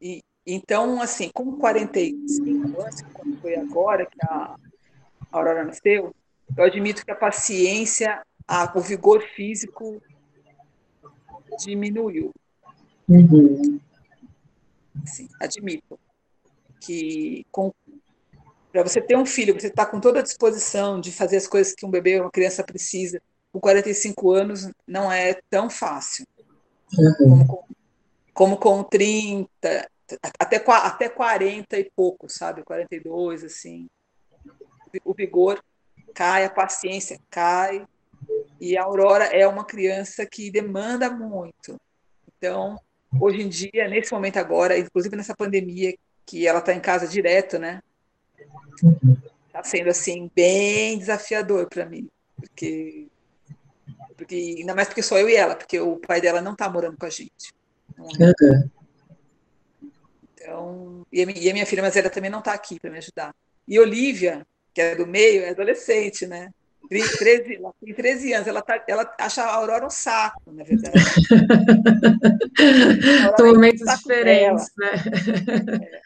e, 0.00 0.22
então, 0.46 1.02
assim, 1.02 1.30
com 1.34 1.58
45 1.58 2.80
anos, 2.80 3.02
quando 3.12 3.40
foi 3.40 3.56
agora 3.56 4.06
que 4.06 4.18
a, 4.22 4.56
Aurora 5.30 5.64
nasceu, 5.64 6.14
eu 6.56 6.64
admito 6.64 7.04
que 7.04 7.10
a 7.10 7.16
paciência, 7.16 8.22
a, 8.46 8.72
o 8.76 8.80
vigor 8.80 9.22
físico 9.22 10.00
diminuiu. 11.58 12.32
Uhum. 13.08 13.80
Sim, 15.04 15.28
admito 15.40 15.98
que 16.80 17.44
para 18.72 18.82
você 18.82 19.00
ter 19.00 19.16
um 19.16 19.26
filho, 19.26 19.58
você 19.58 19.68
está 19.68 19.84
com 19.84 20.00
toda 20.00 20.20
a 20.20 20.22
disposição 20.22 21.00
de 21.00 21.10
fazer 21.10 21.38
as 21.38 21.46
coisas 21.46 21.74
que 21.74 21.84
um 21.84 21.90
bebê, 21.90 22.20
uma 22.20 22.30
criança 22.30 22.62
precisa, 22.62 23.20
com 23.56 23.60
45 23.60 24.32
anos 24.32 24.70
não 24.86 25.10
é 25.10 25.40
tão 25.48 25.70
fácil. 25.70 26.26
Uhum. 26.92 27.14
Como, 27.16 27.46
com, 27.46 27.64
como 28.34 28.56
com 28.58 28.84
30, 28.84 29.48
até, 30.38 30.62
até 30.66 31.08
40 31.08 31.78
e 31.78 31.90
pouco, 31.96 32.28
sabe? 32.28 32.62
42, 32.62 33.44
assim. 33.44 33.86
O 35.04 35.14
vigor 35.14 35.62
cai, 36.14 36.44
a 36.44 36.50
paciência 36.50 37.18
cai. 37.30 37.86
E 38.60 38.76
a 38.76 38.84
Aurora 38.84 39.24
é 39.24 39.46
uma 39.46 39.64
criança 39.64 40.26
que 40.26 40.50
demanda 40.50 41.10
muito. 41.10 41.80
Então, 42.36 42.78
hoje 43.18 43.40
em 43.40 43.48
dia, 43.48 43.88
nesse 43.88 44.12
momento 44.12 44.36
agora, 44.36 44.78
inclusive 44.78 45.16
nessa 45.16 45.34
pandemia, 45.34 45.96
que 46.26 46.46
ela 46.46 46.58
está 46.58 46.74
em 46.74 46.80
casa 46.80 47.08
direto, 47.08 47.58
né? 47.58 47.80
Está 49.46 49.62
sendo, 49.62 49.88
assim, 49.88 50.30
bem 50.34 50.98
desafiador 50.98 51.68
para 51.68 51.86
mim. 51.86 52.08
Porque 52.36 53.08
porque, 54.16 54.56
ainda 54.58 54.74
mais 54.74 54.88
porque 54.88 55.02
só 55.02 55.18
eu 55.18 55.28
e 55.28 55.36
ela, 55.36 55.54
porque 55.54 55.78
o 55.78 55.96
pai 55.96 56.20
dela 56.20 56.40
não 56.40 56.52
está 56.52 56.68
morando 56.68 56.96
com 56.96 57.06
a 57.06 57.10
gente. 57.10 57.52
Uhum. 57.98 58.70
Então, 60.34 61.06
e 61.12 61.22
a, 61.22 61.26
minha, 61.26 61.38
e 61.38 61.50
a 61.50 61.52
minha 61.52 61.66
filha 61.66 61.82
mais 61.82 61.94
velha 61.94 62.10
também 62.10 62.30
não 62.30 62.38
está 62.38 62.52
aqui 62.52 62.80
para 62.80 62.90
me 62.90 62.98
ajudar. 62.98 63.34
E 63.66 63.78
Olivia, 63.78 64.46
que 64.72 64.80
é 64.80 64.94
do 64.94 65.06
meio, 65.06 65.42
é 65.42 65.50
adolescente, 65.50 66.26
né? 66.26 66.50
13, 66.88 67.56
ela 67.56 67.74
tem 67.84 67.92
13 67.92 68.32
anos, 68.32 68.46
ela, 68.46 68.62
tá, 68.62 68.82
ela 68.86 69.12
acha 69.18 69.42
a 69.42 69.54
Aurora 69.54 69.86
um 69.86 69.90
saco, 69.90 70.52
na 70.52 70.62
verdade. 70.62 70.96
São 73.36 73.46
momentos 73.46 73.84
diferentes, 73.98 74.70
né? 74.76 74.92
É. 75.92 76.00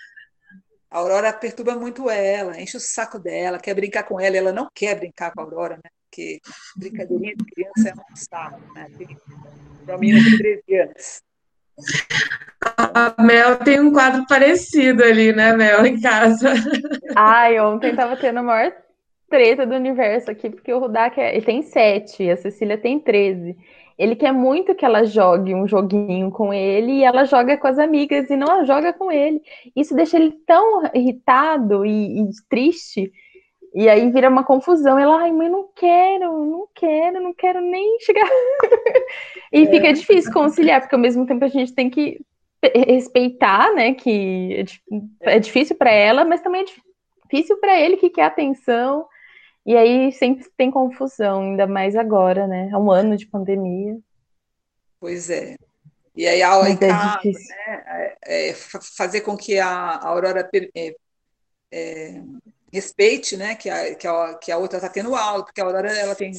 A 0.90 0.98
Aurora 0.98 1.32
perturba 1.32 1.76
muito 1.76 2.08
ela, 2.08 2.60
enche 2.60 2.76
o 2.76 2.80
saco 2.80 3.18
dela, 3.18 3.58
quer 3.58 3.74
brincar 3.74 4.04
com 4.04 4.18
ela, 4.18 4.36
ela 4.36 4.52
não 4.52 4.68
quer 4.74 4.96
brincar 4.96 5.32
com 5.32 5.40
a 5.40 5.44
Aurora, 5.44 5.76
né? 5.76 5.90
Porque 6.10 6.40
brincadeirinha 6.76 7.34
de 7.36 7.44
criança 7.44 7.88
é 7.88 8.12
um 8.12 8.16
saco, 8.16 8.60
né? 8.74 8.88
Para 9.86 9.96
mim, 9.96 10.12
de 10.12 10.36
13 10.36 10.80
anos. 10.80 11.22
A 12.76 13.22
Mel 13.22 13.56
tem 13.58 13.80
um 13.80 13.92
quadro 13.92 14.26
parecido 14.26 15.02
ali, 15.02 15.32
né, 15.32 15.56
Mel, 15.56 15.86
em 15.86 16.00
casa. 16.00 16.52
Ai, 17.16 17.58
ontem 17.60 17.94
tava 17.94 18.16
tendo 18.16 18.40
a 18.40 18.42
maior 18.42 18.72
treta 19.30 19.64
do 19.64 19.74
universo 19.74 20.30
aqui, 20.30 20.50
porque 20.50 20.72
o 20.72 20.80
Rudak 20.80 21.18
é, 21.18 21.34
ele 21.34 21.46
tem 21.46 21.62
sete, 21.62 22.28
a 22.28 22.36
Cecília 22.36 22.76
tem 22.76 22.98
13. 22.98 23.56
Ele 23.96 24.16
quer 24.16 24.32
muito 24.32 24.74
que 24.74 24.84
ela 24.84 25.04
jogue 25.04 25.54
um 25.54 25.68
joguinho 25.68 26.30
com 26.30 26.52
ele 26.52 26.92
e 26.92 27.04
ela 27.04 27.24
joga 27.24 27.56
com 27.56 27.68
as 27.68 27.78
amigas 27.78 28.28
e 28.28 28.36
não 28.36 28.64
joga 28.66 28.92
com 28.92 29.12
ele. 29.12 29.40
Isso 29.76 29.94
deixa 29.94 30.16
ele 30.16 30.32
tão 30.46 30.82
irritado 30.94 31.86
e, 31.86 32.22
e 32.22 32.28
triste 32.48 33.12
e 33.74 33.88
aí 33.88 34.10
vira 34.10 34.28
uma 34.28 34.44
confusão. 34.44 34.98
Ela, 34.98 35.20
ai, 35.22 35.32
mãe, 35.32 35.48
não 35.48 35.68
quero, 35.74 36.44
não 36.44 36.68
quero, 36.74 37.20
não 37.20 37.34
quero 37.34 37.60
nem 37.60 37.98
chegar. 38.00 38.28
e 39.52 39.62
é. 39.62 39.66
fica 39.70 39.92
difícil 39.92 40.32
conciliar, 40.32 40.80
porque 40.80 40.94
ao 40.94 41.00
mesmo 41.00 41.26
tempo 41.26 41.44
a 41.44 41.48
gente 41.48 41.72
tem 41.72 41.88
que 41.88 42.20
respeitar, 42.86 43.72
né? 43.74 43.94
Que 43.94 44.64
é, 45.22 45.36
é 45.36 45.38
difícil 45.38 45.76
para 45.76 45.90
ela, 45.90 46.24
mas 46.24 46.40
também 46.40 46.62
é 46.62 46.64
difícil 47.24 47.56
para 47.58 47.78
ele 47.78 47.96
que 47.96 48.10
quer 48.10 48.24
atenção. 48.24 49.06
E 49.64 49.76
aí 49.76 50.10
sempre 50.12 50.46
tem 50.56 50.70
confusão, 50.70 51.42
ainda 51.42 51.66
mais 51.66 51.94
agora, 51.94 52.46
né? 52.46 52.70
É 52.72 52.76
um 52.76 52.90
ano 52.90 53.16
de 53.16 53.26
pandemia. 53.26 53.98
Pois 54.98 55.30
é. 55.30 55.56
E 56.16 56.26
aí 56.26 56.42
a 56.42 56.50
aula 56.50 56.68
em 56.68 56.74
é 56.74 56.76
casa, 56.76 57.20
né? 57.22 58.16
É, 58.24 58.48
é, 58.48 58.54
fazer 58.54 59.20
com 59.20 59.36
que 59.36 59.58
a 59.58 60.04
Aurora 60.04 60.42
respeite, 62.72 63.36
né, 63.36 63.54
que 63.54 63.68
a, 63.68 63.94
que 63.94 64.06
a, 64.06 64.34
que 64.34 64.52
a 64.52 64.58
outra 64.58 64.78
está 64.78 64.88
tendo 64.88 65.14
aula, 65.14 65.44
porque 65.44 65.60
a 65.60 65.64
Aurora 65.64 65.92
ela 65.92 66.14
tem 66.14 66.32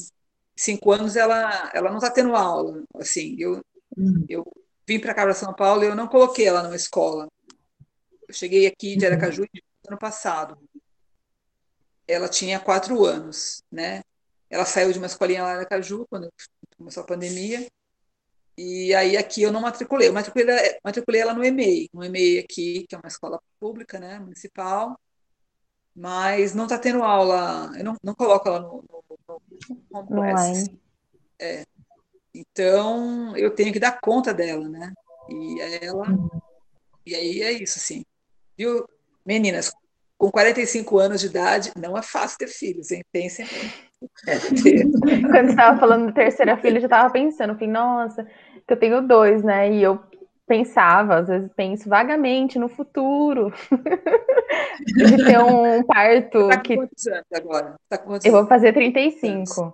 cinco 0.55 0.91
anos, 0.91 1.15
ela, 1.15 1.71
ela 1.73 1.89
não 1.89 1.97
está 1.97 2.09
tendo 2.09 2.36
aula. 2.36 2.84
Assim, 2.95 3.36
eu, 3.38 3.63
uhum. 3.97 4.25
eu 4.29 4.45
vim 4.88 4.99
para 4.99 5.13
cá 5.13 5.23
para 5.23 5.34
São 5.34 5.53
Paulo 5.53 5.84
eu 5.84 5.95
não 5.95 6.07
coloquei 6.07 6.45
ela 6.47 6.63
numa 6.63 6.75
escola. 6.75 7.27
Eu 8.27 8.34
cheguei 8.34 8.65
aqui 8.65 8.95
de 8.95 9.05
Aracaju 9.05 9.43
uhum. 9.43 9.47
ano 9.89 9.97
passado. 9.97 10.57
Ela 12.07 12.29
tinha 12.29 12.59
quatro 12.59 13.03
anos, 13.05 13.63
né? 13.71 14.01
Ela 14.49 14.65
saiu 14.65 14.91
de 14.91 14.97
uma 14.97 15.07
escolinha 15.07 15.43
lá 15.43 15.53
em 15.53 15.55
Aracaju 15.57 16.05
quando 16.09 16.32
começou 16.77 17.03
a 17.03 17.05
pandemia. 17.05 17.67
E 18.57 18.93
aí 18.93 19.17
aqui 19.17 19.41
eu 19.41 19.51
não 19.51 19.61
matriculei. 19.61 20.09
Eu 20.09 20.13
matriculei, 20.13 20.77
matriculei 20.84 21.21
ela 21.21 21.34
no 21.34 21.43
EMEI, 21.43 21.89
no 21.93 22.03
EMEI 22.03 22.39
aqui, 22.39 22.86
que 22.88 22.95
é 22.95 22.97
uma 22.97 23.07
escola 23.07 23.41
pública, 23.59 23.99
né, 23.99 24.19
municipal 24.19 24.97
mas 26.01 26.55
não 26.55 26.63
está 26.63 26.79
tendo 26.79 27.03
aula, 27.03 27.71
eu 27.77 27.83
não, 27.83 27.95
não 28.03 28.15
coloco 28.15 28.47
ela 28.49 28.59
no, 28.59 28.83
no, 28.89 29.41
no 30.09 30.19
Home 30.19 30.79
É. 31.39 31.63
Então, 32.33 33.37
eu 33.37 33.51
tenho 33.51 33.71
que 33.71 33.79
dar 33.79 33.99
conta 34.01 34.33
dela, 34.33 34.67
né? 34.67 34.91
E 35.29 35.61
ela. 35.61 36.09
Uhum. 36.09 36.29
E 37.05 37.13
aí 37.13 37.43
é 37.43 37.51
isso, 37.51 37.77
assim. 37.77 38.03
Viu? 38.57 38.83
Meninas, 39.23 39.71
com 40.17 40.31
45 40.31 40.97
anos 40.97 41.21
de 41.21 41.27
idade, 41.27 41.71
não 41.75 41.95
é 41.95 42.01
fácil 42.01 42.39
ter 42.39 42.47
filhos, 42.47 42.89
hein? 42.89 43.03
Pensem. 43.11 43.45
É, 44.25 44.39
Quando 45.21 45.45
você 45.45 45.51
estava 45.51 45.79
falando 45.79 46.07
da 46.07 46.13
terceira 46.13 46.57
filha, 46.57 46.77
eu 46.77 46.81
já 46.81 46.87
estava 46.87 47.13
pensando, 47.13 47.53
falei, 47.53 47.69
nossa, 47.69 48.23
que 48.67 48.73
eu 48.73 48.79
tenho 48.79 49.07
dois, 49.07 49.43
né? 49.43 49.71
E 49.71 49.83
eu 49.83 49.99
pensava, 50.51 51.19
às 51.19 51.29
vezes 51.29 51.49
penso 51.55 51.87
vagamente 51.87 52.59
no 52.59 52.67
futuro 52.67 53.53
de 54.85 55.23
ter 55.23 55.39
um 55.39 55.81
parto 55.83 56.49
tá 56.49 56.57
que 56.57 56.75
quantos 56.75 57.07
anos 57.07 57.25
agora? 57.33 57.75
Tá 57.87 57.97
quantos 57.97 58.25
eu 58.25 58.33
vou 58.33 58.45
fazer 58.45 58.73
35. 58.73 59.61
Anos? 59.61 59.73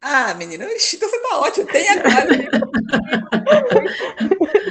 Ah, 0.00 0.32
menina, 0.34 0.64
então 0.64 1.08
você 1.08 1.22
tá 1.22 1.40
ótimo, 1.40 1.66
tem 1.66 1.88
agora. 1.88 2.28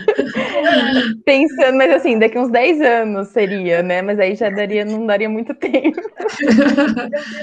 Pensando, 1.25 1.77
mas 1.77 1.91
assim, 1.91 2.17
daqui 2.19 2.37
uns 2.37 2.49
10 2.49 2.81
anos 2.81 3.29
seria, 3.29 3.81
né? 3.83 4.01
Mas 4.01 4.19
aí 4.19 4.35
já 4.35 4.49
daria, 4.49 4.85
não 4.85 5.05
daria 5.05 5.29
muito 5.29 5.53
tempo. 5.53 6.01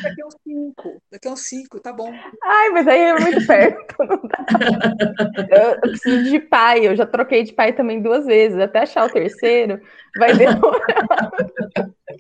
daqui 0.03 0.25
uns 0.25 0.37
5, 0.45 1.03
daqui 1.11 1.29
uns 1.29 1.41
5, 1.41 1.81
tá 1.81 1.93
bom. 1.93 2.13
Ai, 2.43 2.71
mas 2.71 2.89
aí 2.89 3.01
é 3.01 3.19
muito 3.19 3.47
perto. 3.47 3.79
Eu, 5.51 5.71
eu 5.73 5.81
preciso 5.81 6.25
de 6.31 6.41
pai, 6.41 6.87
eu 6.87 6.97
já 6.97 7.07
troquei 7.07 7.43
de 7.43 7.53
pai 7.53 7.73
também 7.73 8.01
duas 8.01 8.27
vezes, 8.27 8.59
até 8.59 8.81
achar 8.81 9.07
o 9.07 9.11
terceiro, 9.13 9.81
vai 10.19 10.35
demorar. 10.35 11.31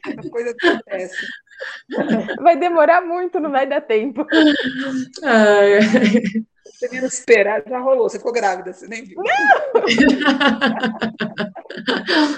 A 0.06 0.30
coisa 0.30 0.54
acontece. 0.62 1.26
Vai 2.40 2.56
demorar 2.56 3.00
muito, 3.00 3.40
não 3.40 3.50
vai 3.50 3.66
dar 3.66 3.80
tempo. 3.80 4.26
Ai, 5.24 5.78
Você 6.72 6.88
menos 6.88 7.14
esperar, 7.14 7.62
já 7.66 7.78
rolou, 7.78 8.08
você 8.08 8.18
ficou 8.18 8.32
grávida, 8.32 8.72
você 8.72 8.86
nem 8.86 9.04
viu. 9.04 9.18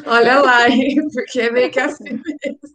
Olha 0.06 0.40
lá, 0.40 0.68
hein? 0.68 0.96
porque 1.12 1.40
é 1.40 1.50
meio 1.50 1.70
que 1.70 1.80
assim 1.80 2.12
mesmo. 2.12 2.70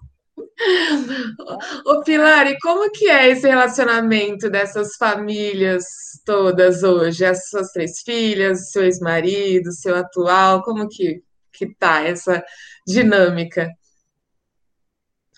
Ô 1.86 2.01
Pilar, 2.03 2.47
e 2.47 2.58
como 2.60 2.89
que 2.91 3.10
é 3.10 3.30
esse 3.30 3.47
relacionamento 3.47 4.49
dessas 4.49 4.95
famílias 4.95 5.86
todas 6.26 6.84
hoje? 6.84 7.26
As 7.26 7.49
suas 7.49 7.72
três 7.72 8.01
filhas, 8.01 8.72
seu 8.72 8.84
ex-marido, 8.84 9.72
seu 9.72 9.95
atual, 9.95 10.64
como 10.64 10.88
que, 10.88 11.24
que 11.51 11.74
tá 11.76 12.03
essa 12.03 12.43
dinâmica? 12.88 13.70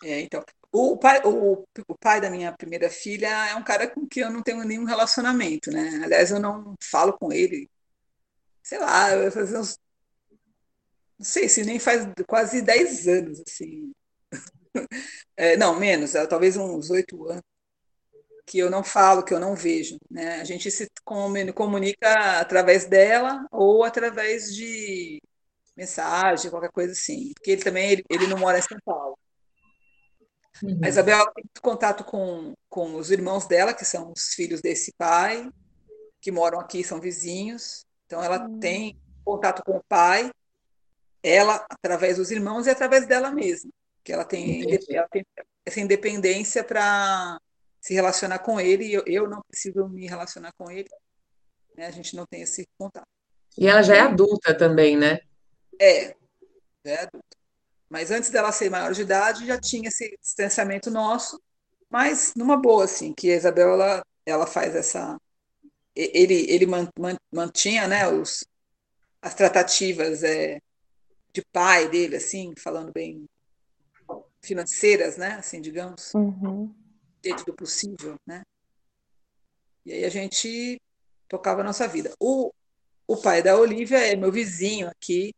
É, 0.04 0.22
então, 0.22 0.44
o 0.72 0.98
pai, 0.98 1.22
o, 1.26 1.66
o 1.88 1.98
pai 2.00 2.22
da 2.22 2.30
minha 2.30 2.52
primeira 2.52 2.90
filha 2.90 3.28
é 3.50 3.56
um 3.56 3.64
cara 3.64 3.88
com 3.90 4.08
quem 4.08 4.24
eu 4.24 4.32
não 4.32 4.44
tenho 4.44 4.64
nenhum 4.64 4.86
relacionamento, 4.86 5.72
né? 5.72 6.02
Aliás, 6.04 6.32
eu 6.32 6.40
não 6.40 6.76
falo 6.82 7.14
com 7.18 7.32
ele, 7.32 7.70
sei 8.64 8.80
lá, 8.80 9.10
uns. 9.60 9.80
Não 11.18 11.26
sei 11.26 11.50
se 11.50 11.64
nem 11.64 11.80
faz 11.80 12.06
quase 12.28 12.62
10 12.62 13.08
anos, 13.08 13.42
assim. 13.48 13.92
É, 15.38 15.56
não, 15.58 15.80
menos, 15.80 16.16
é, 16.16 16.26
talvez 16.28 16.58
uns 16.58 16.90
oito 16.90 17.30
anos, 17.30 17.44
que 18.46 18.58
eu 18.60 18.70
não 18.72 18.84
falo, 18.84 19.24
que 19.24 19.34
eu 19.34 19.40
não 19.40 19.56
vejo. 19.56 19.98
Né? 20.10 20.42
A 20.42 20.44
gente 20.44 20.72
se 20.72 20.88
comunica 21.54 22.40
através 22.40 22.86
dela 22.86 23.46
ou 23.52 23.84
através 23.84 24.56
de 24.56 25.22
mensagem, 25.76 26.50
qualquer 26.52 26.72
coisa 26.72 26.94
assim. 26.94 27.34
Porque 27.36 27.52
ele 27.52 27.64
também 27.64 27.92
ele, 27.92 28.04
ele 28.10 28.28
não 28.28 28.38
mora 28.38 28.58
em 28.60 28.62
São 28.62 28.78
Paulo. 28.86 29.18
Uhum. 30.64 30.80
A 30.84 30.90
Isabel 30.90 31.18
tem 31.34 31.44
muito 31.44 31.62
contato 31.62 32.04
com, 32.04 32.54
com 32.70 32.96
os 32.96 33.12
irmãos 33.12 33.46
dela, 33.46 33.74
que 33.74 33.86
são 33.86 34.12
os 34.12 34.34
filhos 34.34 34.62
desse 34.62 34.94
pai, 34.94 35.50
que 36.20 36.32
moram 36.32 36.60
aqui, 36.60 36.84
são 36.84 37.00
vizinhos. 37.00 37.86
Então, 38.06 38.24
ela 38.24 38.48
uhum. 38.48 38.60
tem 38.60 39.00
contato 39.24 39.64
com 39.64 39.78
o 39.78 39.84
pai, 39.88 40.32
ela 41.22 41.66
através 41.70 42.18
dos 42.18 42.32
irmãos 42.32 42.66
e 42.66 42.70
através 42.70 43.06
dela 43.06 43.30
mesma, 43.30 43.70
que 44.04 44.14
ela 44.14 44.24
tem, 44.24 44.66
ela 44.90 45.08
tem 45.10 45.26
essa 45.66 45.82
independência 45.82 46.64
para 46.64 47.38
se 47.82 47.94
relacionar 47.94 48.40
com 48.40 48.60
ele 48.60 48.86
e 48.86 48.94
eu, 48.94 49.04
eu 49.06 49.30
não 49.30 49.42
preciso 49.50 49.88
me 49.90 50.08
relacionar 50.08 50.54
com 50.58 50.72
ele. 50.72 50.90
Né? 51.76 51.88
A 51.88 51.92
gente 51.92 52.16
não 52.16 52.26
tem 52.26 52.42
esse 52.42 52.66
contato. 52.78 53.08
E 53.58 53.68
ela 53.68 53.82
já 53.82 53.96
é 53.96 54.00
adulta 54.00 54.56
também, 54.56 54.96
né? 54.96 55.20
É, 55.80 56.16
já 56.86 56.92
é 56.92 57.02
adulta. 57.02 57.37
Mas 57.90 58.12
antes 58.12 58.30
dela 58.30 58.52
ser 58.52 58.70
maior 58.70 58.94
de 58.94 59.02
idade, 59.02 59.46
já 59.46 59.60
tinha 59.60 59.88
esse 59.88 60.18
distanciamento 60.22 60.92
nosso, 60.92 61.42
mas 61.90 62.34
numa 62.36 62.58
boa, 62.58 62.84
assim, 62.84 63.14
que 63.14 63.32
a 63.32 63.36
Isabel, 63.36 63.70
ela, 63.74 64.06
ela 64.26 64.48
faz 64.48 64.76
essa... 64.76 65.20
Ele, 65.96 66.46
ele 66.52 66.68
mantinha, 67.32 67.88
né, 67.88 68.08
os, 68.08 68.46
as 69.22 69.34
tratativas 69.34 70.24
é, 70.24 70.60
de 71.34 71.42
pai 71.52 71.90
dele, 71.90 72.18
assim, 72.18 72.54
falando 72.58 72.92
bem 72.92 73.26
financeiras, 74.42 75.18
né, 75.18 75.36
assim, 75.36 75.60
digamos, 75.60 76.14
uhum. 76.14 76.74
dentro 77.22 77.46
do 77.46 77.54
possível, 77.54 78.16
né? 78.26 78.44
E 79.86 79.94
aí 79.94 80.06
a 80.06 80.10
gente 80.10 80.80
tocava 81.28 81.62
a 81.62 81.64
nossa 81.64 81.88
vida. 81.88 82.14
O, 82.20 82.52
o 83.08 83.18
pai 83.18 83.42
da 83.42 83.56
Olivia 83.56 84.00
é 84.00 84.16
meu 84.16 84.32
vizinho 84.32 84.88
aqui, 84.88 85.34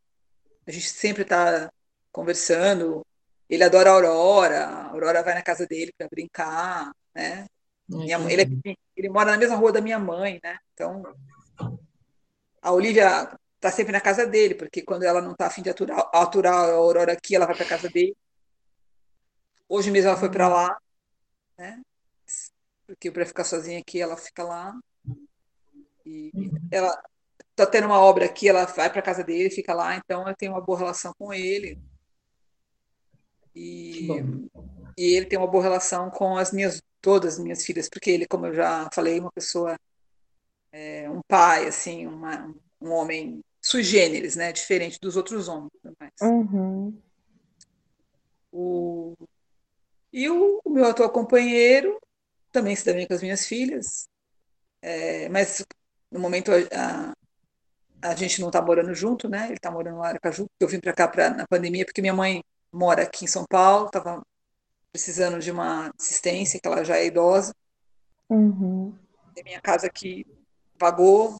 a 0.67 0.71
gente 0.71 0.89
sempre 0.89 1.21
está 1.21 1.71
conversando. 2.19 3.05
Ele 3.49 3.63
adora 3.63 3.89
a 3.89 3.93
Aurora, 3.93 4.65
a 4.65 4.89
Aurora 4.91 5.23
vai 5.23 5.33
na 5.33 5.41
casa 5.41 5.65
dele 5.65 5.93
para 5.97 6.07
brincar, 6.07 6.91
né? 7.15 7.47
Minha, 7.87 8.19
ele, 8.31 8.43
é, 8.43 8.75
ele 8.95 9.09
mora 9.09 9.31
na 9.31 9.37
mesma 9.37 9.55
rua 9.55 9.71
da 9.71 9.81
minha 9.81 9.97
mãe, 9.97 10.39
né? 10.43 10.59
Então, 10.73 11.01
a 12.61 12.71
Olivia 12.71 13.31
está 13.55 13.71
sempre 13.71 13.91
na 13.91 14.01
casa 14.01 14.27
dele, 14.27 14.53
porque 14.53 14.83
quando 14.83 15.03
ela 15.03 15.21
não 15.21 15.31
está 15.31 15.47
afim 15.47 15.63
de 15.63 15.69
aturar, 15.69 16.07
aturar 16.13 16.53
a 16.53 16.73
Aurora 16.73 17.13
aqui, 17.13 17.35
ela 17.35 17.47
vai 17.47 17.55
para 17.55 17.65
a 17.65 17.69
casa 17.69 17.89
dele. 17.89 18.15
Hoje 19.67 19.89
mesmo 19.89 20.09
ela 20.09 20.19
foi 20.19 20.29
para 20.29 20.47
lá, 20.47 20.77
né? 21.57 21.81
Porque 22.85 23.09
para 23.09 23.25
ficar 23.25 23.43
sozinha 23.43 23.79
aqui, 23.79 23.99
ela 23.99 24.17
fica 24.17 24.43
lá. 24.43 24.77
E 26.05 26.31
ela 26.71 26.95
tá 27.55 27.65
tendo 27.65 27.87
uma 27.87 27.99
obra 27.99 28.25
aqui, 28.25 28.47
ela 28.47 28.65
vai 28.65 28.91
para 28.91 29.01
casa 29.01 29.23
dele, 29.23 29.49
fica 29.49 29.73
lá, 29.73 29.95
então 29.95 30.27
eu 30.27 30.35
tenho 30.35 30.51
uma 30.51 30.61
boa 30.61 30.77
relação 30.77 31.13
com 31.17 31.33
ele. 31.33 31.79
E, 33.55 34.07
e 34.97 35.15
ele 35.15 35.25
tem 35.25 35.37
uma 35.37 35.47
boa 35.47 35.63
relação 35.63 36.09
com 36.09 36.37
as 36.37 36.51
minhas 36.51 36.81
todas 37.01 37.35
as 37.35 37.39
minhas 37.39 37.65
filhas, 37.65 37.89
porque 37.89 38.11
ele, 38.11 38.27
como 38.27 38.47
eu 38.47 38.53
já 38.53 38.89
falei, 38.93 39.19
uma 39.19 39.31
pessoa 39.31 39.77
é, 40.71 41.09
um 41.09 41.21
pai, 41.27 41.67
assim, 41.67 42.05
uma, 42.05 42.53
um 42.81 42.91
homem 42.91 43.41
sui 43.61 43.83
generis, 43.83 44.35
né, 44.35 44.51
diferente 44.51 44.99
dos 44.99 45.15
outros 45.15 45.47
homens. 45.47 45.71
Uhum. 46.21 46.97
O, 48.51 49.15
e 50.11 50.29
o, 50.29 50.61
o, 50.63 50.69
meu 50.69 50.85
atual 50.85 51.09
companheiro 51.09 51.99
também 52.51 52.75
se 52.75 52.85
dá 52.85 52.93
bem 52.93 53.07
com 53.07 53.13
as 53.13 53.21
minhas 53.21 53.45
filhas, 53.45 54.09
é, 54.81 55.29
mas 55.29 55.65
no 56.11 56.19
momento 56.19 56.51
a, 56.51 57.13
a 58.01 58.15
gente 58.15 58.41
não 58.41 58.47
está 58.47 58.61
morando 58.61 58.93
junto, 58.93 59.29
né? 59.29 59.45
Ele 59.45 59.55
está 59.55 59.69
morando 59.69 59.97
no 59.97 60.03
Aracaju. 60.03 60.49
Eu 60.59 60.67
vim 60.67 60.79
para 60.79 60.93
cá 60.93 61.07
pra, 61.07 61.29
na 61.29 61.47
pandemia 61.47 61.85
porque 61.85 62.01
minha 62.01 62.13
mãe 62.13 62.43
mora 62.71 63.03
aqui 63.03 63.25
em 63.25 63.27
São 63.27 63.45
Paulo, 63.49 63.87
estava 63.87 64.21
precisando 64.91 65.39
de 65.39 65.51
uma 65.51 65.91
assistência, 65.99 66.59
que 66.59 66.67
ela 66.67 66.83
já 66.83 66.97
é 66.97 67.05
idosa. 67.05 67.53
Uhum. 68.29 68.95
E 69.35 69.43
minha 69.43 69.61
casa 69.61 69.87
aqui 69.87 70.25
pagou. 70.77 71.37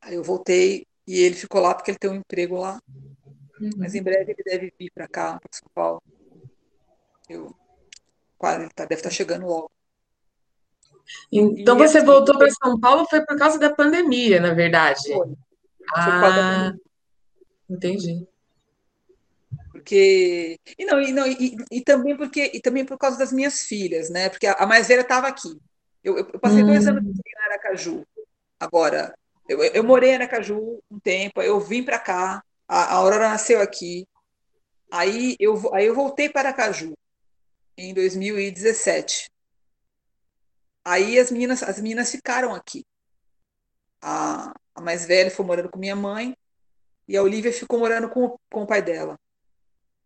Aí 0.00 0.14
eu 0.14 0.22
voltei 0.22 0.86
e 1.06 1.20
ele 1.20 1.34
ficou 1.34 1.60
lá 1.60 1.74
porque 1.74 1.90
ele 1.90 1.98
tem 1.98 2.10
um 2.10 2.14
emprego 2.14 2.56
lá. 2.56 2.80
Uhum. 3.60 3.70
Mas 3.76 3.94
em 3.94 4.02
breve 4.02 4.32
ele 4.32 4.42
deve 4.44 4.72
vir 4.78 4.90
para 4.90 5.06
cá, 5.06 5.38
para 5.38 5.50
São 5.52 5.68
Paulo. 5.74 6.02
Eu, 7.28 7.54
quase, 8.38 8.62
ele 8.62 8.70
tá, 8.70 8.84
deve 8.84 9.00
estar 9.00 9.10
tá 9.10 9.14
chegando 9.14 9.46
logo. 9.46 9.70
Então 11.30 11.76
e 11.76 11.88
você 11.88 11.98
assim, 11.98 12.06
voltou 12.06 12.38
para 12.38 12.50
São 12.50 12.78
Paulo 12.78 13.06
foi 13.08 13.24
por 13.24 13.36
causa 13.36 13.58
da 13.58 13.74
pandemia, 13.74 14.40
na 14.40 14.54
verdade. 14.54 15.12
Foi. 15.12 15.34
Ah, 15.94 16.72
entendi. 17.68 18.26
Porque 19.80 20.60
e 20.78 20.84
não 20.84 21.00
e 21.00 21.12
não 21.12 21.26
e, 21.26 21.56
e, 21.70 21.80
também 21.82 22.14
porque 22.14 22.50
e 22.52 22.60
também 22.60 22.84
por 22.84 22.98
causa 22.98 23.18
das 23.18 23.32
minhas 23.32 23.62
filhas, 23.62 24.10
né? 24.10 24.28
Porque 24.28 24.46
a, 24.46 24.52
a 24.52 24.66
mais 24.66 24.88
velha 24.88 25.00
estava 25.00 25.26
aqui. 25.26 25.58
Eu, 26.04 26.18
eu 26.18 26.38
passei 26.38 26.62
hum. 26.62 26.66
dois 26.66 26.86
anos 26.86 27.02
hum. 27.02 27.14
em 27.26 27.44
Aracaju. 27.44 28.06
Agora 28.58 29.14
eu, 29.48 29.62
eu 29.62 29.82
morei 29.82 30.10
em 30.10 30.14
Aracaju 30.16 30.82
um 30.90 31.00
tempo, 31.00 31.40
eu 31.40 31.58
vim 31.58 31.82
para 31.82 31.98
cá. 31.98 32.44
A, 32.68 32.84
a 32.84 32.94
Aurora 32.96 33.30
nasceu 33.30 33.60
aqui. 33.60 34.06
Aí 34.90 35.34
eu 35.40 35.74
aí 35.74 35.86
eu 35.86 35.94
voltei 35.94 36.28
para 36.28 36.50
Aracaju 36.50 36.94
em 37.76 37.94
2017. 37.94 39.30
Aí 40.84 41.18
as 41.18 41.30
meninas, 41.30 41.62
as 41.62 41.80
meninas 41.80 42.10
ficaram 42.10 42.54
aqui. 42.54 42.84
A, 44.02 44.52
a 44.74 44.80
mais 44.80 45.06
velha 45.06 45.30
foi 45.30 45.44
morando 45.44 45.70
com 45.70 45.78
minha 45.78 45.96
mãe 45.96 46.36
e 47.08 47.16
a 47.16 47.22
Olivia 47.22 47.52
ficou 47.52 47.78
morando 47.78 48.10
com, 48.10 48.36
com 48.50 48.62
o 48.62 48.66
pai 48.66 48.82
dela. 48.82 49.18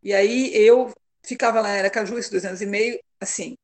E 0.05 0.12
aí 0.12 0.55
eu 0.55 0.92
ficava 1.22 1.61
lá 1.61 1.74
em 1.74 1.78
Aracaju 1.80 2.18
esses 2.18 2.30
dois 2.30 2.44
anos 2.44 2.61
e 2.61 2.66
meio, 2.66 3.00
assim, 3.18 3.57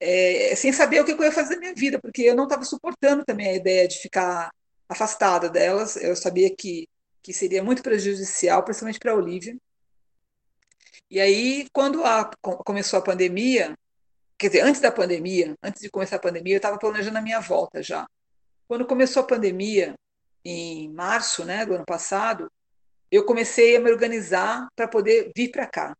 é, 0.00 0.54
sem 0.56 0.72
saber 0.72 1.00
o 1.00 1.04
que 1.04 1.12
eu 1.12 1.22
ia 1.22 1.32
fazer 1.32 1.54
da 1.54 1.60
minha 1.60 1.74
vida, 1.74 2.00
porque 2.00 2.22
eu 2.22 2.34
não 2.34 2.44
estava 2.44 2.64
suportando 2.64 3.24
também 3.24 3.48
a 3.48 3.54
ideia 3.54 3.88
de 3.88 3.98
ficar 3.98 4.50
afastada 4.88 5.48
delas. 5.48 5.96
Eu 5.96 6.16
sabia 6.16 6.54
que, 6.54 6.88
que 7.22 7.32
seria 7.32 7.62
muito 7.62 7.82
prejudicial, 7.82 8.62
principalmente 8.64 8.98
para 8.98 9.12
a 9.12 9.14
Olivia. 9.14 9.56
E 11.10 11.20
aí, 11.20 11.68
quando 11.72 12.04
a, 12.04 12.30
começou 12.64 12.98
a 12.98 13.02
pandemia, 13.02 13.76
quer 14.36 14.48
dizer, 14.48 14.62
antes 14.62 14.80
da 14.80 14.90
pandemia, 14.90 15.54
antes 15.62 15.80
de 15.80 15.90
começar 15.90 16.16
a 16.16 16.20
pandemia, 16.20 16.54
eu 16.54 16.58
estava 16.58 16.78
planejando 16.78 17.18
a 17.18 17.22
minha 17.22 17.40
volta 17.40 17.82
já. 17.82 18.06
Quando 18.68 18.84
começou 18.84 19.22
a 19.22 19.26
pandemia, 19.26 19.94
em 20.44 20.88
março 20.92 21.44
né, 21.44 21.64
do 21.64 21.74
ano 21.74 21.84
passado, 21.84 22.50
eu 23.16 23.24
comecei 23.24 23.76
a 23.76 23.80
me 23.80 23.90
organizar 23.90 24.68
para 24.76 24.88
poder 24.88 25.32
vir 25.36 25.50
para 25.50 25.66
cá. 25.66 25.96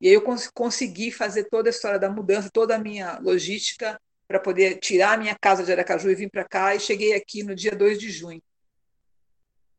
E 0.00 0.08
aí 0.08 0.14
eu 0.14 0.22
cons 0.22 0.48
consegui 0.48 1.10
fazer 1.10 1.44
toda 1.44 1.68
a 1.68 1.72
história 1.72 1.98
da 1.98 2.10
mudança, 2.10 2.50
toda 2.52 2.76
a 2.76 2.78
minha 2.78 3.18
logística 3.20 4.00
para 4.26 4.38
poder 4.38 4.78
tirar 4.78 5.14
a 5.14 5.16
minha 5.16 5.36
casa 5.40 5.64
de 5.64 5.72
Aracaju 5.72 6.10
e 6.10 6.14
vir 6.14 6.30
para 6.30 6.44
cá. 6.44 6.74
E 6.74 6.80
cheguei 6.80 7.14
aqui 7.14 7.42
no 7.42 7.54
dia 7.54 7.74
2 7.74 7.98
de 7.98 8.10
junho. 8.10 8.42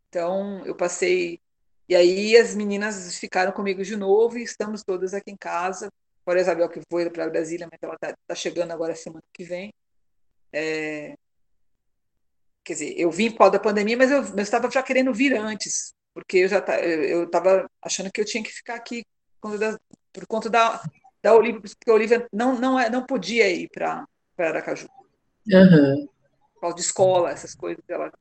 Então, 0.09 0.65
eu 0.65 0.75
passei. 0.75 1.39
E 1.87 1.95
aí 1.95 2.35
as 2.37 2.55
meninas 2.55 3.17
ficaram 3.17 3.51
comigo 3.51 3.83
de 3.83 3.95
novo 3.95 4.37
e 4.37 4.43
estamos 4.43 4.83
todas 4.83 5.13
aqui 5.13 5.31
em 5.31 5.37
casa 5.37 5.89
Fora 6.29 6.37
a 6.39 6.41
Isabel 6.43 6.69
que 6.69 6.79
foi 6.87 7.09
para 7.09 7.27
Brasília, 7.27 7.67
mas 7.71 7.79
ela 7.81 7.95
está 7.95 8.15
tá 8.27 8.35
chegando 8.35 8.69
agora 8.69 8.95
semana 8.95 9.23
que 9.33 9.43
vem. 9.43 9.73
É, 10.53 11.17
quer 12.63 12.73
dizer, 12.73 12.93
eu 12.99 13.09
vim 13.09 13.31
por 13.31 13.39
causa 13.39 13.53
da 13.53 13.59
pandemia, 13.59 13.97
mas 13.97 14.11
eu, 14.11 14.23
eu 14.23 14.39
estava 14.39 14.69
já 14.69 14.83
querendo 14.83 15.11
vir 15.11 15.33
antes, 15.35 15.91
porque 16.19 16.37
eu 16.39 16.47
já 16.47 16.59
eu 16.83 17.23
estava 17.23 17.69
achando 17.81 18.11
que 18.11 18.19
eu 18.19 18.25
tinha 18.25 18.43
que 18.43 18.51
ficar 18.51 18.75
aqui 18.75 19.05
da, 19.57 19.79
por 20.11 20.27
conta 20.27 20.49
da, 20.49 20.81
da 21.21 21.33
Olivia, 21.33 21.61
porque 21.61 21.89
a 21.89 21.93
Olivia 21.93 22.27
não, 22.31 22.59
não, 22.59 22.79
é, 22.79 22.89
não 22.89 23.05
podia 23.05 23.49
ir 23.49 23.69
para 23.69 24.05
Aracaju. 24.37 24.87
Uhum. 25.47 26.07
Por 26.53 26.61
causa 26.61 26.75
de 26.75 26.81
escola, 26.81 27.31
essas 27.31 27.55
coisas. 27.55 27.83
Ela, 27.87 28.11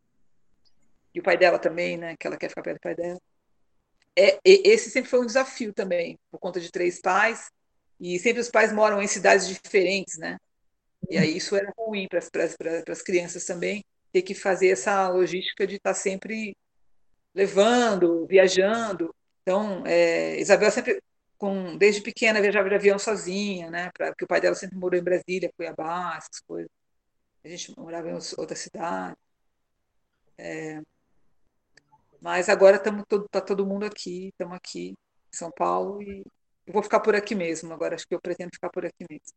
e 1.15 1.21
o 1.21 1.23
pai 1.23 1.37
dela 1.37 1.59
também, 1.59 1.97
né? 1.97 2.17
Que 2.17 2.27
ela 2.27 2.37
quer 2.37 2.49
ficar 2.49 2.63
perto 2.63 2.79
do 2.79 2.83
pai 2.83 2.95
dela. 2.95 3.21
É, 4.17 4.39
esse 4.45 4.91
sempre 4.91 5.11
foi 5.11 5.21
um 5.21 5.27
desafio 5.27 5.73
também, 5.73 6.19
por 6.31 6.39
conta 6.39 6.61
de 6.61 6.71
três 6.71 7.01
pais. 7.01 7.51
E 8.01 8.19
sempre 8.19 8.41
os 8.41 8.51
pais 8.51 8.73
moram 8.73 9.03
em 9.03 9.07
cidades 9.07 9.49
diferentes, 9.49 10.19
né? 10.19 10.39
E 11.11 11.19
aí 11.19 11.37
isso 11.37 11.57
era 11.57 11.73
ruim 11.77 12.07
para 12.09 12.21
as 12.93 13.03
crianças 13.03 13.45
também, 13.45 13.85
ter 14.13 14.23
que 14.23 14.35
fazer 14.35 14.69
essa 14.69 15.09
logística 15.09 15.67
de 15.67 15.77
estar 15.77 15.95
tá 15.95 15.95
sempre 15.95 16.57
levando, 17.39 18.27
viajando. 18.27 19.15
Então, 19.43 19.85
é, 19.87 20.41
Isabel 20.41 20.71
sempre, 20.73 21.01
com, 21.39 21.77
desde 21.79 22.03
pequena, 22.03 22.41
viajava 22.41 22.69
de 22.69 22.75
avião 22.75 22.99
sozinha, 22.99 23.71
né? 23.71 23.91
Pra, 23.97 24.09
porque 24.09 24.25
o 24.25 24.29
pai 24.29 24.41
dela 24.41 24.57
sempre 24.57 24.77
morou 24.77 24.99
em 24.99 25.05
Brasília, 25.05 25.53
Cuiabá, 25.57 26.17
essas 26.19 26.41
coisas. 26.41 26.71
A 27.45 27.49
gente 27.49 27.79
morava 27.79 28.11
em 28.11 28.15
outra 28.15 28.57
cidade. 28.57 29.17
É, 30.37 30.81
mas 32.21 32.49
agora 32.49 32.79
todo, 32.79 33.29
tá 33.29 33.41
todo 33.41 33.67
mundo 33.67 33.85
aqui, 33.85 34.29
estamos 34.29 34.57
aqui 34.57 34.91
em 34.91 35.37
São 35.37 35.51
Paulo 35.51 36.03
e 36.03 36.25
eu 36.67 36.73
vou 36.73 36.83
ficar 36.83 37.01
por 37.01 37.15
aqui 37.15 37.35
mesmo, 37.35 37.73
agora 37.73 37.95
acho 37.95 38.07
que 38.07 38.15
eu 38.15 38.21
pretendo 38.21 38.51
ficar 38.53 38.69
por 38.71 38.85
aqui 38.85 39.05
mesmo. 39.09 39.37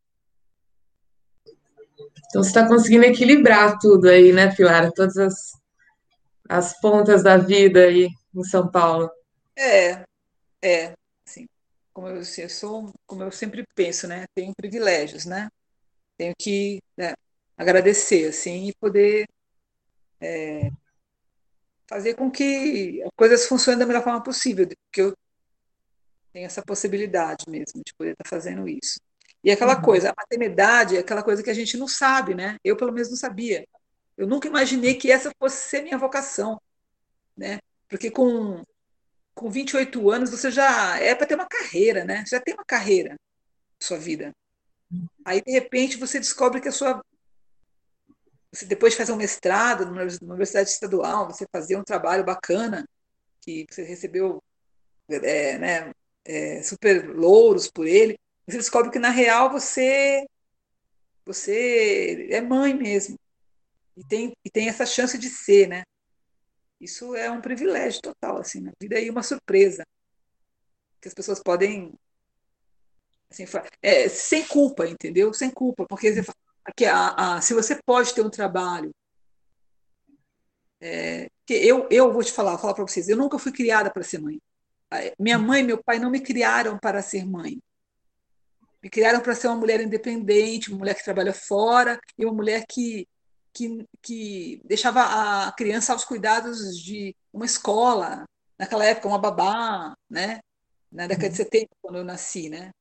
Então 2.27 2.43
você 2.43 2.49
está 2.49 2.67
conseguindo 2.67 3.05
equilibrar 3.05 3.77
tudo 3.79 4.09
aí, 4.09 4.33
né, 4.33 4.53
Pilar? 4.55 4.91
Todas 4.91 5.17
as, 5.17 5.60
as 6.49 6.79
pontas 6.79 7.23
da 7.23 7.37
vida 7.37 7.85
aí 7.85 8.07
em 8.35 8.43
São 8.43 8.69
Paulo. 8.69 9.09
É, 9.55 10.03
é, 10.61 10.93
assim, 11.27 11.47
como 11.93 12.07
eu, 12.07 12.19
assim, 12.19 12.41
eu 12.41 12.49
sou, 12.49 12.93
como 13.05 13.23
eu 13.23 13.31
sempre 13.31 13.65
penso, 13.75 14.07
né? 14.07 14.25
Tenho 14.33 14.53
privilégios, 14.55 15.25
né? 15.25 15.49
Tenho 16.17 16.33
que 16.37 16.81
né, 16.97 17.13
agradecer, 17.57 18.29
assim, 18.29 18.67
e 18.67 18.73
poder 18.75 19.27
é, 20.19 20.71
fazer 21.87 22.13
com 22.15 22.31
que 22.31 23.01
as 23.03 23.11
coisas 23.15 23.47
funcionem 23.47 23.79
da 23.79 23.85
melhor 23.85 24.03
forma 24.03 24.23
possível, 24.23 24.67
porque 24.67 25.01
eu 25.01 25.15
tem 26.31 26.45
essa 26.45 26.61
possibilidade 26.61 27.43
mesmo 27.49 27.81
de 27.85 27.93
poder 27.93 28.11
estar 28.11 28.27
fazendo 28.27 28.67
isso. 28.67 28.99
E 29.43 29.51
aquela 29.51 29.75
uhum. 29.75 29.81
coisa, 29.81 30.09
a 30.09 30.13
maternidade 30.15 30.95
é 30.95 30.99
aquela 30.99 31.23
coisa 31.23 31.43
que 31.43 31.49
a 31.49 31.53
gente 31.53 31.77
não 31.77 31.87
sabe, 31.87 32.35
né? 32.35 32.57
Eu, 32.63 32.77
pelo 32.77 32.91
menos, 32.91 33.09
não 33.09 33.17
sabia. 33.17 33.65
Eu 34.21 34.27
nunca 34.27 34.47
imaginei 34.47 34.93
que 34.93 35.11
essa 35.11 35.31
fosse 35.39 35.67
ser 35.67 35.81
minha 35.81 35.97
vocação, 35.97 36.61
né? 37.35 37.59
Porque 37.89 38.11
com, 38.11 38.63
com 39.33 39.49
28 39.49 40.11
anos 40.11 40.29
você 40.29 40.51
já 40.51 40.99
é 40.99 41.15
para 41.15 41.25
ter 41.25 41.33
uma 41.33 41.47
carreira, 41.47 42.05
né? 42.05 42.23
Você 42.23 42.35
já 42.35 42.39
tem 42.39 42.53
uma 42.53 42.63
carreira 42.63 43.13
na 43.13 43.17
sua 43.79 43.97
vida. 43.97 44.31
Aí, 45.25 45.41
de 45.41 45.51
repente, 45.51 45.97
você 45.97 46.19
descobre 46.19 46.61
que 46.61 46.67
a 46.67 46.71
sua. 46.71 47.03
Você 48.51 48.67
depois 48.67 48.93
de 48.93 48.97
fazer 48.97 49.11
um 49.11 49.15
mestrado 49.15 49.87
numa 49.87 50.03
universidade 50.03 50.69
estadual, 50.69 51.25
você 51.25 51.47
fazer 51.51 51.75
um 51.75 51.83
trabalho 51.83 52.23
bacana, 52.23 52.87
que 53.41 53.65
você 53.71 53.81
recebeu 53.81 54.39
é, 55.09 55.57
né, 55.57 55.91
é, 56.23 56.61
super 56.61 57.09
louros 57.09 57.71
por 57.71 57.87
ele, 57.87 58.19
você 58.45 58.57
descobre 58.57 58.91
que 58.91 58.99
na 58.99 59.09
real 59.09 59.51
você 59.51 60.27
você 61.25 62.27
é 62.29 62.39
mãe 62.39 62.75
mesmo 62.75 63.17
e 64.01 64.03
tem 64.03 64.35
e 64.43 64.49
tem 64.49 64.67
essa 64.67 64.85
chance 64.85 65.17
de 65.17 65.29
ser, 65.29 65.67
né? 65.67 65.83
Isso 66.79 67.15
é 67.15 67.29
um 67.29 67.39
privilégio 67.39 68.01
total 68.01 68.37
assim 68.37 68.59
na 68.59 68.71
vida 68.81 68.99
e 68.99 69.09
uma 69.09 69.21
surpresa 69.21 69.85
que 70.99 71.07
as 71.07 71.13
pessoas 71.13 71.39
podem 71.39 71.93
assim, 73.29 73.45
é, 73.81 74.09
sem 74.09 74.45
culpa, 74.47 74.87
entendeu? 74.87 75.33
Sem 75.33 75.51
culpa, 75.51 75.85
porque 75.87 76.11
você, 76.13 76.31
que 76.75 76.85
a, 76.85 77.35
a, 77.35 77.41
se 77.41 77.53
você 77.53 77.79
pode 77.85 78.13
ter 78.13 78.25
um 78.25 78.29
trabalho 78.29 78.91
é, 80.79 81.29
que 81.45 81.53
eu, 81.53 81.87
eu 81.91 82.11
vou 82.11 82.23
te 82.23 82.31
falar, 82.31 82.51
vou 82.51 82.59
falar 82.59 82.73
para 82.73 82.87
vocês, 82.87 83.07
eu 83.07 83.17
nunca 83.17 83.37
fui 83.37 83.51
criada 83.51 83.91
para 83.91 84.03
ser 84.03 84.19
mãe. 84.19 84.41
Minha 85.17 85.37
mãe 85.37 85.61
e 85.61 85.65
meu 85.65 85.81
pai 85.81 85.99
não 85.99 86.09
me 86.09 86.19
criaram 86.19 86.77
para 86.77 87.01
ser 87.01 87.25
mãe. 87.25 87.61
Me 88.83 88.89
criaram 88.89 89.21
para 89.21 89.35
ser 89.35 89.47
uma 89.47 89.57
mulher 89.57 89.79
independente, 89.79 90.69
uma 90.69 90.79
mulher 90.79 90.95
que 90.95 91.03
trabalha 91.03 91.33
fora 91.33 91.99
e 92.17 92.25
uma 92.25 92.33
mulher 92.33 92.65
que, 92.67 93.07
que, 93.53 93.85
que 94.01 94.61
deixava 94.65 95.47
a 95.47 95.51
criança 95.53 95.93
aos 95.93 96.05
cuidados 96.05 96.77
de 96.77 97.15
uma 97.33 97.45
escola, 97.45 98.25
naquela 98.57 98.85
época, 98.85 99.07
uma 99.07 99.19
babá, 99.19 99.95
né? 100.09 100.39
na 100.91 101.07
década 101.07 101.29
de 101.29 101.37
70, 101.37 101.63
uhum. 101.63 101.67
quando 101.81 101.97
eu 101.97 102.03
nasci. 102.03 102.49
Né? 102.49 102.71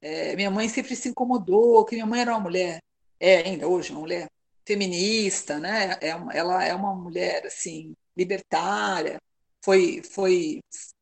É, 0.00 0.34
minha 0.34 0.50
mãe 0.50 0.68
sempre 0.68 0.96
se 0.96 1.08
incomodou, 1.08 1.84
que 1.84 1.94
minha 1.94 2.06
mãe 2.06 2.20
era 2.20 2.32
uma 2.32 2.40
mulher, 2.40 2.80
é 3.20 3.38
ainda 3.38 3.68
hoje 3.68 3.92
uma 3.92 4.00
mulher 4.00 4.30
feminista, 4.66 5.58
né? 5.58 5.98
É, 6.00 6.08
ela 6.08 6.64
é 6.64 6.74
uma 6.74 6.94
mulher 6.94 7.46
assim 7.46 7.94
libertária, 8.16 9.20
foi 9.62 10.02
foi 10.02 10.60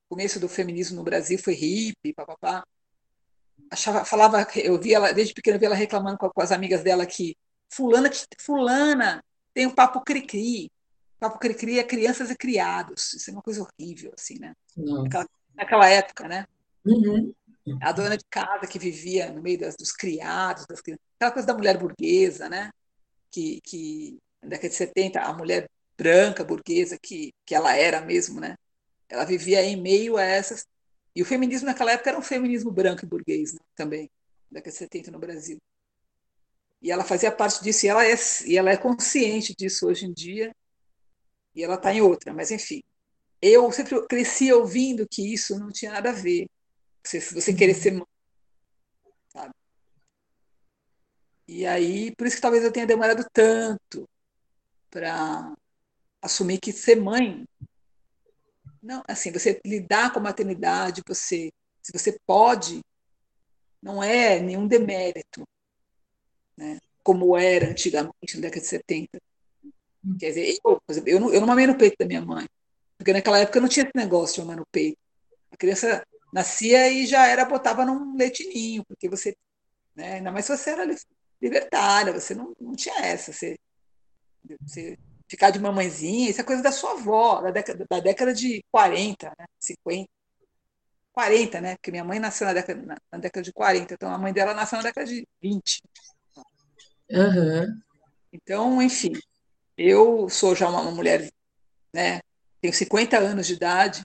começo 0.09 0.41
do 0.41 0.49
feminismo 0.49 0.97
no 0.97 1.05
Brasil 1.05 1.39
foi 1.39 1.55
hippie, 1.55 2.13
papapá. 2.15 2.65
Achava, 3.71 4.05
falava, 4.05 4.47
eu 4.57 4.79
via 4.81 4.97
ela 4.97 5.13
desde 5.13 5.33
pequena, 5.33 5.57
eu 5.57 5.61
via 5.61 5.69
ela 5.69 5.75
reclamando 5.77 6.19
com, 6.19 6.29
com 6.29 6.43
as 6.43 6.53
amigas 6.53 6.83
dela 6.83 7.07
que 7.07 7.37
fulana, 7.73 8.11
fulana 8.39 9.25
tem 9.55 9.67
um 9.67 9.75
papo 9.75 10.01
cri-cri. 10.01 10.71
Papo 11.19 11.39
cri-cri 11.39 11.79
é 11.79 11.85
crianças 11.85 12.31
e 12.31 12.37
criados. 12.37 13.15
Isso 13.15 13.31
é 13.31 13.33
uma 13.33 13.43
coisa 13.43 13.63
horrível, 13.63 14.13
assim, 14.17 14.39
né? 14.39 14.55
Naquela, 14.77 15.27
naquela, 15.55 15.89
época, 15.89 16.29
né? 16.29 16.47
Uhum. 16.85 17.33
A 17.81 17.93
dona 17.93 18.17
de 18.17 18.25
casa 18.29 18.67
que 18.67 18.79
vivia 18.79 19.31
no 19.31 19.41
meio 19.41 19.59
das, 19.59 19.77
dos 19.77 19.93
criados, 19.93 20.67
das 20.67 20.81
crianças. 20.81 21.05
Aquela 21.17 21.33
coisa 21.33 21.47
da 21.47 21.55
mulher 21.55 21.79
burguesa, 21.79 22.49
né? 22.49 22.71
Que, 23.31 23.61
que 23.63 24.19
na 24.43 24.51
década 24.51 24.69
de 24.69 24.75
70, 24.75 25.21
a 25.21 25.33
mulher 25.33 25.71
branca, 25.97 26.45
burguesa, 26.45 26.99
que, 27.01 27.33
que 27.47 27.55
ela 27.55 27.77
era 27.77 28.01
mesmo, 28.01 28.41
né? 28.41 28.57
Ela 29.09 29.25
vivia 29.25 29.63
em 29.63 29.81
meio 29.81 30.17
a 30.17 30.25
essas. 30.25 30.67
E 31.15 31.23
o 31.23 31.27
feminismo 31.27 31.67
naquela 31.67 31.93
época 31.93 32.11
era 32.11 32.19
um 32.19 32.23
feminismo 32.23 32.71
branco 32.71 33.05
e 33.05 33.09
burguês 33.09 33.53
né? 33.53 33.61
também, 33.77 34.11
década 34.51 34.71
de 34.71 34.77
70 34.77 35.11
no 35.11 35.19
Brasil. 35.19 35.59
E 36.83 36.91
ela 36.91 37.05
fazia 37.05 37.31
parte 37.31 37.63
disso, 37.63 37.87
e 37.87 37.89
ela 37.89 38.05
é, 38.05 38.15
e 38.47 38.59
ela 38.59 38.71
é 38.71 38.77
consciente 38.77 39.55
disso 39.55 39.87
hoje 39.87 40.07
em 40.07 40.13
dia, 40.13 40.55
e 41.55 41.63
ela 41.63 41.77
está 41.77 41.95
em 41.95 42.01
outra, 42.01 42.33
mas 42.35 42.51
enfim. 42.51 42.83
Eu 43.41 43.71
sempre 43.73 44.07
cresci 44.07 44.53
ouvindo 44.53 45.07
que 45.09 45.33
isso 45.33 45.59
não 45.59 45.71
tinha 45.71 45.93
nada 45.93 46.11
a 46.11 46.13
ver. 46.13 46.49
Se 47.05 47.21
você 47.21 47.53
querer 47.55 47.75
ser 47.75 47.93
mãe. 47.93 48.07
Sabe? 49.29 49.55
E 51.49 51.67
aí, 51.67 52.15
por 52.17 52.27
isso 52.27 52.37
que 52.37 52.43
talvez 52.43 52.65
eu 52.65 52.73
tenha 52.73 52.87
demorado 52.87 53.25
tanto 53.33 54.09
para 54.91 55.55
assumir 56.23 56.59
que 56.61 56.73
ser 56.73 56.97
mãe 56.97 57.45
não, 58.83 59.03
assim, 59.07 59.31
você 59.31 59.61
lidar 59.65 60.13
com 60.13 60.19
a 60.19 60.23
maternidade, 60.23 61.03
você, 61.07 61.53
se 61.81 61.93
você 61.93 62.19
pode, 62.27 62.81
não 63.81 64.03
é 64.03 64.41
nenhum 64.41 64.67
demérito, 64.67 65.47
né? 66.57 66.79
como 67.03 67.37
era 67.37 67.71
antigamente, 67.71 68.37
na 68.37 68.43
década 68.43 68.61
de 68.61 68.67
70. 68.67 69.21
Quer 70.19 70.29
dizer, 70.29 70.59
eu, 70.65 70.83
exemplo, 70.89 71.09
eu, 71.09 71.21
não, 71.21 71.33
eu 71.33 71.41
não 71.41 71.47
mamei 71.47 71.67
no 71.67 71.77
peito 71.77 71.97
da 71.99 72.07
minha 72.07 72.21
mãe, 72.21 72.49
porque 72.99 73.13
naquela 73.13 73.39
época 73.39 73.61
não 73.61 73.69
tinha 73.69 73.85
esse 73.85 73.93
negócio 73.95 74.37
de 74.37 74.41
mamar 74.41 74.57
no 74.57 74.67
peito. 74.67 74.99
A 75.51 75.57
criança 75.57 76.05
nascia 76.33 76.89
e 76.91 77.07
já 77.07 77.27
era, 77.27 77.45
botava 77.45 77.85
num 77.85 78.17
leitinho, 78.17 78.85
porque 78.87 79.09
você, 79.09 79.37
né, 79.95 80.15
ainda 80.15 80.33
mais 80.33 80.47
se 80.47 80.57
você 80.57 80.71
era 80.71 80.85
libertária, 81.41 82.13
você 82.13 82.35
não, 82.35 82.55
não 82.61 82.75
tinha 82.75 82.97
essa, 83.01 83.33
você, 83.33 83.57
você 84.61 84.99
ficar 85.29 85.51
de 85.51 85.59
mamãezinha, 85.59 86.31
isso 86.31 86.41
é 86.41 86.45
coisa 86.45 86.63
da 86.63 86.73
sua 86.73 86.93
avó, 86.93 87.41
da 87.41 87.51
década, 87.51 87.87
da 87.89 88.01
década 88.01 88.35
de 88.35 88.65
40, 88.71 89.33
né? 89.39 89.47
50. 89.59 90.09
40, 91.13 91.61
né? 91.61 91.77
Porque 91.77 91.91
minha 91.91 92.05
mãe 92.05 92.19
nasceu 92.19 92.47
na 92.47 92.53
década, 92.55 92.83
na, 92.83 92.97
na 93.11 93.19
década 93.19 93.43
de 93.43 93.53
40, 93.53 93.95
então 93.95 94.11
a 94.11 94.19
mãe 94.19 94.33
dela 94.33 94.55
nasceu 94.55 94.79
na 94.79 94.85
década 94.85 95.07
de 95.07 95.27
20. 95.43 95.83
Uhum. 97.13 97.81
Então, 98.33 98.83
enfim, 98.83 99.13
eu 99.77 100.29
sou 100.31 100.55
já 100.57 100.69
uma, 100.69 100.91
mulher, 100.91 101.31
né? 101.95 102.21
Tenho 102.61 102.75
50 102.75 103.19
anos 103.19 103.47
de 103.47 103.55
idade 103.55 104.03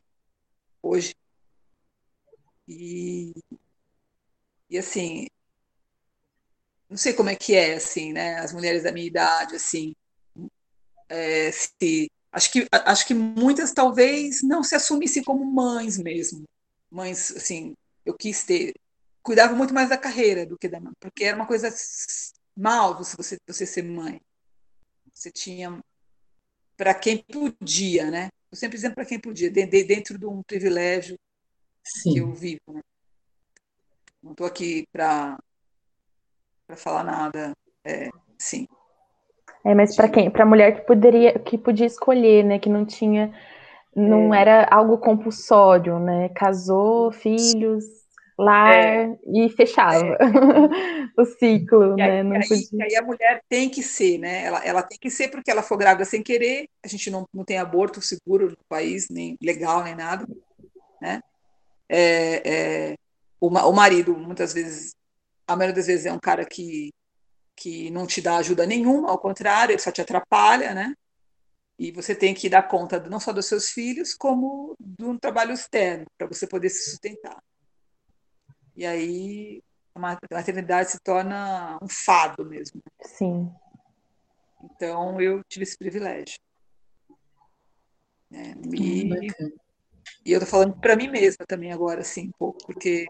hoje. 0.84 1.16
E, 2.68 3.34
e 4.70 4.78
assim, 4.78 5.28
não 6.90 6.98
sei 6.98 7.14
como 7.14 7.30
é 7.30 7.36
que 7.36 7.56
é, 7.56 7.76
assim, 7.76 8.12
né? 8.14 8.36
As 8.40 8.54
mulheres 8.54 8.84
da 8.84 8.92
minha 8.92 9.06
idade, 9.08 9.56
assim, 9.56 9.94
é, 11.10 11.52
se 11.52 12.10
acho 12.32 12.52
que 12.52 12.68
acho 12.72 13.08
que 13.08 13.14
muitas 13.14 13.74
talvez 13.74 14.44
não 14.44 14.64
se 14.64 14.76
assumissem 14.76 15.24
como 15.24 15.46
mães 15.46 15.98
mesmo 15.98 16.44
mães 16.92 17.32
assim 17.36 17.74
eu 18.06 18.14
quis 18.14 18.44
ter 18.44 18.74
cuidava 19.24 19.56
muito 19.56 19.74
mais 19.74 19.90
da 19.90 19.98
carreira 19.98 20.46
do 20.46 20.58
que 20.58 20.68
da 20.68 20.80
mãe 20.80 20.94
porque 21.00 21.24
era 21.24 21.36
uma 21.36 21.48
coisa 21.48 21.70
mal 22.58 22.98
você 22.98 23.38
você 23.48 23.66
ser 23.66 23.84
mãe 23.84 24.20
você 25.14 25.32
tinha 25.32 25.80
para 26.76 26.94
quem 26.94 27.18
podia 27.18 28.10
né 28.10 28.30
eu 28.52 28.58
sempre 28.58 28.78
dizendo 28.78 28.96
para 28.96 29.06
quem 29.06 29.20
podia 29.20 29.52
dentro 29.52 30.18
de 30.18 30.26
um 30.26 30.42
privilégio 30.44 31.18
Sim. 31.84 32.14
que 32.14 32.20
eu 32.20 32.34
vivo 32.34 32.62
né? 32.74 32.82
não 34.24 34.32
estou 34.32 34.48
aqui 34.48 34.88
para 34.92 35.38
para 36.66 36.76
falar 36.76 37.04
nada 37.04 37.54
é, 37.86 38.10
sim 38.40 38.68
é, 39.68 39.76
mas 39.76 39.98
para 39.98 40.08
quem? 40.08 40.32
Para 40.32 40.46
mulher 40.46 40.80
que 40.80 40.88
poderia, 40.88 41.38
que 41.40 41.58
podia 41.58 41.86
escolher, 41.86 42.42
né? 42.42 42.58
Que 42.58 42.70
não 42.70 42.86
tinha, 42.86 43.34
não 43.94 44.34
é. 44.34 44.40
era 44.40 44.68
algo 44.72 44.98
compulsório, 44.98 46.00
né? 46.00 46.30
Casou, 46.30 47.12
filhos, 47.12 47.84
lar 48.38 48.74
é. 48.74 49.18
e 49.26 49.50
fechava 49.50 50.06
é. 50.06 50.18
o 51.18 51.26
ciclo, 51.26 51.94
e 51.94 51.96
né? 51.96 52.24
não 52.24 52.36
aí, 52.36 52.48
podia... 52.48 52.86
aí, 52.86 52.96
a 52.96 53.02
mulher 53.02 53.42
tem 53.50 53.70
que 53.70 53.82
ser, 53.82 54.20
né? 54.20 54.46
Ela, 54.46 54.64
ela 54.64 54.84
tem 54.84 54.98
que 55.00 55.10
ser 55.10 55.30
porque 55.30 55.50
ela 55.50 55.64
foi 55.64 55.78
grávida 55.78 56.06
sem 56.06 56.22
querer. 56.22 56.70
A 56.84 56.88
gente 56.88 57.10
não, 57.10 57.28
não 57.34 57.44
tem 57.44 57.58
aborto 57.58 58.02
seguro 58.02 58.50
no 58.50 58.58
país, 58.70 59.10
nem 59.10 59.38
legal 59.42 59.84
nem 59.84 59.96
nada, 59.96 60.28
né? 61.02 61.22
É, 61.90 62.42
é, 62.46 62.96
o, 63.40 63.48
o 63.48 63.74
marido 63.74 64.16
muitas 64.16 64.54
vezes, 64.54 64.94
a 65.48 65.56
maioria 65.56 65.76
das 65.76 65.88
vezes 65.88 66.06
é 66.06 66.12
um 66.12 66.20
cara 66.20 66.46
que 66.46 66.92
que 67.58 67.90
não 67.90 68.06
te 68.06 68.22
dá 68.22 68.38
ajuda 68.38 68.68
nenhuma, 68.68 69.10
ao 69.10 69.18
contrário, 69.18 69.74
ele 69.74 69.82
só 69.82 69.92
te 69.92 70.00
atrapalha, 70.00 70.76
né? 70.76 70.94
E 71.80 71.92
você 71.92 72.14
tem 72.16 72.34
que 72.34 72.50
dar 72.50 72.62
conta 72.68 73.00
não 73.00 73.20
só 73.20 73.34
dos 73.34 73.48
seus 73.48 73.70
filhos, 73.70 74.14
como 74.14 74.76
de 74.80 75.04
um 75.04 75.18
trabalho 75.18 75.54
externo, 75.54 76.06
para 76.18 76.28
você 76.28 76.46
poder 76.46 76.70
se 76.70 76.92
sustentar. 76.92 77.42
E 78.78 78.86
aí 78.86 79.64
a 79.96 80.00
maternidade 80.00 80.92
se 80.92 81.00
torna 81.00 81.80
um 81.82 81.90
fado 81.90 82.46
mesmo. 82.46 82.80
Sim. 83.02 83.52
Então 84.64 85.20
eu 85.20 85.44
tive 85.44 85.64
esse 85.64 85.76
privilégio. 85.76 86.40
É, 88.32 88.54
e, 88.74 89.12
hum, 89.14 89.52
e 90.24 90.32
eu 90.32 90.40
tô 90.40 90.46
falando 90.46 90.80
para 90.80 90.96
mim 90.96 91.08
mesma 91.08 91.44
também 91.48 91.72
agora, 91.72 92.02
assim, 92.02 92.28
um 92.28 92.32
pouco, 92.38 92.60
porque 92.68 93.08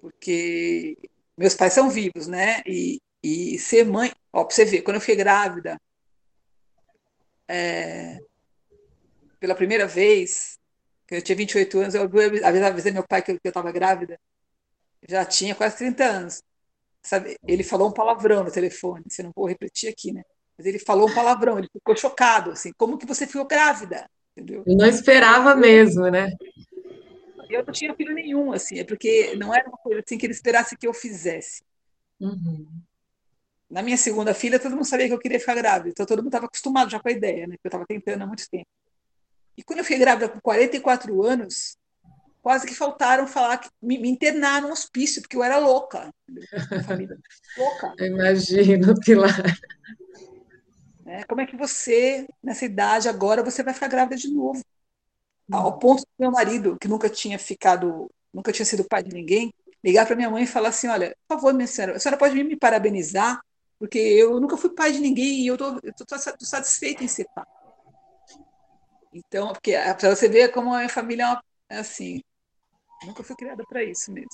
porque 0.00 0.96
meus 1.36 1.54
pais 1.54 1.72
são 1.74 1.90
vivos, 1.90 2.26
né? 2.26 2.62
E, 2.66 2.98
e 3.22 3.58
ser 3.58 3.84
mãe, 3.84 4.10
ó, 4.32 4.44
pra 4.44 4.54
você 4.54 4.64
ver, 4.64 4.82
quando 4.82 4.94
eu 4.94 5.00
fui 5.00 5.16
grávida, 5.16 5.78
é, 7.46 8.18
pela 9.38 9.54
primeira 9.54 9.86
vez, 9.86 10.58
Eu 11.10 11.22
tinha 11.22 11.36
28 11.36 11.78
anos, 11.78 11.94
eu 11.94 12.02
avisei 12.66 12.92
meu 12.92 13.06
pai 13.06 13.22
que 13.22 13.32
eu 13.32 13.38
estava 13.42 13.72
grávida. 13.72 14.18
Já 15.08 15.24
tinha 15.24 15.54
quase 15.54 15.78
30 15.78 16.04
anos. 16.04 16.42
Sabe? 17.02 17.38
Ele 17.46 17.62
falou 17.62 17.88
um 17.88 17.92
palavrão 17.92 18.44
no 18.44 18.50
telefone, 18.50 19.04
você 19.08 19.22
não 19.22 19.32
vou 19.34 19.46
repetir 19.46 19.88
aqui, 19.88 20.12
né? 20.12 20.22
Mas 20.58 20.66
ele 20.66 20.78
falou 20.78 21.08
um 21.08 21.14
palavrão, 21.14 21.56
ele 21.56 21.68
ficou 21.72 21.96
chocado, 21.96 22.50
assim, 22.50 22.72
como 22.76 22.98
que 22.98 23.06
você 23.06 23.26
ficou 23.26 23.46
grávida? 23.46 24.10
Entendeu? 24.36 24.64
Eu 24.66 24.76
não 24.76 24.86
esperava 24.86 25.54
mesmo, 25.54 26.10
né? 26.10 26.32
Eu 27.48 27.64
não 27.64 27.72
tinha 27.72 27.94
filho 27.94 28.12
nenhum, 28.12 28.52
assim, 28.52 28.80
é 28.80 28.84
porque 28.84 29.34
não 29.36 29.54
era 29.54 29.68
uma 29.68 29.78
coisa 29.78 30.02
assim 30.04 30.18
que 30.18 30.26
ele 30.26 30.34
esperasse 30.34 30.76
que 30.76 30.86
eu 30.86 30.92
fizesse. 30.92 31.62
Uhum. 32.20 32.66
Na 33.70 33.82
minha 33.82 33.96
segunda 33.96 34.34
filha, 34.34 34.58
todo 34.58 34.72
mundo 34.72 34.84
sabia 34.84 35.06
que 35.06 35.14
eu 35.14 35.18
queria 35.18 35.38
ficar 35.40 35.54
grávida, 35.54 35.90
então 35.90 36.04
todo 36.04 36.18
mundo 36.18 36.28
estava 36.28 36.46
acostumado 36.46 36.90
já 36.90 36.98
com 36.98 37.08
a 37.08 37.12
ideia, 37.12 37.46
né? 37.46 37.54
Que 37.54 37.66
eu 37.66 37.68
estava 37.68 37.86
tentando 37.86 38.22
há 38.22 38.26
muito 38.26 38.50
tempo. 38.50 38.66
E 39.58 39.62
quando 39.64 39.80
eu 39.80 39.84
fiquei 39.84 39.98
grávida 39.98 40.28
com 40.28 40.40
44 40.40 41.20
anos, 41.24 41.76
quase 42.40 42.64
que 42.64 42.76
faltaram 42.76 43.26
falar 43.26 43.58
que 43.58 43.68
me, 43.82 43.98
me 43.98 44.08
internar 44.08 44.62
no 44.62 44.70
hospício, 44.70 45.20
porque 45.20 45.36
eu 45.36 45.42
era 45.42 45.58
louca. 45.58 46.14
louca. 47.56 47.92
Imagino, 47.98 48.94
Pilar. 49.00 49.34
É, 51.04 51.24
como 51.24 51.40
é 51.40 51.46
que 51.46 51.56
você, 51.56 52.24
nessa 52.40 52.66
idade 52.66 53.08
agora, 53.08 53.42
você 53.42 53.64
vai 53.64 53.74
ficar 53.74 53.88
grávida 53.88 54.14
de 54.14 54.32
novo? 54.32 54.62
Ao 55.50 55.76
ponto 55.76 56.02
do 56.02 56.08
meu 56.20 56.30
marido, 56.30 56.78
que 56.80 56.86
nunca 56.86 57.10
tinha 57.10 57.36
ficado, 57.36 58.08
nunca 58.32 58.52
tinha 58.52 58.64
sido 58.64 58.84
pai 58.84 59.02
de 59.02 59.12
ninguém, 59.12 59.52
ligar 59.82 60.06
para 60.06 60.14
minha 60.14 60.30
mãe 60.30 60.44
e 60.44 60.46
falar 60.46 60.68
assim: 60.68 60.86
olha, 60.86 61.16
por 61.26 61.34
favor, 61.34 61.52
minha 61.52 61.66
senhora, 61.66 61.96
a 61.96 61.98
senhora 61.98 62.16
pode 62.16 62.40
me 62.44 62.56
parabenizar, 62.56 63.40
porque 63.76 63.98
eu 63.98 64.38
nunca 64.38 64.56
fui 64.56 64.70
pai 64.70 64.92
de 64.92 65.00
ninguém 65.00 65.40
e 65.40 65.48
eu 65.48 65.56
estou 65.56 66.06
satisfeita 66.46 67.02
em 67.02 67.08
ser 67.08 67.26
pai. 67.34 67.44
Então, 69.26 69.52
porque 69.52 69.72
para 69.98 70.14
você 70.14 70.28
ver 70.28 70.52
como 70.52 70.72
a 70.72 70.78
minha 70.78 70.88
família 70.88 71.40
é 71.68 71.78
assim, 71.78 72.20
nunca 73.04 73.22
fui 73.24 73.34
criada 73.36 73.64
para 73.68 73.82
isso 73.82 74.12
mesmo. 74.12 74.30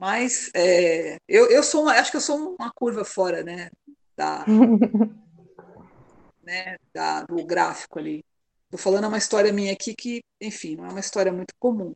Mas 0.00 0.50
é, 0.54 1.16
eu, 1.28 1.50
eu 1.50 1.62
sou 1.62 1.82
uma, 1.82 1.92
acho 1.92 2.10
que 2.10 2.16
eu 2.16 2.20
sou 2.20 2.56
uma 2.58 2.70
curva 2.72 3.04
fora, 3.04 3.42
né, 3.42 3.68
da, 4.16 4.44
né, 6.42 6.76
da, 6.94 7.22
do 7.22 7.44
gráfico 7.44 7.98
ali. 7.98 8.24
Estou 8.64 8.78
falando 8.78 9.08
uma 9.08 9.18
história 9.18 9.52
minha 9.52 9.72
aqui 9.72 9.94
que, 9.94 10.22
enfim, 10.40 10.76
não 10.76 10.86
é 10.86 10.90
uma 10.90 11.00
história 11.00 11.32
muito 11.32 11.54
comum, 11.58 11.94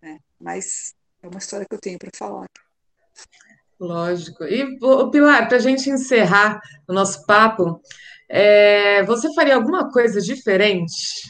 né? 0.00 0.20
mas 0.38 0.94
é 1.22 1.28
uma 1.28 1.38
história 1.38 1.66
que 1.68 1.74
eu 1.74 1.80
tenho 1.80 1.98
para 1.98 2.10
falar. 2.14 2.46
Lógico. 3.78 4.44
E, 4.44 4.78
Pilar, 5.10 5.48
para 5.48 5.56
a 5.56 5.60
gente 5.60 5.88
encerrar 5.88 6.60
o 6.86 6.92
nosso 6.92 7.24
papo, 7.24 7.80
é, 8.32 9.02
você 9.04 9.32
faria 9.34 9.56
alguma 9.56 9.90
coisa 9.90 10.20
diferente? 10.20 11.28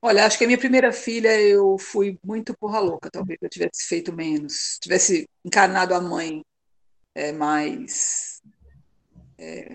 Olha, 0.00 0.24
acho 0.24 0.38
que 0.38 0.44
a 0.44 0.46
minha 0.46 0.58
primeira 0.58 0.92
filha 0.92 1.40
eu 1.40 1.76
fui 1.78 2.16
muito 2.22 2.56
porra 2.56 2.78
louca, 2.78 3.10
talvez 3.10 3.38
eu 3.42 3.48
tivesse 3.48 3.86
feito 3.88 4.12
menos, 4.12 4.78
tivesse 4.80 5.28
encarnado 5.44 5.94
a 5.94 6.00
mãe 6.00 6.44
é, 7.12 7.32
mais 7.32 8.40
é, 9.36 9.74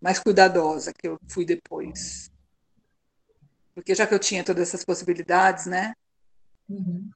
mais 0.00 0.18
cuidadosa 0.18 0.92
que 0.92 1.06
eu 1.06 1.18
fui 1.28 1.44
depois. 1.44 2.30
Porque 3.74 3.94
já 3.94 4.06
que 4.06 4.14
eu 4.14 4.18
tinha 4.18 4.44
todas 4.44 4.68
essas 4.68 4.84
possibilidades, 4.84 5.66
né? 5.66 5.92
Uhum. 6.68 7.10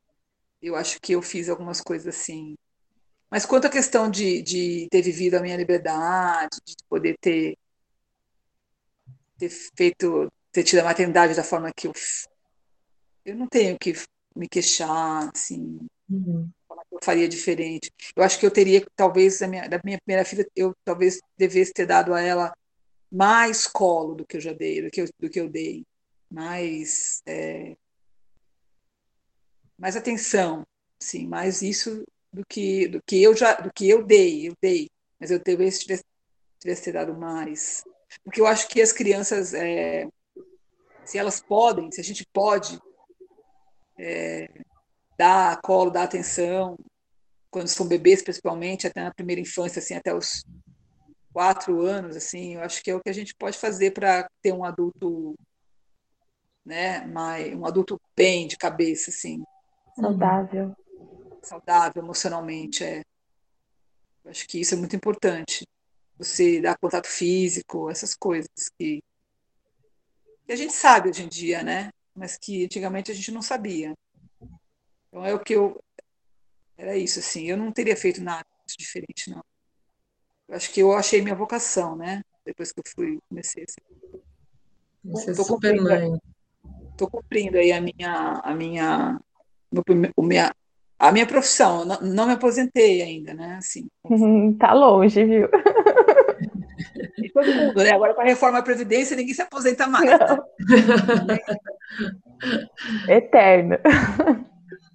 Eu 0.61 0.77
acho 0.77 1.01
que 1.01 1.13
eu 1.13 1.23
fiz 1.23 1.49
algumas 1.49 1.81
coisas 1.81 2.15
assim. 2.15 2.57
Mas 3.31 3.45
quanto 3.45 3.67
à 3.67 3.71
questão 3.71 4.11
de, 4.11 4.43
de 4.43 4.89
ter 4.91 5.03
vivido 5.03 5.35
a 5.35 5.41
minha 5.41 5.57
liberdade, 5.57 6.59
de 6.65 6.75
poder 6.89 7.17
ter, 7.21 7.57
ter 9.39 9.51
feito, 9.77 10.33
ter 10.51 10.65
tido 10.65 10.81
a 10.81 10.85
maternidade 10.85 11.35
da 11.35 11.45
forma 11.45 11.73
que 11.75 11.89
eu. 11.89 11.93
Eu 13.25 13.37
não 13.37 13.47
tenho 13.47 13.79
que 13.79 13.93
me 14.35 14.49
queixar, 14.49 15.31
assim. 15.35 15.79
Uhum 16.09 16.49
eu 16.91 16.99
faria 17.03 17.29
diferente. 17.29 17.93
Eu 18.15 18.23
acho 18.23 18.39
que 18.39 18.47
eu 18.47 18.51
teria, 18.51 18.85
talvez, 18.97 19.39
da 19.39 19.49
minha, 19.49 19.69
da 19.69 19.81
minha 19.85 19.99
primeira 20.01 20.25
filha, 20.25 20.47
eu 20.57 20.75
talvez 20.85 21.21
devesse 21.37 21.73
ter 21.73 21.87
dado 21.87 22.15
a 22.15 22.21
ela 22.21 22.55
mais 23.11 23.67
colo 23.67 24.15
do 24.15 24.27
que 24.27 24.37
eu 24.37 24.41
já 24.41 24.53
dei, 24.53 24.83
do 24.83 24.91
que 24.91 25.01
eu, 25.01 25.09
do 25.19 25.31
que 25.31 25.41
eu 25.41 25.49
dei, 25.49 25.87
mais, 26.31 27.23
é, 27.27 27.77
mais 29.79 29.97
atenção, 29.97 30.67
sim, 31.01 31.27
mais 31.27 31.63
isso 31.63 32.05
do 32.33 32.45
que 32.47 32.89
do 32.89 33.03
que 33.03 33.23
eu 33.23 33.35
já 33.35 33.55
do 33.55 33.73
que 33.73 33.89
eu 33.89 34.05
dei, 34.05 34.49
eu 34.49 34.55
dei, 34.61 34.91
mas 35.19 35.31
eu 35.31 35.43
talvez 35.43 35.79
tivesse, 35.79 36.05
tivesse 36.61 36.93
dado 36.93 37.15
mais, 37.15 37.83
porque 38.25 38.41
eu 38.41 38.47
acho 38.47 38.69
que 38.69 38.81
as 38.81 38.93
crianças, 38.93 39.55
é, 39.55 40.09
se 41.05 41.19
elas 41.19 41.41
podem, 41.41 41.91
se 41.91 42.01
a 42.01 42.05
gente 42.05 42.27
pode 42.33 42.79
é, 43.99 44.49
dar 45.17 45.61
colo, 45.61 45.91
dar 45.91 46.05
atenção, 46.05 46.79
quando 47.51 47.69
são 47.69 47.89
bebês, 47.89 48.23
principalmente, 48.23 48.87
até 48.87 49.03
na 49.03 49.13
primeira 49.15 49.41
infância, 49.41 49.81
assim, 49.81 49.95
até 49.95 50.15
os 50.15 50.45
quatro 51.33 51.83
anos, 51.83 52.17
assim, 52.17 52.55
eu 52.55 52.63
acho 52.63 52.83
que 52.83 52.91
é 52.91 52.95
o 52.95 53.01
que 53.01 53.11
a 53.11 53.15
gente 53.15 53.35
pode 53.35 53.59
fazer 53.59 53.93
para 53.93 54.29
ter 54.43 54.53
um 54.53 54.65
adulto, 54.65 55.35
né, 56.65 57.07
mais, 57.07 57.55
um 57.55 57.65
adulto 57.65 58.01
bem 58.17 58.47
de 58.47 58.57
cabeça, 58.57 59.11
assim. 59.11 59.43
Saudável. 59.97 60.75
Saudável 61.49 62.03
emocionalmente, 62.03 62.85
é. 62.85 63.03
Acho 64.27 64.47
que 64.47 64.61
isso 64.61 64.75
é 64.75 64.77
muito 64.77 64.95
importante. 64.95 65.67
Você 66.19 66.61
dar 66.61 66.77
contato 66.77 67.07
físico, 67.07 67.89
essas 67.89 68.15
coisas 68.15 68.69
que, 68.79 69.03
que 70.45 70.53
a 70.53 70.57
gente 70.57 70.75
sabe 70.75 71.09
hoje 71.09 71.23
em 71.23 71.29
dia, 71.29 71.63
né? 71.63 71.91
Mas 72.15 72.37
que 72.37 72.65
antigamente 72.65 73.11
a 73.11 73.15
gente 73.15 73.33
não 73.33 73.41
sabia. 73.41 73.95
Então 75.09 75.25
é 75.25 75.33
o 75.33 75.41
que 75.41 75.55
eu 75.55 75.83
era 76.77 76.97
isso 76.97 77.21
assim. 77.21 77.47
Eu 77.47 77.57
não 77.57 77.73
teria 77.73 77.97
feito 77.97 78.23
nada 78.23 78.47
diferente 78.79 79.31
não. 79.31 79.43
Eu 80.49 80.57
acho 80.57 80.71
que 80.71 80.81
eu 80.81 80.93
achei 80.93 81.23
minha 81.23 81.35
vocação, 81.35 81.97
né? 81.97 82.23
Depois 82.45 82.73
que 82.73 82.81
eu 82.81 82.85
fui 82.95 83.19
comecei 83.29 83.65
assim. 83.65 84.23
Você 85.05 85.35
tô 85.35 85.43
é 85.43 85.45
super 85.45 85.81
mãe. 85.81 86.19
Estou 86.91 87.11
cumprindo 87.11 87.57
aí 87.57 87.73
a 87.73 87.81
minha 87.81 88.41
a 88.45 88.55
minha 88.55 89.21
o 90.17 90.23
minha 90.23 90.55
a 90.99 91.13
minha 91.13 91.27
profissão. 91.27 91.85
Não, 91.85 92.01
não 92.01 92.27
me 92.27 92.33
aposentei 92.33 93.03
ainda, 93.03 93.35
né? 93.35 93.57
Assim. 93.59 93.89
tá 94.59 94.73
longe, 94.73 95.25
viu? 95.25 95.49
E 97.19 97.29
todo 97.31 97.55
mundo, 97.55 97.83
né? 97.83 97.93
Agora 97.93 98.15
com 98.15 98.21
a 98.21 98.25
reforma 98.25 98.59
da 98.59 98.65
Previdência, 98.65 99.17
ninguém 99.17 99.35
se 99.35 99.43
aposenta 99.43 99.87
mais. 99.87 100.11
Né? 100.11 101.39
Eterno. 103.09 103.79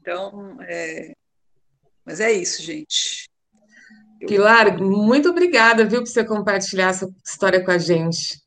Então, 0.01 0.57
é... 0.61 1.13
mas 2.05 2.19
é 2.19 2.31
isso, 2.31 2.61
gente. 2.61 3.29
Eu... 4.19 4.27
Pilar, 4.27 4.77
muito 4.81 5.29
obrigada, 5.29 5.85
viu, 5.85 5.99
por 5.99 6.07
você 6.07 6.23
compartilhar 6.25 6.89
essa 6.89 7.09
história 7.25 7.63
com 7.63 7.71
a 7.71 7.77
gente. 7.77 8.41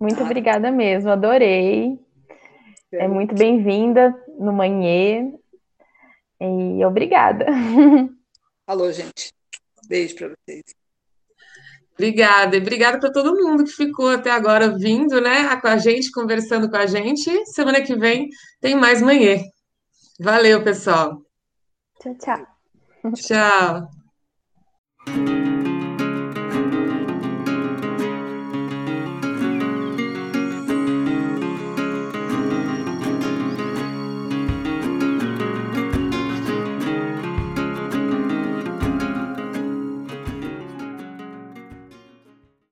Muito 0.00 0.20
ah. 0.20 0.24
obrigada 0.24 0.70
mesmo, 0.70 1.10
adorei. 1.10 1.98
É, 2.92 3.04
é 3.04 3.08
muito 3.08 3.34
bem-vinda 3.34 4.14
no 4.38 4.52
Manhê. 4.52 5.32
E 6.40 6.84
obrigada. 6.84 7.46
Falou, 8.66 8.92
gente. 8.92 9.32
Beijo 9.88 10.16
para 10.16 10.28
vocês. 10.28 10.64
Obrigada, 11.94 12.56
e 12.56 12.60
obrigada 12.60 13.00
para 13.00 13.10
todo 13.10 13.34
mundo 13.34 13.64
que 13.64 13.70
ficou 13.70 14.10
até 14.10 14.30
agora 14.30 14.76
vindo, 14.76 15.18
né, 15.18 15.56
com 15.56 15.66
a 15.66 15.78
gente, 15.78 16.10
conversando 16.10 16.68
com 16.68 16.76
a 16.76 16.84
gente. 16.84 17.30
Semana 17.46 17.80
que 17.80 17.96
vem 17.96 18.28
tem 18.60 18.74
mais 18.74 19.00
manhã. 19.00 19.38
Valeu, 20.20 20.62
pessoal. 20.62 21.22
Tchau, 21.98 22.14
tchau. 22.18 22.46
Tchau. 23.14 23.88